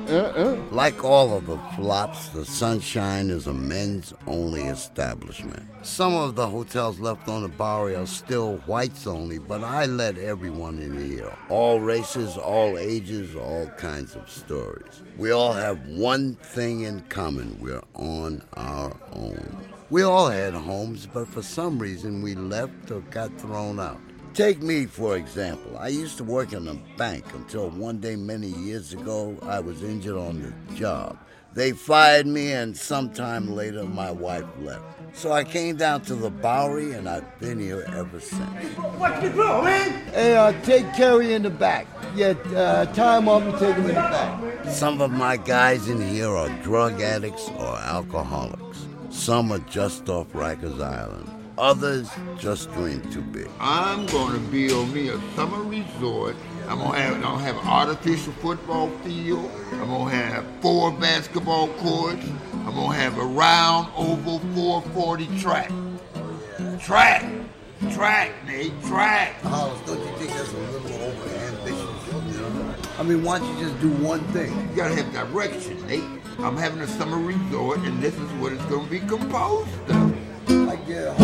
uh-uh. 0.08 0.56
Like 0.70 1.02
all 1.02 1.36
of 1.36 1.46
the 1.46 1.58
flops, 1.74 2.28
the 2.28 2.44
Sunshine 2.44 3.30
is 3.30 3.48
a 3.48 3.52
men's 3.52 4.14
only 4.28 4.62
establishment. 4.62 5.64
Some 5.82 6.14
of 6.14 6.36
the 6.36 6.46
hotels 6.46 7.00
left 7.00 7.28
on 7.28 7.42
the 7.42 7.48
Bowery 7.48 7.96
are 7.96 8.06
still 8.06 8.58
whites 8.58 9.08
only, 9.08 9.38
but 9.38 9.64
I 9.64 9.86
let 9.86 10.18
everyone 10.18 10.78
in 10.78 10.96
here. 11.04 11.36
All 11.48 11.80
races, 11.80 12.36
all 12.36 12.78
ages, 12.78 13.34
all 13.34 13.66
kinds 13.76 14.14
of 14.14 14.30
stories. 14.30 15.02
We 15.16 15.32
all 15.32 15.52
have 15.52 15.84
one 15.88 16.36
thing 16.36 16.82
in 16.82 17.00
common 17.08 17.58
we're 17.60 17.82
on 17.94 18.42
our 18.54 18.96
own. 19.12 19.69
We 19.90 20.02
all 20.04 20.28
had 20.28 20.54
homes, 20.54 21.08
but 21.12 21.26
for 21.26 21.42
some 21.42 21.80
reason 21.80 22.22
we 22.22 22.36
left 22.36 22.92
or 22.92 23.00
got 23.10 23.36
thrown 23.40 23.80
out. 23.80 24.00
Take 24.34 24.62
me, 24.62 24.86
for 24.86 25.16
example. 25.16 25.76
I 25.76 25.88
used 25.88 26.16
to 26.18 26.24
work 26.24 26.52
in 26.52 26.68
a 26.68 26.74
bank 26.96 27.24
until 27.34 27.70
one 27.70 27.98
day 27.98 28.14
many 28.14 28.46
years 28.46 28.92
ago 28.92 29.36
I 29.42 29.58
was 29.58 29.82
injured 29.82 30.16
on 30.16 30.42
the 30.42 30.74
job. 30.76 31.18
They 31.54 31.72
fired 31.72 32.28
me, 32.28 32.52
and 32.52 32.76
sometime 32.76 33.52
later 33.52 33.82
my 33.82 34.12
wife 34.12 34.44
left. 34.60 34.84
So 35.12 35.32
I 35.32 35.42
came 35.42 35.74
down 35.74 36.02
to 36.02 36.14
the 36.14 36.30
Bowery, 36.30 36.92
and 36.92 37.08
I've 37.08 37.40
been 37.40 37.58
here 37.58 37.84
ever 37.88 38.20
since. 38.20 38.76
Watch 38.78 39.20
me 39.20 39.30
blow, 39.30 39.62
man. 39.64 39.90
Hey, 40.12 40.36
uh, 40.36 40.52
take 40.62 40.84
Kerry 40.94 41.34
in 41.34 41.42
the 41.42 41.50
back. 41.50 41.88
Yeah, 42.14 42.34
uh, 42.54 42.86
tie 42.94 43.18
him 43.18 43.28
up 43.28 43.42
and 43.42 43.58
take 43.58 43.74
him 43.74 43.82
in 43.82 43.88
the 43.88 43.94
back. 43.94 44.66
Some 44.70 45.00
of 45.00 45.10
my 45.10 45.36
guys 45.36 45.88
in 45.88 46.00
here 46.00 46.30
are 46.30 46.48
drug 46.62 47.00
addicts 47.00 47.48
or 47.58 47.76
alcoholics. 47.78 48.69
Some 49.10 49.52
are 49.52 49.58
just 49.60 50.08
off 50.08 50.32
Rikers 50.32 50.80
Island. 50.80 51.28
Others 51.58 52.08
just 52.38 52.72
dream 52.72 53.02
too 53.10 53.20
big. 53.20 53.50
I'm 53.58 54.06
gonna 54.06 54.38
build 54.38 54.94
me 54.94 55.08
a 55.08 55.20
summer 55.34 55.62
resort. 55.64 56.36
I'm 56.68 56.78
gonna 56.78 56.96
have 56.96 57.14
I'm 57.16 57.20
gonna 57.22 57.42
have 57.42 57.56
an 57.56 57.66
artificial 57.66 58.32
football 58.34 58.88
field. 59.02 59.50
I'm 59.72 59.88
gonna 59.88 60.10
have 60.10 60.46
four 60.62 60.92
basketball 60.92 61.68
courts. 61.78 62.24
I'm 62.52 62.74
gonna 62.74 62.94
have 62.94 63.18
a 63.18 63.24
round 63.24 63.88
oval 63.96 64.38
440 64.54 65.38
track. 65.38 65.70
Track, 66.80 67.24
track, 67.92 68.32
Nate, 68.46 68.72
track. 68.84 69.40
Hollis, 69.42 69.80
don't 69.86 69.98
you 69.98 70.16
think 70.16 70.30
that's 70.30 70.52
a 70.52 70.56
little 70.56 71.02
over 71.02 71.28
ambitious? 71.28 72.36
You 72.36 72.40
know? 72.40 72.74
I 72.98 73.02
mean, 73.02 73.22
why 73.24 73.38
don't 73.38 73.58
you 73.58 73.64
just 73.66 73.80
do 73.80 73.90
one 73.90 74.20
thing? 74.28 74.50
You 74.70 74.76
gotta 74.76 74.94
have 74.94 75.12
direction, 75.12 75.86
Nate. 75.88 76.19
I'm 76.42 76.56
having 76.56 76.80
a 76.80 76.86
summer 76.86 77.18
resort, 77.18 77.80
and 77.80 78.02
this 78.02 78.14
is 78.14 78.30
what 78.40 78.52
it's 78.54 78.64
gonna 78.64 78.88
be 78.88 79.00
composed 79.00 79.68
of. 79.90 80.50
Like, 80.50 80.80
yeah, 80.88 81.14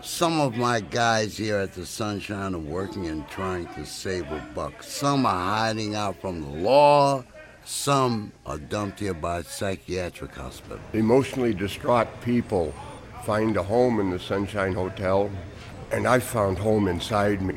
Some 0.00 0.40
of 0.40 0.56
my 0.56 0.80
guys 0.80 1.36
here 1.36 1.58
at 1.58 1.74
the 1.74 1.86
Sunshine 1.86 2.54
are 2.56 2.58
working 2.58 3.06
and 3.06 3.28
trying 3.28 3.66
to 3.74 3.86
save 3.86 4.24
a 4.32 4.44
buck. 4.54 4.82
Some 4.82 5.24
are 5.24 5.56
hiding 5.56 5.94
out 5.94 6.20
from 6.20 6.42
the 6.42 6.48
law. 6.48 7.24
Some 7.64 8.32
are 8.44 8.58
dumped 8.58 8.98
here 8.98 9.14
by 9.14 9.38
a 9.38 9.44
psychiatric 9.44 10.34
hospital. 10.34 10.80
Emotionally 10.92 11.54
distraught 11.54 12.08
people 12.22 12.74
find 13.24 13.56
a 13.56 13.62
home 13.62 14.00
in 14.00 14.10
the 14.10 14.18
Sunshine 14.18 14.74
Hotel, 14.74 15.30
and 15.92 16.08
I 16.08 16.18
found 16.18 16.58
home 16.58 16.88
inside 16.88 17.40
me. 17.40 17.56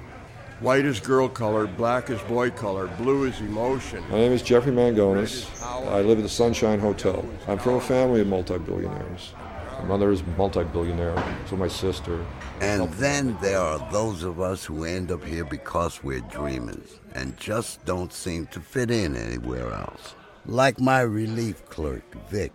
White 0.61 0.85
is 0.85 1.01
girl 1.01 1.27
color, 1.27 1.67
black 1.67 2.09
is 2.09 2.21
boy 2.21 2.49
color, 2.49 2.87
blue 2.87 3.25
is 3.25 3.37
emotion. 3.41 4.01
My 4.09 4.19
name 4.19 4.31
is 4.31 4.41
Jeffrey 4.41 4.71
Mangonis. 4.71 5.49
I 5.61 5.99
live 5.99 6.19
at 6.19 6.23
the 6.23 6.29
Sunshine 6.29 6.79
Hotel. 6.79 7.25
I'm 7.49 7.57
from 7.57 7.73
a 7.73 7.81
family 7.81 8.21
of 8.21 8.27
multi-billionaires. 8.27 9.33
My 9.79 9.83
mother 9.83 10.13
is 10.13 10.23
multi-billionaire, 10.37 11.21
so 11.49 11.57
my 11.57 11.67
sister. 11.67 12.25
And 12.61 12.89
then 12.93 13.37
there 13.41 13.59
are 13.59 13.85
those 13.91 14.23
of 14.23 14.39
us 14.39 14.63
who 14.63 14.85
end 14.85 15.11
up 15.11 15.25
here 15.25 15.43
because 15.43 16.01
we're 16.05 16.21
dreamers 16.21 17.01
and 17.13 17.35
just 17.35 17.83
don't 17.83 18.13
seem 18.13 18.47
to 18.47 18.61
fit 18.61 18.89
in 18.89 19.17
anywhere 19.17 19.73
else. 19.73 20.15
Like 20.45 20.79
my 20.79 21.01
relief 21.01 21.65
clerk, 21.65 22.03
Vic. 22.29 22.53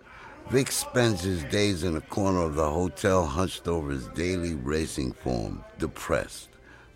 Vic 0.48 0.72
spends 0.72 1.20
his 1.20 1.44
days 1.44 1.84
in 1.84 1.96
a 1.96 2.00
corner 2.00 2.40
of 2.40 2.54
the 2.54 2.70
hotel 2.70 3.26
hunched 3.26 3.68
over 3.68 3.90
his 3.90 4.08
daily 4.08 4.54
racing 4.54 5.12
form, 5.12 5.62
depressed. 5.78 6.49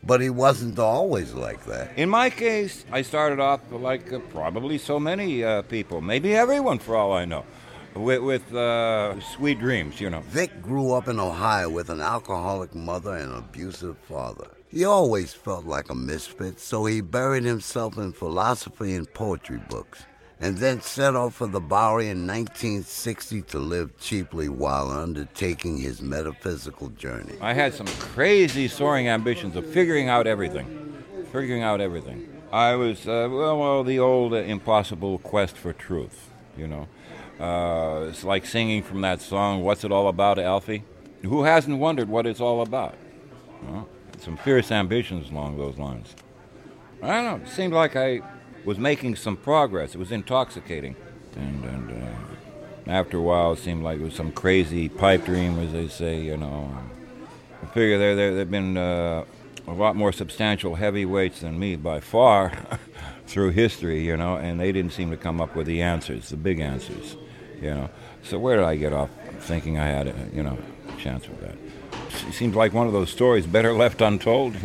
But 0.06 0.20
he 0.20 0.28
wasn't 0.28 0.78
always 0.78 1.32
like 1.32 1.64
that. 1.64 1.96
In 1.96 2.10
my 2.10 2.28
case, 2.28 2.84
I 2.92 3.02
started 3.02 3.40
off 3.40 3.60
like 3.70 4.12
uh, 4.12 4.18
probably 4.30 4.76
so 4.76 5.00
many 5.00 5.42
uh, 5.42 5.62
people, 5.62 6.00
maybe 6.00 6.34
everyone 6.36 6.78
for 6.78 6.94
all 6.94 7.12
I 7.12 7.24
know, 7.24 7.44
with, 7.94 8.20
with 8.20 8.54
uh, 8.54 9.18
sweet 9.20 9.58
dreams, 9.58 10.00
you 10.00 10.10
know. 10.10 10.20
Vic 10.20 10.60
grew 10.60 10.92
up 10.92 11.08
in 11.08 11.18
Ohio 11.18 11.70
with 11.70 11.88
an 11.88 12.00
alcoholic 12.00 12.74
mother 12.74 13.16
and 13.16 13.32
an 13.32 13.38
abusive 13.38 13.96
father. 13.96 14.48
He 14.68 14.84
always 14.84 15.32
felt 15.32 15.64
like 15.64 15.88
a 15.88 15.94
misfit, 15.94 16.60
so 16.60 16.84
he 16.84 17.00
buried 17.00 17.44
himself 17.44 17.96
in 17.96 18.12
philosophy 18.12 18.94
and 18.94 19.10
poetry 19.14 19.60
books, 19.70 20.04
and 20.40 20.58
then 20.58 20.80
set 20.80 21.14
off 21.14 21.34
for 21.34 21.46
the 21.46 21.60
Bowery 21.60 22.08
in 22.08 22.26
1960 22.26 23.42
to 23.42 23.58
live 23.58 23.96
cheaply 23.98 24.48
while 24.48 24.90
undertaking 24.90 25.78
his 25.78 26.02
metaphysical 26.02 26.88
journey. 26.90 27.34
I 27.40 27.54
had 27.54 27.74
some 27.74 27.86
crazy 27.86 28.68
soaring 28.68 29.08
ambitions 29.08 29.56
of 29.56 29.66
figuring 29.66 30.08
out 30.08 30.26
everything, 30.26 30.94
figuring 31.32 31.62
out 31.62 31.80
everything. 31.80 32.28
I 32.52 32.74
was, 32.74 33.06
uh, 33.08 33.28
well, 33.30 33.58
well, 33.58 33.84
the 33.84 33.98
old 33.98 34.32
uh, 34.32 34.36
impossible 34.36 35.18
quest 35.18 35.56
for 35.56 35.72
truth, 35.72 36.30
you 36.56 36.68
know. 36.68 36.88
Uh, 37.40 38.06
it's 38.08 38.22
like 38.22 38.46
singing 38.46 38.82
from 38.82 39.00
that 39.00 39.20
song, 39.20 39.62
What's 39.62 39.82
It 39.82 39.90
All 39.90 40.08
About, 40.08 40.38
Alfie? 40.38 40.84
Who 41.22 41.42
hasn't 41.44 41.78
wondered 41.78 42.08
what 42.08 42.26
it's 42.26 42.40
all 42.40 42.62
about? 42.62 42.94
Some 44.18 44.36
fierce 44.36 44.70
ambitions 44.70 45.30
along 45.30 45.58
those 45.58 45.78
lines. 45.78 46.14
I 47.02 47.08
don't 47.08 47.24
know, 47.24 47.44
it 47.44 47.50
seemed 47.50 47.72
like 47.72 47.96
I 47.96 48.20
was 48.64 48.78
making 48.78 49.16
some 49.16 49.36
progress. 49.36 49.94
It 49.94 49.98
was 49.98 50.12
intoxicating. 50.12 50.96
And, 51.36 51.64
and 51.64 51.90
uh, 51.90 52.90
after 52.90 53.18
a 53.18 53.22
while, 53.22 53.52
it 53.52 53.58
seemed 53.58 53.82
like 53.82 54.00
it 54.00 54.04
was 54.04 54.14
some 54.14 54.32
crazy 54.32 54.88
pipe 54.88 55.24
dream, 55.24 55.58
as 55.58 55.72
they 55.72 55.88
say, 55.88 56.20
you 56.20 56.36
know. 56.36 56.76
I 57.62 57.66
figure 57.66 57.98
there, 57.98 58.14
there, 58.14 58.30
there 58.30 58.38
have 58.40 58.50
been 58.50 58.76
uh, 58.76 59.24
a 59.66 59.72
lot 59.72 59.96
more 59.96 60.12
substantial 60.12 60.74
heavyweights 60.74 61.40
than 61.40 61.58
me 61.58 61.76
by 61.76 62.00
far 62.00 62.52
through 63.26 63.50
history, 63.50 64.02
you 64.04 64.16
know, 64.16 64.36
and 64.36 64.60
they 64.60 64.72
didn't 64.72 64.92
seem 64.92 65.10
to 65.10 65.16
come 65.16 65.40
up 65.40 65.56
with 65.56 65.66
the 65.66 65.82
answers, 65.82 66.28
the 66.28 66.36
big 66.36 66.60
answers, 66.60 67.16
you 67.60 67.70
know. 67.70 67.90
So 68.22 68.38
where 68.38 68.56
did 68.56 68.64
I 68.64 68.76
get 68.76 68.92
off 68.92 69.10
thinking 69.40 69.78
I 69.78 69.86
had 69.86 70.08
a, 70.08 70.14
you 70.32 70.42
know, 70.42 70.58
a 70.88 71.00
chance 71.00 71.28
with 71.28 71.40
that? 71.40 71.56
It 72.28 72.34
seems 72.34 72.54
like 72.54 72.72
one 72.72 72.86
of 72.86 72.92
those 72.92 73.10
stories 73.10 73.46
better 73.46 73.72
left 73.74 74.00
untold. 74.00 74.56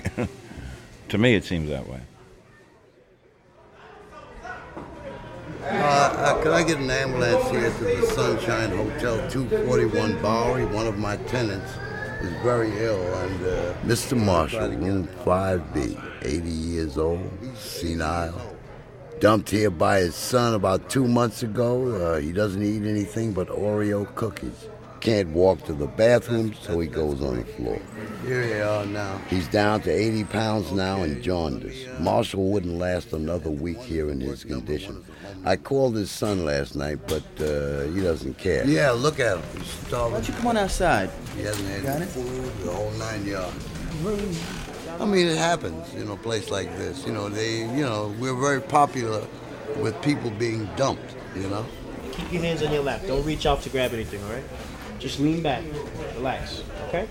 to 1.09 1.17
me, 1.17 1.35
it 1.35 1.45
seems 1.45 1.69
that 1.69 1.87
way. 1.87 2.01
Uh, 5.72 5.72
uh, 5.72 6.41
could 6.41 6.51
I 6.51 6.63
get 6.63 6.80
an 6.80 6.89
ambulance 6.89 7.47
here 7.51 7.70
to 7.70 7.84
the 7.84 8.07
Sunshine 8.07 8.72
Hotel 8.72 9.17
241 9.30 10.20
Bowery? 10.20 10.65
One 10.65 10.88
of 10.88 10.97
my 10.97 11.15
tenants 11.17 11.72
is 12.22 12.34
very 12.41 12.72
ill, 12.84 12.99
and 13.20 13.45
uh, 13.45 13.74
Mr. 13.86 14.17
Marshall, 14.17 14.70
room 14.70 15.07
5B, 15.24 16.01
80 16.24 16.49
years 16.49 16.97
old, 16.97 17.30
senile, 17.55 18.41
dumped 19.20 19.51
here 19.51 19.70
by 19.70 19.99
his 19.99 20.15
son 20.15 20.55
about 20.55 20.89
two 20.89 21.07
months 21.07 21.43
ago. 21.43 21.86
Uh, 21.88 22.20
he 22.20 22.32
doesn't 22.32 22.63
eat 22.63 22.84
anything 22.89 23.32
but 23.32 23.47
Oreo 23.49 24.07
cookies. 24.15 24.70
Can't 25.01 25.29
walk 25.29 25.63
to 25.65 25.73
the 25.73 25.87
bathroom, 25.87 26.53
so 26.61 26.79
he 26.79 26.87
goes 26.87 27.21
on 27.21 27.37
the 27.37 27.45
floor. 27.45 27.79
Here 28.25 28.43
you 28.43 28.61
are 28.63 28.85
now. 28.85 29.17
He's 29.29 29.47
down 29.47 29.81
to 29.81 29.91
80 29.91 30.25
pounds 30.25 30.71
now 30.73 31.03
and 31.03 31.23
jaundice. 31.23 31.85
Marshall 31.99 32.49
wouldn't 32.51 32.77
last 32.77 33.13
another 33.13 33.49
week 33.49 33.79
here 33.79 34.09
in 34.09 34.19
his 34.19 34.43
condition. 34.43 35.03
I 35.45 35.55
called 35.55 35.95
his 35.95 36.11
son 36.11 36.43
last 36.43 36.75
night, 36.75 36.99
but 37.07 37.23
uh, 37.39 37.83
he 37.93 38.01
doesn't 38.01 38.37
care. 38.37 38.65
Yeah, 38.67 38.91
look 38.91 39.21
at 39.21 39.37
him. 39.37 39.43
He's 39.57 39.67
starving. 39.87 40.11
Why 40.13 40.17
don't 40.19 40.27
you 40.27 40.33
come 40.33 40.47
on 40.47 40.57
outside? 40.57 41.09
He 41.37 41.43
hasn't 41.43 41.67
had 41.69 41.83
Got 41.83 41.95
any 41.97 42.05
it? 42.05 42.09
food, 42.09 42.65
the 42.65 42.71
whole 42.71 42.91
nine 42.91 43.25
yards. 43.25 43.67
I 44.99 45.05
mean, 45.05 45.27
it 45.27 45.37
happens, 45.37 45.93
in 45.93 46.09
a 46.09 46.17
place 46.17 46.49
like 46.51 46.75
this. 46.77 47.05
You 47.05 47.13
know, 47.13 47.29
they, 47.29 47.59
you 47.59 47.85
know, 47.85 48.13
we're 48.19 48.35
very 48.39 48.61
popular 48.61 49.25
with 49.77 49.99
people 50.01 50.29
being 50.31 50.69
dumped, 50.75 51.15
you 51.35 51.47
know. 51.49 51.65
Keep 52.11 52.33
your 52.33 52.41
hands 52.41 52.63
on 52.63 52.73
your 52.73 52.83
lap. 52.83 53.01
Don't 53.07 53.25
reach 53.25 53.45
out 53.45 53.61
to 53.61 53.69
grab 53.69 53.93
anything, 53.93 54.21
all 54.25 54.31
right? 54.31 54.43
Just 54.99 55.19
lean 55.19 55.41
back. 55.41 55.63
Relax, 56.15 56.63
okay? 56.87 57.07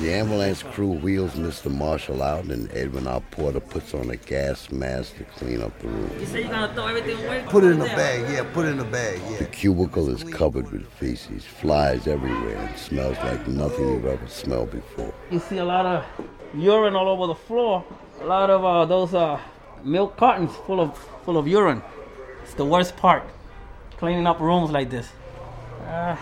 The 0.00 0.12
ambulance 0.12 0.62
crew 0.62 0.90
wheels 0.90 1.32
Mr. 1.34 1.74
Marshall 1.74 2.22
out, 2.22 2.44
and 2.44 2.70
Edwin, 2.72 3.06
our 3.06 3.20
porter, 3.20 3.60
puts 3.60 3.94
on 3.94 4.10
a 4.10 4.16
gas 4.16 4.70
mask 4.70 5.16
to 5.16 5.24
clean 5.24 5.62
up 5.62 5.78
the 5.78 5.88
room. 5.88 6.10
You 6.20 6.26
say 6.26 6.42
you're 6.42 6.50
gonna 6.50 6.74
throw 6.74 6.86
everything 6.86 7.24
away? 7.24 7.44
Put 7.48 7.64
it 7.64 7.70
in 7.70 7.80
a 7.80 7.86
bag, 7.86 8.30
yeah, 8.30 8.44
put 8.52 8.66
it 8.66 8.70
in 8.70 8.80
a 8.80 8.84
bag, 8.84 9.20
yeah. 9.30 9.38
The 9.38 9.46
cubicle 9.46 10.10
is 10.10 10.24
covered 10.24 10.70
with 10.70 10.86
feces, 10.94 11.44
flies 11.44 12.06
everywhere, 12.06 12.56
and 12.56 12.76
smells 12.76 13.16
like 13.18 13.46
nothing 13.48 13.88
you've 13.88 14.04
ever 14.04 14.26
smelled 14.26 14.72
before. 14.72 15.14
You 15.30 15.38
see 15.38 15.58
a 15.58 15.64
lot 15.64 15.86
of 15.86 16.04
urine 16.54 16.94
all 16.96 17.08
over 17.08 17.26
the 17.28 17.34
floor. 17.34 17.84
A 18.20 18.26
lot 18.26 18.50
of 18.50 18.64
uh, 18.64 18.84
those 18.84 19.14
uh, 19.14 19.40
milk 19.82 20.16
cartons 20.16 20.52
full 20.66 20.80
of 20.80 20.98
full 21.24 21.38
of 21.38 21.48
urine. 21.48 21.82
It's 22.42 22.54
the 22.54 22.64
worst 22.66 22.96
part. 22.96 23.22
Cleaning 23.96 24.26
up 24.26 24.40
rooms 24.40 24.70
like 24.70 24.90
this. 24.90 25.08
Uh, 25.86 26.16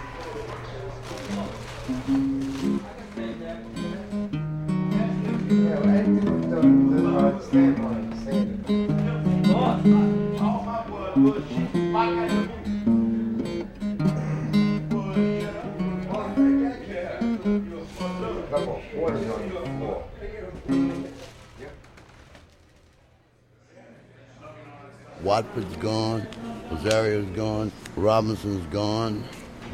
Watford's 25.22 25.76
gone, 25.76 26.26
Rosario's 26.70 27.26
gone, 27.37 27.72
Robinson's 27.97 28.66
gone, 28.66 29.24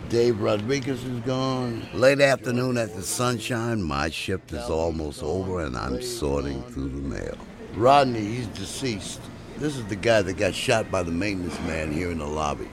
Dave 0.09 0.40
Rodriguez 0.40 1.04
is 1.04 1.20
gone. 1.20 1.86
Late 1.92 2.22
afternoon 2.22 2.78
at 2.78 2.94
the 2.94 3.02
Sunshine, 3.02 3.82
my 3.82 4.09
shift 4.09 4.52
is 4.52 4.70
almost 4.70 5.22
over 5.22 5.61
and 5.61 5.76
I'm 5.76 6.00
sorting 6.00 6.62
through 6.62 6.88
the 6.88 7.02
mail. 7.02 7.36
Rodney, 7.74 8.24
he's 8.24 8.46
deceased. 8.46 9.20
This 9.59 9.76
is 9.76 9.84
the 9.84 9.96
guy 9.96 10.22
that 10.22 10.38
got 10.38 10.54
shot 10.54 10.90
by 10.90 11.02
the 11.02 11.11
maintenance 11.11 11.61
man 11.61 11.92
here 11.92 12.11
in 12.11 12.18
the 12.18 12.26
lobby. 12.26 12.70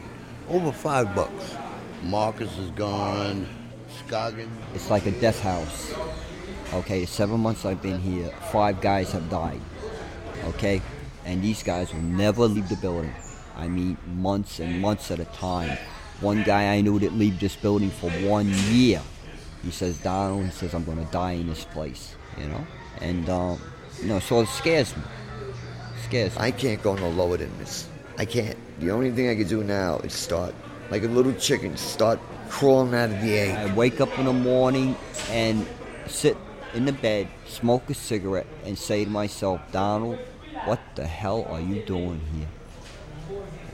Over 0.48 0.72
five 0.72 1.14
bucks. 1.14 1.56
Marcus 2.04 2.58
is 2.58 2.70
gone. 2.72 3.46
Scoggin. 4.08 4.48
It's 4.74 4.90
like 4.90 5.06
a 5.06 5.12
death 5.12 5.42
house. 5.42 5.94
Okay, 6.74 7.06
seven 7.06 7.42
months 7.42 7.66
I've 7.66 7.82
been 7.82 8.00
here, 8.00 8.30
five 8.52 8.80
guys 8.80 9.12
have 9.12 9.30
died. 9.30 9.60
Okay, 10.46 10.82
and 11.26 11.42
these 11.42 11.64
guys 11.64 11.94
will 11.94 12.02
never 12.02 12.48
leave 12.48 12.70
the 12.70 12.78
building. 12.78 13.14
I 13.58 13.68
mean, 13.68 13.98
months 14.06 14.60
and 14.60 14.80
months 14.80 15.12
at 15.12 15.20
a 15.20 15.26
time. 15.26 15.78
One 16.22 16.44
guy 16.44 16.74
I 16.74 16.82
knew 16.82 16.98
that 17.00 17.14
leave 17.14 17.40
this 17.40 17.56
building 17.56 17.90
for 17.90 18.10
one 18.10 18.48
year. 18.70 19.02
He 19.64 19.72
says, 19.72 19.98
Donald, 19.98 20.46
he 20.46 20.52
says, 20.52 20.74
I'm 20.74 20.86
gonna 20.86 21.08
die 21.12 21.34
in 21.34 21.48
this 21.48 21.66
place, 21.66 22.16
you 22.38 22.48
know? 22.48 22.66
And, 23.02 23.30
um, 23.30 23.60
you 24.02 24.08
know, 24.08 24.20
so 24.20 24.42
it 24.42 24.48
scares 24.48 24.96
me. 24.96 25.04
Scares 26.04 26.36
me. 26.36 26.42
I 26.42 26.52
can't 26.52 26.82
go 26.82 26.96
no 26.96 27.10
lower 27.10 27.38
than 27.38 27.56
this. 27.58 27.88
I 28.18 28.26
can't. 28.26 28.58
The 28.80 28.92
only 28.92 29.12
thing 29.12 29.30
I 29.30 29.36
can 29.36 29.48
do 29.48 29.64
now 29.64 29.98
is 30.00 30.14
start, 30.14 30.54
like 30.90 31.04
a 31.04 31.08
little 31.08 31.34
chicken, 31.34 31.76
start 31.76 32.20
crawling 32.50 32.94
out 32.94 33.10
of 33.10 33.22
the 33.22 33.38
egg. 33.38 33.56
I 33.56 33.74
wake 33.74 34.00
up 34.00 34.18
in 34.18 34.26
the 34.26 34.34
morning 34.34 34.96
and 35.32 35.66
sit 36.08 36.38
in 36.74 36.86
the 36.86 36.94
bed, 36.94 37.28
smoke 37.48 37.90
a 37.90 37.94
cigarette, 37.94 38.48
and 38.64 38.78
say 38.78 39.04
to 39.04 39.10
myself, 39.10 39.60
Donald, 39.72 40.20
what 40.66 40.80
the 40.96 41.06
hell 41.06 41.46
are 41.50 41.60
you 41.60 41.82
doing 41.84 42.22
here? 42.36 42.48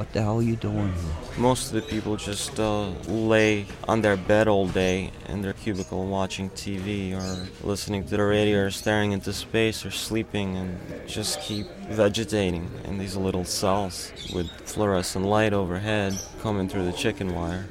What 0.02 0.14
the 0.14 0.24
hell 0.24 0.40
are 0.40 0.42
you 0.42 0.56
doing 0.56 0.92
here? 0.92 1.38
Most 1.38 1.68
of 1.68 1.74
the 1.74 1.84
people 1.84 2.18
just 2.18 2.60
uh, 2.60 2.90
lay 3.08 3.68
on 3.88 4.02
their 4.02 4.18
bed 4.18 4.48
all 4.48 4.68
day 4.68 5.12
in 5.30 5.44
their 5.44 5.54
cubicle 5.54 6.08
watching 6.08 6.50
TV 6.50 7.14
or 7.14 7.48
listening 7.64 8.06
to 8.06 8.18
the 8.18 8.24
radio 8.24 8.64
or 8.64 8.72
staring 8.72 9.12
into 9.12 9.32
space 9.32 9.86
or 9.86 9.92
sleeping 9.92 10.58
and 10.58 10.80
just 11.08 11.40
keep 11.42 11.68
vegetating 11.88 12.68
in 12.86 12.98
these 12.98 13.16
little 13.16 13.46
cells 13.46 14.12
with 14.34 14.50
fluorescent 14.66 15.24
light 15.24 15.54
overhead 15.54 16.20
coming 16.42 16.68
through 16.68 16.86
the 16.86 16.94
chicken 16.94 17.36
wire. 17.36 17.68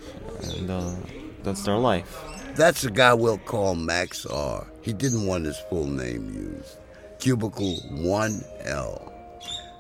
And 0.55 0.71
uh, 0.71 0.95
that's 1.43 1.65
their 1.65 1.79
life. 1.79 2.17
That's 2.55 2.83
the 2.83 2.93
guy 2.93 3.13
we'll 3.13 3.39
call 3.39 3.75
Max 3.75 4.25
R. 4.25 4.69
He 4.83 4.93
didn't 4.93 5.27
want 5.27 5.47
his 5.47 5.59
full 5.69 5.87
name 5.89 6.33
used. 6.33 6.77
Cubicle 7.19 7.81
1L. 7.91 9.10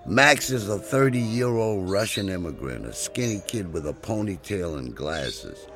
Max 0.07 0.48
is 0.48 0.68
a 0.68 0.78
30 0.78 1.18
year 1.18 1.48
old 1.48 1.90
Russian 1.90 2.30
immigrant, 2.30 2.86
a 2.86 2.92
skinny 2.92 3.42
kid 3.46 3.70
with 3.72 3.86
a 3.86 3.92
ponytail 3.92 4.78
and 4.78 4.94
glasses. 4.94 5.66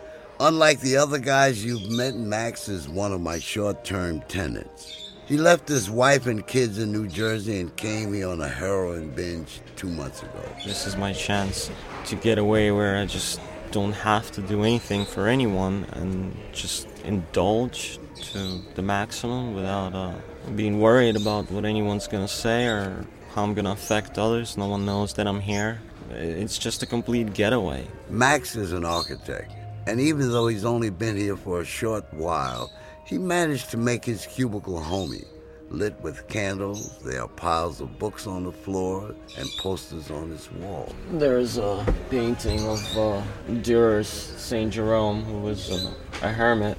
Unlike 0.41 0.81
the 0.81 0.97
other 0.97 1.19
guys 1.19 1.63
you've 1.63 1.91
met, 1.91 2.17
Max 2.17 2.69
is 2.69 2.89
one 2.89 3.13
of 3.13 3.21
my 3.21 3.39
short 3.39 3.85
term 3.85 4.23
tenants. 4.23 5.13
He 5.27 5.37
left 5.37 5.69
his 5.69 5.91
wife 5.91 6.27
and 6.27 6.47
kids 6.47 6.79
in 6.79 6.91
New 6.91 7.07
Jersey 7.07 7.61
and 7.61 7.75
came 7.77 8.15
here 8.15 8.29
on 8.29 8.41
a 8.41 8.49
heroin 8.49 9.11
binge 9.11 9.61
two 9.77 9.89
months 9.89 10.23
ago. 10.23 10.43
This 10.65 10.87
is 10.87 10.97
my 10.97 11.13
chance 11.13 11.71
to 12.07 12.17
get 12.17 12.39
away 12.39 12.71
where 12.71 12.97
I 12.97 13.07
just 13.07 13.41
don't 13.73 13.93
have 13.93 14.31
to 14.33 14.41
do 14.41 14.63
anything 14.63 15.05
for 15.05 15.29
anyone 15.29 15.85
and 15.93 16.35
just 16.53 16.89
indulge 17.05 17.99
to 18.33 18.63
the 18.75 18.83
maximum 18.83 19.55
without 19.55 19.95
uh, 19.95 20.15
being 20.55 20.81
worried 20.81 21.17
about 21.17 21.51
what 21.51 21.65
anyone's 21.65 22.07
gonna 22.07 22.29
say 22.29 22.67
or 22.67 23.07
how 23.35 23.43
I'm 23.43 23.55
gonna 23.55 23.73
affect 23.73 24.19
others. 24.19 24.57
No 24.57 24.69
one 24.69 24.85
knows 24.87 25.13
that 25.15 25.27
I'm 25.27 25.41
here. 25.41 25.81
It's 26.11 26.57
just 26.57 26.83
a 26.83 26.87
complete 26.87 27.35
getaway. 27.35 27.87
Max 28.09 28.55
is 28.55 28.73
an 28.73 28.85
architect, 28.85 29.53
and 29.87 30.01
even 30.01 30.31
though 30.31 30.47
he's 30.47 30.65
only 30.65 30.91
been 30.91 31.17
here 31.17 31.37
for 31.37 31.61
a 31.61 31.65
short 31.65 32.05
while, 32.15 32.71
he 33.05 33.19
managed 33.19 33.71
to 33.71 33.77
make 33.77 34.05
his 34.05 34.27
cubicle 34.27 34.81
homey. 34.81 35.25
lit 35.71 36.01
with 36.03 36.27
candles. 36.29 36.99
There 37.03 37.23
are 37.23 37.29
piles 37.29 37.81
of 37.81 37.99
books 37.99 38.27
on 38.27 38.45
the 38.45 38.53
floor 38.53 39.15
and 39.37 39.49
posters 39.59 40.11
on 40.11 40.31
his 40.31 40.51
wall. 40.53 40.95
There's 41.13 41.59
a 41.59 41.85
painting 42.11 42.61
of 42.67 42.99
uh, 42.99 43.23
Durer's 43.63 44.09
Saint 44.09 44.73
Jerome, 44.73 45.25
who 45.25 45.39
was 45.39 45.71
a, 45.71 46.27
a 46.27 46.29
hermit. 46.29 46.79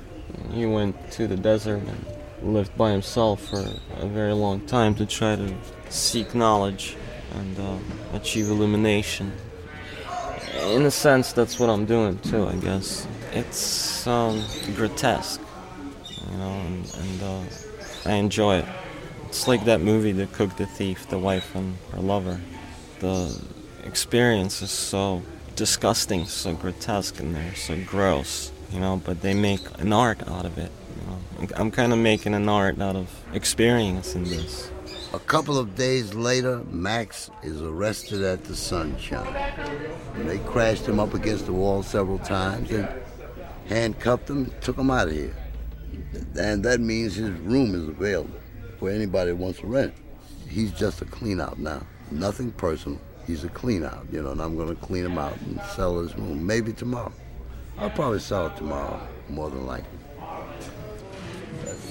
He 0.52 0.66
went 0.66 1.12
to 1.14 1.28
the 1.28 1.36
desert 1.36 1.82
and 1.84 2.54
lived 2.54 2.76
by 2.78 2.92
himself 2.92 3.42
for 3.46 3.66
a 3.98 4.08
very 4.08 4.34
long 4.34 4.66
time 4.66 4.96
to 4.96 5.06
try 5.06 5.36
to 5.36 5.54
seek 5.90 6.36
knowledge 6.36 6.96
and 7.34 7.60
uh, 7.60 7.78
achieve 8.14 8.50
illumination. 8.50 9.32
In 10.64 10.86
a 10.86 10.92
sense, 10.92 11.34
that's 11.34 11.60
what 11.60 11.70
I'm 11.70 11.86
doing 11.86 12.18
too, 12.20 12.48
I 12.48 12.56
guess. 12.56 13.08
It's 13.34 14.08
um, 14.08 14.44
grotesque, 14.76 15.42
you 16.32 16.38
know, 16.38 16.52
and, 16.52 16.96
and 16.96 17.24
uh, 17.24 17.42
I 18.06 18.14
enjoy 18.14 18.58
it. 18.58 18.66
It's 19.28 19.48
like 19.48 19.66
that 19.66 19.82
movie, 19.82 20.14
The 20.14 20.28
Cook, 20.28 20.56
the 20.56 20.66
Thief, 20.66 21.10
the 21.10 21.20
wife 21.20 21.56
and 21.56 21.76
her 21.92 22.00
lover. 22.00 22.40
The 23.00 23.38
experience 23.84 24.62
is 24.62 24.72
so 24.72 25.24
disgusting, 25.56 26.26
so 26.26 26.54
grotesque, 26.54 27.20
and 27.20 27.36
they're 27.36 27.56
so 27.56 27.78
gross, 27.86 28.52
you 28.72 28.80
know, 28.80 29.02
but 29.04 29.22
they 29.22 29.34
make 29.34 29.62
an 29.80 29.92
art 29.92 30.26
out 30.28 30.46
of 30.46 30.58
it. 30.58 30.72
You 31.00 31.08
know? 31.08 31.48
I'm 31.58 31.70
kind 31.72 31.92
of 31.92 32.00
making 32.00 32.34
an 32.34 32.48
art 32.48 32.80
out 32.80 32.96
of 32.96 33.10
experience 33.34 34.16
in 34.16 34.24
this. 34.24 34.72
A 35.16 35.20
couple 35.20 35.58
of 35.58 35.76
days 35.76 36.14
later, 36.14 36.62
Max 36.70 37.32
is 37.42 37.62
arrested 37.62 38.22
at 38.22 38.44
the 38.44 38.54
Sunshine. 38.54 39.34
They 40.26 40.40
crashed 40.40 40.86
him 40.86 41.00
up 41.00 41.14
against 41.14 41.46
the 41.46 41.54
wall 41.54 41.84
several 41.84 42.20
times 42.20 42.70
and 42.70 42.86
handcuffed 43.68 44.30
him, 44.30 44.52
took 44.60 44.78
him 44.78 44.92
out 44.92 45.08
of 45.08 45.14
here. 45.14 45.34
And 46.38 46.66
that 46.66 46.82
means 46.82 47.16
his 47.16 47.30
room 47.30 47.76
is 47.76 47.88
available 47.88 48.36
for 48.78 48.90
anybody 48.90 49.30
who 49.32 49.38
wants 49.38 49.62
to 49.62 49.68
rent. 49.68 49.94
He's 50.50 50.74
just 50.74 51.02
a 51.02 51.06
clean 51.06 51.40
out 51.40 51.60
now. 51.60 51.88
Nothing 52.12 52.52
personal. 52.52 53.00
He's 53.26 53.46
a 53.46 53.50
clean 53.50 53.86
out, 53.86 54.06
you 54.12 54.22
know, 54.22 54.32
and 54.32 54.42
I'm 54.42 54.58
going 54.58 54.76
to 54.76 54.82
clean 54.86 55.06
him 55.06 55.18
out 55.18 55.40
and 55.40 55.62
sell 55.78 55.98
his 56.02 56.14
room. 56.18 56.46
Maybe 56.46 56.74
tomorrow. 56.74 57.14
I'll 57.78 57.90
probably 57.90 58.20
sell 58.20 58.48
it 58.48 58.58
tomorrow, 58.58 59.00
more 59.30 59.50
than 59.50 59.66
likely. 59.66 59.98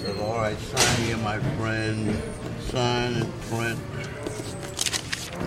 Said, 0.04 0.18
all 0.18 0.36
right, 0.36 0.58
sign 0.58 1.06
here, 1.06 1.16
my 1.16 1.38
friend. 1.56 2.22
Sign 2.60 3.14
and 3.14 3.40
print. 3.48 3.78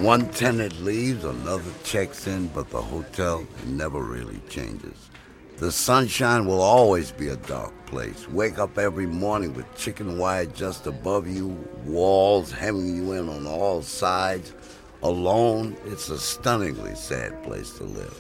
One 0.02 0.28
tenant 0.32 0.84
leaves, 0.84 1.26
another 1.26 1.72
checks 1.84 2.26
in, 2.26 2.48
but 2.48 2.72
the 2.72 2.82
hotel 2.82 3.46
never 3.68 4.02
really 4.02 4.40
changes. 4.50 5.10
The 5.58 5.72
sunshine 5.72 6.48
will 6.48 6.62
always 6.62 7.12
be 7.12 7.28
a 7.28 7.36
dark 7.36 7.72
place. 7.86 8.28
Wake 8.30 8.58
up 8.58 8.80
every 8.80 9.06
morning 9.06 9.54
with 9.54 9.78
chicken 9.78 10.18
wire 10.18 10.48
just 10.48 10.88
above 10.88 11.28
you, 11.28 11.50
walls 11.86 12.52
hemming 12.52 12.96
you 12.96 13.12
in 13.12 13.30
on 13.30 13.46
all 13.46 13.84
sides. 13.84 14.56
Alone, 15.04 15.78
it's 15.86 16.10
a 16.10 16.18
stunningly 16.18 16.96
sad 16.96 17.44
place 17.44 17.74
to 17.78 17.84
live. 17.84 18.20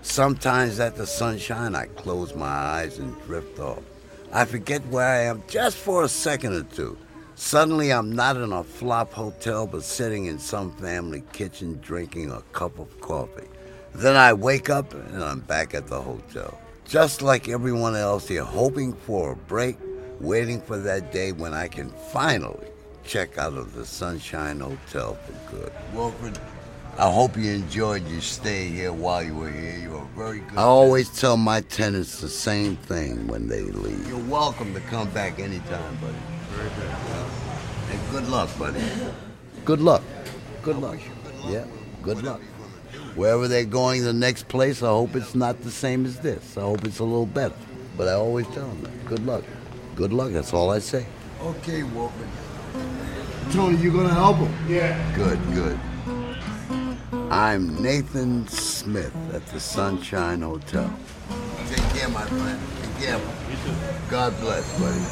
Sometimes 0.00 0.80
at 0.80 0.96
the 0.96 1.06
sunshine, 1.06 1.74
I 1.74 1.84
close 1.86 2.34
my 2.34 2.46
eyes 2.46 2.98
and 2.98 3.14
drift 3.24 3.58
off. 3.58 3.82
I 4.36 4.44
forget 4.44 4.86
where 4.88 5.08
I 5.08 5.22
am 5.22 5.42
just 5.48 5.78
for 5.78 6.04
a 6.04 6.10
second 6.10 6.56
or 6.56 6.62
two. 6.64 6.98
Suddenly, 7.36 7.90
I'm 7.90 8.12
not 8.12 8.36
in 8.36 8.52
a 8.52 8.62
flop 8.62 9.14
hotel, 9.14 9.66
but 9.66 9.82
sitting 9.82 10.26
in 10.26 10.38
some 10.38 10.72
family 10.72 11.22
kitchen 11.32 11.78
drinking 11.80 12.30
a 12.30 12.42
cup 12.52 12.78
of 12.78 13.00
coffee. 13.00 13.48
Then 13.94 14.14
I 14.14 14.34
wake 14.34 14.68
up 14.68 14.92
and 14.92 15.24
I'm 15.24 15.40
back 15.40 15.72
at 15.72 15.86
the 15.86 16.02
hotel. 16.02 16.60
Just 16.84 17.22
like 17.22 17.48
everyone 17.48 17.96
else 17.96 18.28
here, 18.28 18.44
hoping 18.44 18.92
for 18.92 19.32
a 19.32 19.36
break, 19.36 19.78
waiting 20.20 20.60
for 20.60 20.76
that 20.76 21.10
day 21.12 21.32
when 21.32 21.54
I 21.54 21.66
can 21.66 21.88
finally 22.12 22.68
check 23.04 23.38
out 23.38 23.54
of 23.54 23.72
the 23.72 23.86
Sunshine 23.86 24.60
Hotel 24.60 25.14
for 25.14 25.56
good. 25.56 25.72
Wilfred, 25.94 26.38
I 26.98 27.12
hope 27.12 27.36
you 27.36 27.52
enjoyed 27.52 28.08
your 28.08 28.22
stay 28.22 28.68
here 28.68 28.90
while 28.90 29.22
you 29.22 29.34
were 29.34 29.50
here. 29.50 29.78
You 29.78 29.90
were 29.90 30.06
very 30.16 30.38
good. 30.38 30.58
I 30.58 30.62
always 30.62 31.10
tell 31.10 31.36
my 31.36 31.60
tenants 31.60 32.22
the 32.22 32.28
same 32.28 32.76
thing 32.76 33.26
when 33.26 33.48
they 33.48 33.60
leave. 33.60 34.08
You're 34.08 34.24
welcome 34.24 34.72
to 34.72 34.80
come 34.80 35.10
back 35.10 35.38
anytime, 35.38 35.96
buddy. 35.96 36.16
Very 36.52 36.70
good. 36.70 36.90
And 37.90 38.10
good 38.10 38.28
luck, 38.28 38.48
buddy. 38.58 38.82
Good 39.66 39.82
luck. 39.82 40.02
Good 40.62 40.78
luck. 40.78 40.98
Yeah, 41.46 41.66
good 42.02 42.22
luck. 42.22 42.40
Wherever 43.14 43.46
they're 43.46 43.66
going 43.66 44.02
the 44.02 44.14
next 44.14 44.48
place, 44.48 44.82
I 44.82 44.86
hope 44.88 45.16
it's 45.16 45.34
not 45.34 45.60
the 45.60 45.70
same 45.70 46.06
as 46.06 46.18
this. 46.20 46.56
I 46.56 46.62
hope 46.62 46.82
it's 46.86 47.00
a 47.00 47.04
little 47.04 47.26
better. 47.26 47.54
But 47.98 48.08
I 48.08 48.12
always 48.12 48.46
tell 48.46 48.68
them 48.68 48.82
that. 48.84 49.06
Good 49.06 49.26
luck. 49.26 49.44
Good 49.96 50.14
luck, 50.14 50.32
that's 50.32 50.54
all 50.54 50.70
I 50.70 50.78
say. 50.78 51.06
Okay, 51.42 51.82
Wolfman. 51.82 52.30
Tony, 53.52 53.76
you 53.82 53.92
gonna 53.92 54.14
help 54.14 54.38
him? 54.38 54.54
Yeah. 54.66 55.14
Good, 55.14 55.38
good. 55.52 55.78
I'm 57.30 57.82
Nathan 57.82 58.46
Smith 58.46 59.12
at 59.34 59.44
the 59.46 59.58
Sunshine 59.58 60.42
Hotel. 60.42 60.88
Take 61.68 61.82
care, 61.94 62.08
my 62.08 62.24
friend. 62.24 62.60
Take 62.82 62.96
care. 63.06 63.18
You 63.18 63.56
too. 63.64 63.74
God 64.08 64.38
bless, 64.40 64.78
buddy. 64.78 65.02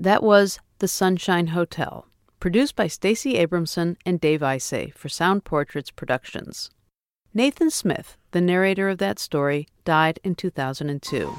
That 0.00 0.22
was 0.22 0.58
The 0.78 0.88
Sunshine 0.88 1.48
Hotel, 1.48 2.06
produced 2.40 2.74
by 2.74 2.86
Stacey 2.86 3.34
Abramson 3.34 3.96
and 4.06 4.18
Dave 4.18 4.40
Isay 4.40 4.94
for 4.94 5.10
Sound 5.10 5.44
Portraits 5.44 5.90
Productions. 5.90 6.70
Nathan 7.34 7.68
Smith, 7.68 8.16
the 8.30 8.40
narrator 8.40 8.88
of 8.88 8.96
that 8.96 9.18
story, 9.18 9.68
died 9.84 10.18
in 10.24 10.36
2002. 10.36 11.36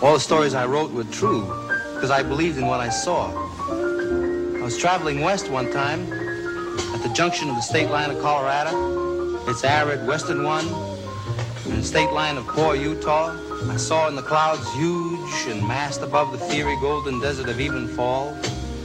All 0.00 0.14
the 0.14 0.20
stories 0.20 0.54
I 0.54 0.66
wrote 0.66 0.92
were 0.92 1.02
true 1.02 1.40
because 1.94 2.12
I 2.12 2.22
believed 2.22 2.56
in 2.56 2.68
what 2.68 2.78
I 2.78 2.88
saw. 2.88 3.32
I 3.32 4.62
was 4.62 4.78
traveling 4.78 5.22
west 5.22 5.50
one 5.50 5.72
time 5.72 6.02
at 6.12 7.02
the 7.02 7.12
junction 7.12 7.48
of 7.48 7.56
the 7.56 7.62
state 7.62 7.90
line 7.90 8.12
of 8.12 8.22
Colorado, 8.22 9.44
its 9.50 9.64
arid 9.64 10.06
western 10.06 10.44
one, 10.44 10.68
and 11.64 11.78
the 11.78 11.82
state 11.82 12.12
line 12.12 12.36
of 12.36 12.46
poor 12.46 12.76
Utah. 12.76 13.36
I 13.64 13.76
saw 13.76 14.08
in 14.08 14.16
the 14.16 14.22
clouds 14.22 14.72
huge 14.74 15.46
and 15.48 15.66
massed 15.66 16.02
above 16.02 16.30
the 16.32 16.38
fiery 16.38 16.76
golden 16.80 17.20
desert 17.20 17.48
of 17.48 17.56
Evenfall, 17.56 18.36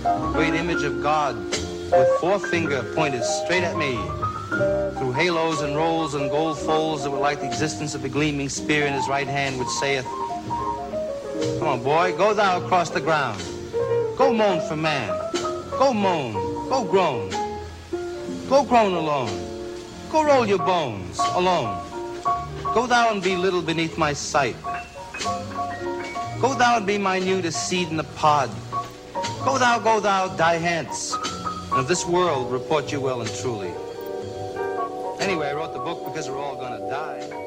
a 0.06 0.34
great 0.34 0.54
image 0.54 0.84
of 0.84 1.02
God 1.02 1.36
with 1.92 2.08
forefinger 2.20 2.84
pointed 2.96 3.24
straight 3.24 3.64
at 3.64 3.78
me 3.78 3.96
through 4.98 5.12
halos 5.12 5.62
and 5.62 5.76
rolls 5.76 6.14
and 6.14 6.30
gold 6.30 6.58
folds 6.58 7.04
that 7.04 7.12
were 7.12 7.20
like 7.20 7.42
the 7.42 7.46
existence 7.46 7.96
of 7.96 8.02
the 8.02 8.10
gleaming 8.10 8.50
spear 8.50 8.86
in 8.86 8.94
his 8.94 9.08
right 9.08 9.28
hand, 9.28 9.60
which 9.60 9.68
saith, 9.68 10.06
Come 10.06 11.68
on, 11.68 11.84
boy, 11.84 12.16
go 12.18 12.34
thou 12.34 12.64
across 12.64 12.90
the 12.90 13.02
ground. 13.02 13.42
Go 14.18 14.34
moan 14.34 14.62
for 14.68 14.76
man. 14.76 15.10
Go 15.78 15.94
moan. 15.94 16.34
Go 16.70 16.86
groan. 16.86 17.30
Go 18.48 18.64
groan 18.64 18.94
alone. 18.94 20.10
Go 20.10 20.24
roll 20.24 20.46
your 20.46 20.60
bones 20.60 21.20
alone. 21.20 21.91
Go 22.74 22.88
thou 22.88 23.12
and 23.12 23.22
be 23.22 23.36
little 23.36 23.62
beneath 23.62 23.98
my 23.98 24.14
sight. 24.14 24.56
Go 26.40 26.56
thou 26.56 26.78
and 26.78 26.88
be 26.88 26.98
minute 26.98 27.44
as 27.44 27.56
seed 27.56 27.90
in 27.90 27.98
the 27.98 28.06
pod. 28.16 28.50
Go 29.44 29.58
thou, 29.58 29.78
go 29.78 30.00
thou, 30.00 30.30
die 30.38 30.56
hence. 30.56 31.14
And 31.14 31.80
of 31.80 31.90
this 31.90 32.06
world 32.06 32.50
report 32.50 32.90
you 32.90 33.02
well 33.02 33.20
and 33.20 33.30
truly. 33.42 33.74
Anyway, 35.20 35.50
I 35.50 35.54
wrote 35.54 35.74
the 35.74 35.80
book 35.80 36.06
because 36.06 36.30
we're 36.30 36.40
all 36.40 36.56
gonna 36.56 36.90
die. 36.90 37.41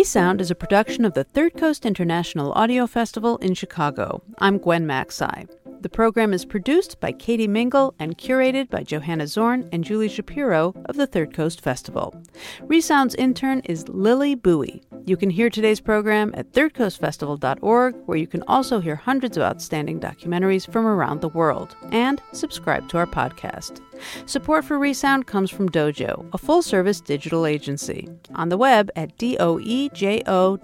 Resound 0.00 0.40
is 0.40 0.50
a 0.50 0.54
production 0.54 1.04
of 1.04 1.12
the 1.12 1.24
Third 1.24 1.58
Coast 1.58 1.84
International 1.84 2.52
Audio 2.52 2.86
Festival 2.86 3.36
in 3.36 3.52
Chicago. 3.52 4.22
I'm 4.38 4.56
Gwen 4.56 4.86
Maxey. 4.86 5.46
The 5.80 5.88
program 5.88 6.34
is 6.34 6.44
produced 6.44 7.00
by 7.00 7.12
Katie 7.12 7.48
Mingle 7.48 7.94
and 7.98 8.18
curated 8.18 8.68
by 8.68 8.82
Johanna 8.82 9.26
Zorn 9.26 9.66
and 9.72 9.82
Julie 9.82 10.10
Shapiro 10.10 10.74
of 10.84 10.96
the 10.96 11.06
Third 11.06 11.32
Coast 11.32 11.62
Festival. 11.62 12.14
Resound's 12.60 13.14
intern 13.14 13.60
is 13.60 13.88
Lily 13.88 14.34
Bowie. 14.34 14.82
You 15.06 15.16
can 15.16 15.30
hear 15.30 15.48
today's 15.48 15.80
program 15.80 16.34
at 16.36 16.52
thirdcoastfestival.org, 16.52 17.94
where 18.04 18.18
you 18.18 18.26
can 18.26 18.42
also 18.46 18.80
hear 18.80 18.94
hundreds 18.94 19.38
of 19.38 19.42
outstanding 19.42 19.98
documentaries 19.98 20.70
from 20.70 20.86
around 20.86 21.22
the 21.22 21.30
world, 21.30 21.74
and 21.92 22.20
subscribe 22.32 22.86
to 22.90 22.98
our 22.98 23.06
podcast. 23.06 23.80
Support 24.26 24.66
for 24.66 24.78
Resound 24.78 25.26
comes 25.26 25.50
from 25.50 25.70
Doejo, 25.70 26.28
a 26.34 26.38
full 26.38 26.60
service 26.60 27.00
digital 27.00 27.46
agency, 27.46 28.06
on 28.34 28.50
the 28.50 28.58
web 28.58 28.90
at 28.96 29.16
doejo.com. 29.16 30.58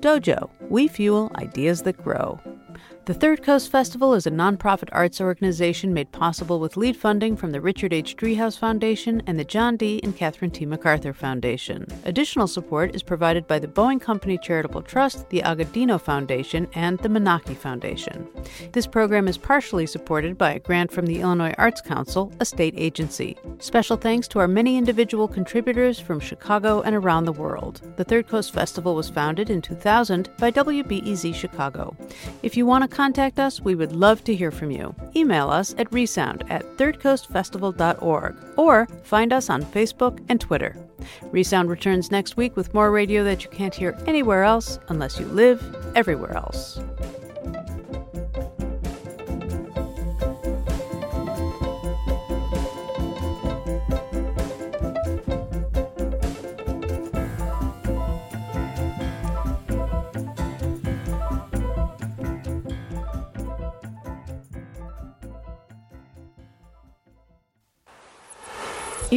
Doejo, 0.00 0.50
we 0.68 0.88
fuel 0.88 1.30
ideas 1.36 1.82
that 1.82 2.02
grow. 2.02 2.40
The 3.08 3.14
Third 3.14 3.42
Coast 3.42 3.70
Festival 3.70 4.12
is 4.12 4.26
a 4.26 4.30
nonprofit 4.30 4.90
arts 4.92 5.18
organization 5.18 5.94
made 5.94 6.12
possible 6.12 6.60
with 6.60 6.76
lead 6.76 6.94
funding 6.94 7.38
from 7.38 7.52
the 7.52 7.60
Richard 7.62 7.94
H. 7.94 8.14
Driehaus 8.14 8.58
Foundation 8.58 9.22
and 9.26 9.38
the 9.38 9.46
John 9.46 9.78
D. 9.78 9.98
and 10.02 10.14
Catherine 10.14 10.50
T. 10.50 10.66
MacArthur 10.66 11.14
Foundation. 11.14 11.86
Additional 12.04 12.46
support 12.46 12.94
is 12.94 13.02
provided 13.02 13.46
by 13.46 13.60
the 13.60 13.66
Boeing 13.66 13.98
Company 13.98 14.36
Charitable 14.36 14.82
Trust, 14.82 15.26
the 15.30 15.40
Agudino 15.40 15.98
Foundation, 15.98 16.68
and 16.74 16.98
the 16.98 17.08
Menaki 17.08 17.56
Foundation. 17.56 18.28
This 18.72 18.86
program 18.86 19.26
is 19.26 19.38
partially 19.38 19.86
supported 19.86 20.36
by 20.36 20.52
a 20.52 20.58
grant 20.58 20.92
from 20.92 21.06
the 21.06 21.22
Illinois 21.22 21.54
Arts 21.56 21.80
Council, 21.80 22.30
a 22.40 22.44
state 22.44 22.74
agency. 22.76 23.38
Special 23.58 23.96
thanks 23.96 24.28
to 24.28 24.38
our 24.38 24.48
many 24.48 24.76
individual 24.76 25.28
contributors 25.28 25.98
from 25.98 26.20
Chicago 26.20 26.82
and 26.82 26.94
around 26.94 27.24
the 27.24 27.32
world. 27.32 27.80
The 27.96 28.04
Third 28.04 28.28
Coast 28.28 28.52
Festival 28.52 28.94
was 28.94 29.08
founded 29.08 29.48
in 29.48 29.62
2000 29.62 30.28
by 30.36 30.50
WBEZ 30.50 31.34
Chicago. 31.34 31.96
If 32.42 32.54
you 32.54 32.66
want 32.66 32.82
to 32.82 32.97
contact 32.98 33.38
us, 33.38 33.60
we 33.60 33.76
would 33.76 33.92
love 33.92 34.24
to 34.24 34.34
hear 34.34 34.50
from 34.50 34.72
you. 34.72 34.92
Email 35.14 35.50
us 35.50 35.72
at 35.78 35.92
resound 35.92 36.42
at 36.50 36.64
thirdcoastfestival.org 36.78 38.36
or 38.56 38.88
find 39.04 39.32
us 39.32 39.48
on 39.48 39.62
Facebook 39.62 40.18
and 40.28 40.40
Twitter. 40.40 40.76
Resound 41.30 41.70
returns 41.70 42.10
next 42.10 42.36
week 42.36 42.56
with 42.56 42.74
more 42.74 42.90
radio 42.90 43.22
that 43.22 43.44
you 43.44 43.50
can't 43.50 43.72
hear 43.72 43.96
anywhere 44.08 44.42
else 44.42 44.80
unless 44.88 45.20
you 45.20 45.26
live 45.26 45.62
everywhere 45.94 46.36
else. 46.36 46.80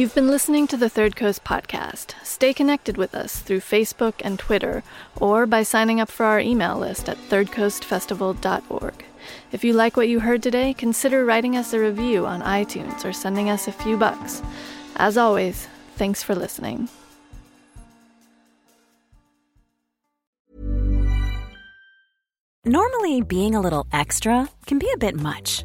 You've 0.02 0.16
been 0.16 0.26
listening 0.26 0.66
to 0.66 0.76
the 0.76 0.88
Third 0.88 1.14
Coast 1.14 1.44
podcast. 1.44 2.16
Stay 2.24 2.52
connected 2.52 2.96
with 2.96 3.14
us 3.14 3.38
through 3.38 3.60
Facebook 3.60 4.14
and 4.22 4.36
Twitter, 4.36 4.82
or 5.14 5.46
by 5.46 5.62
signing 5.62 6.00
up 6.00 6.10
for 6.10 6.26
our 6.26 6.40
email 6.40 6.76
list 6.76 7.08
at 7.08 7.16
thirdcoastfestival.org. 7.28 9.04
If 9.52 9.62
you 9.62 9.72
like 9.74 9.96
what 9.96 10.08
you 10.08 10.18
heard 10.18 10.42
today, 10.42 10.74
consider 10.74 11.24
writing 11.24 11.56
us 11.56 11.72
a 11.72 11.78
review 11.78 12.26
on 12.26 12.42
iTunes 12.42 13.04
or 13.04 13.12
sending 13.12 13.48
us 13.48 13.68
a 13.68 13.72
few 13.72 13.96
bucks. 13.96 14.42
As 14.96 15.16
always, 15.16 15.68
thanks 15.94 16.20
for 16.20 16.34
listening. 16.34 16.88
Normally, 22.64 23.20
being 23.20 23.54
a 23.54 23.60
little 23.60 23.86
extra 23.92 24.48
can 24.66 24.80
be 24.80 24.90
a 24.92 24.98
bit 24.98 25.14
much, 25.14 25.64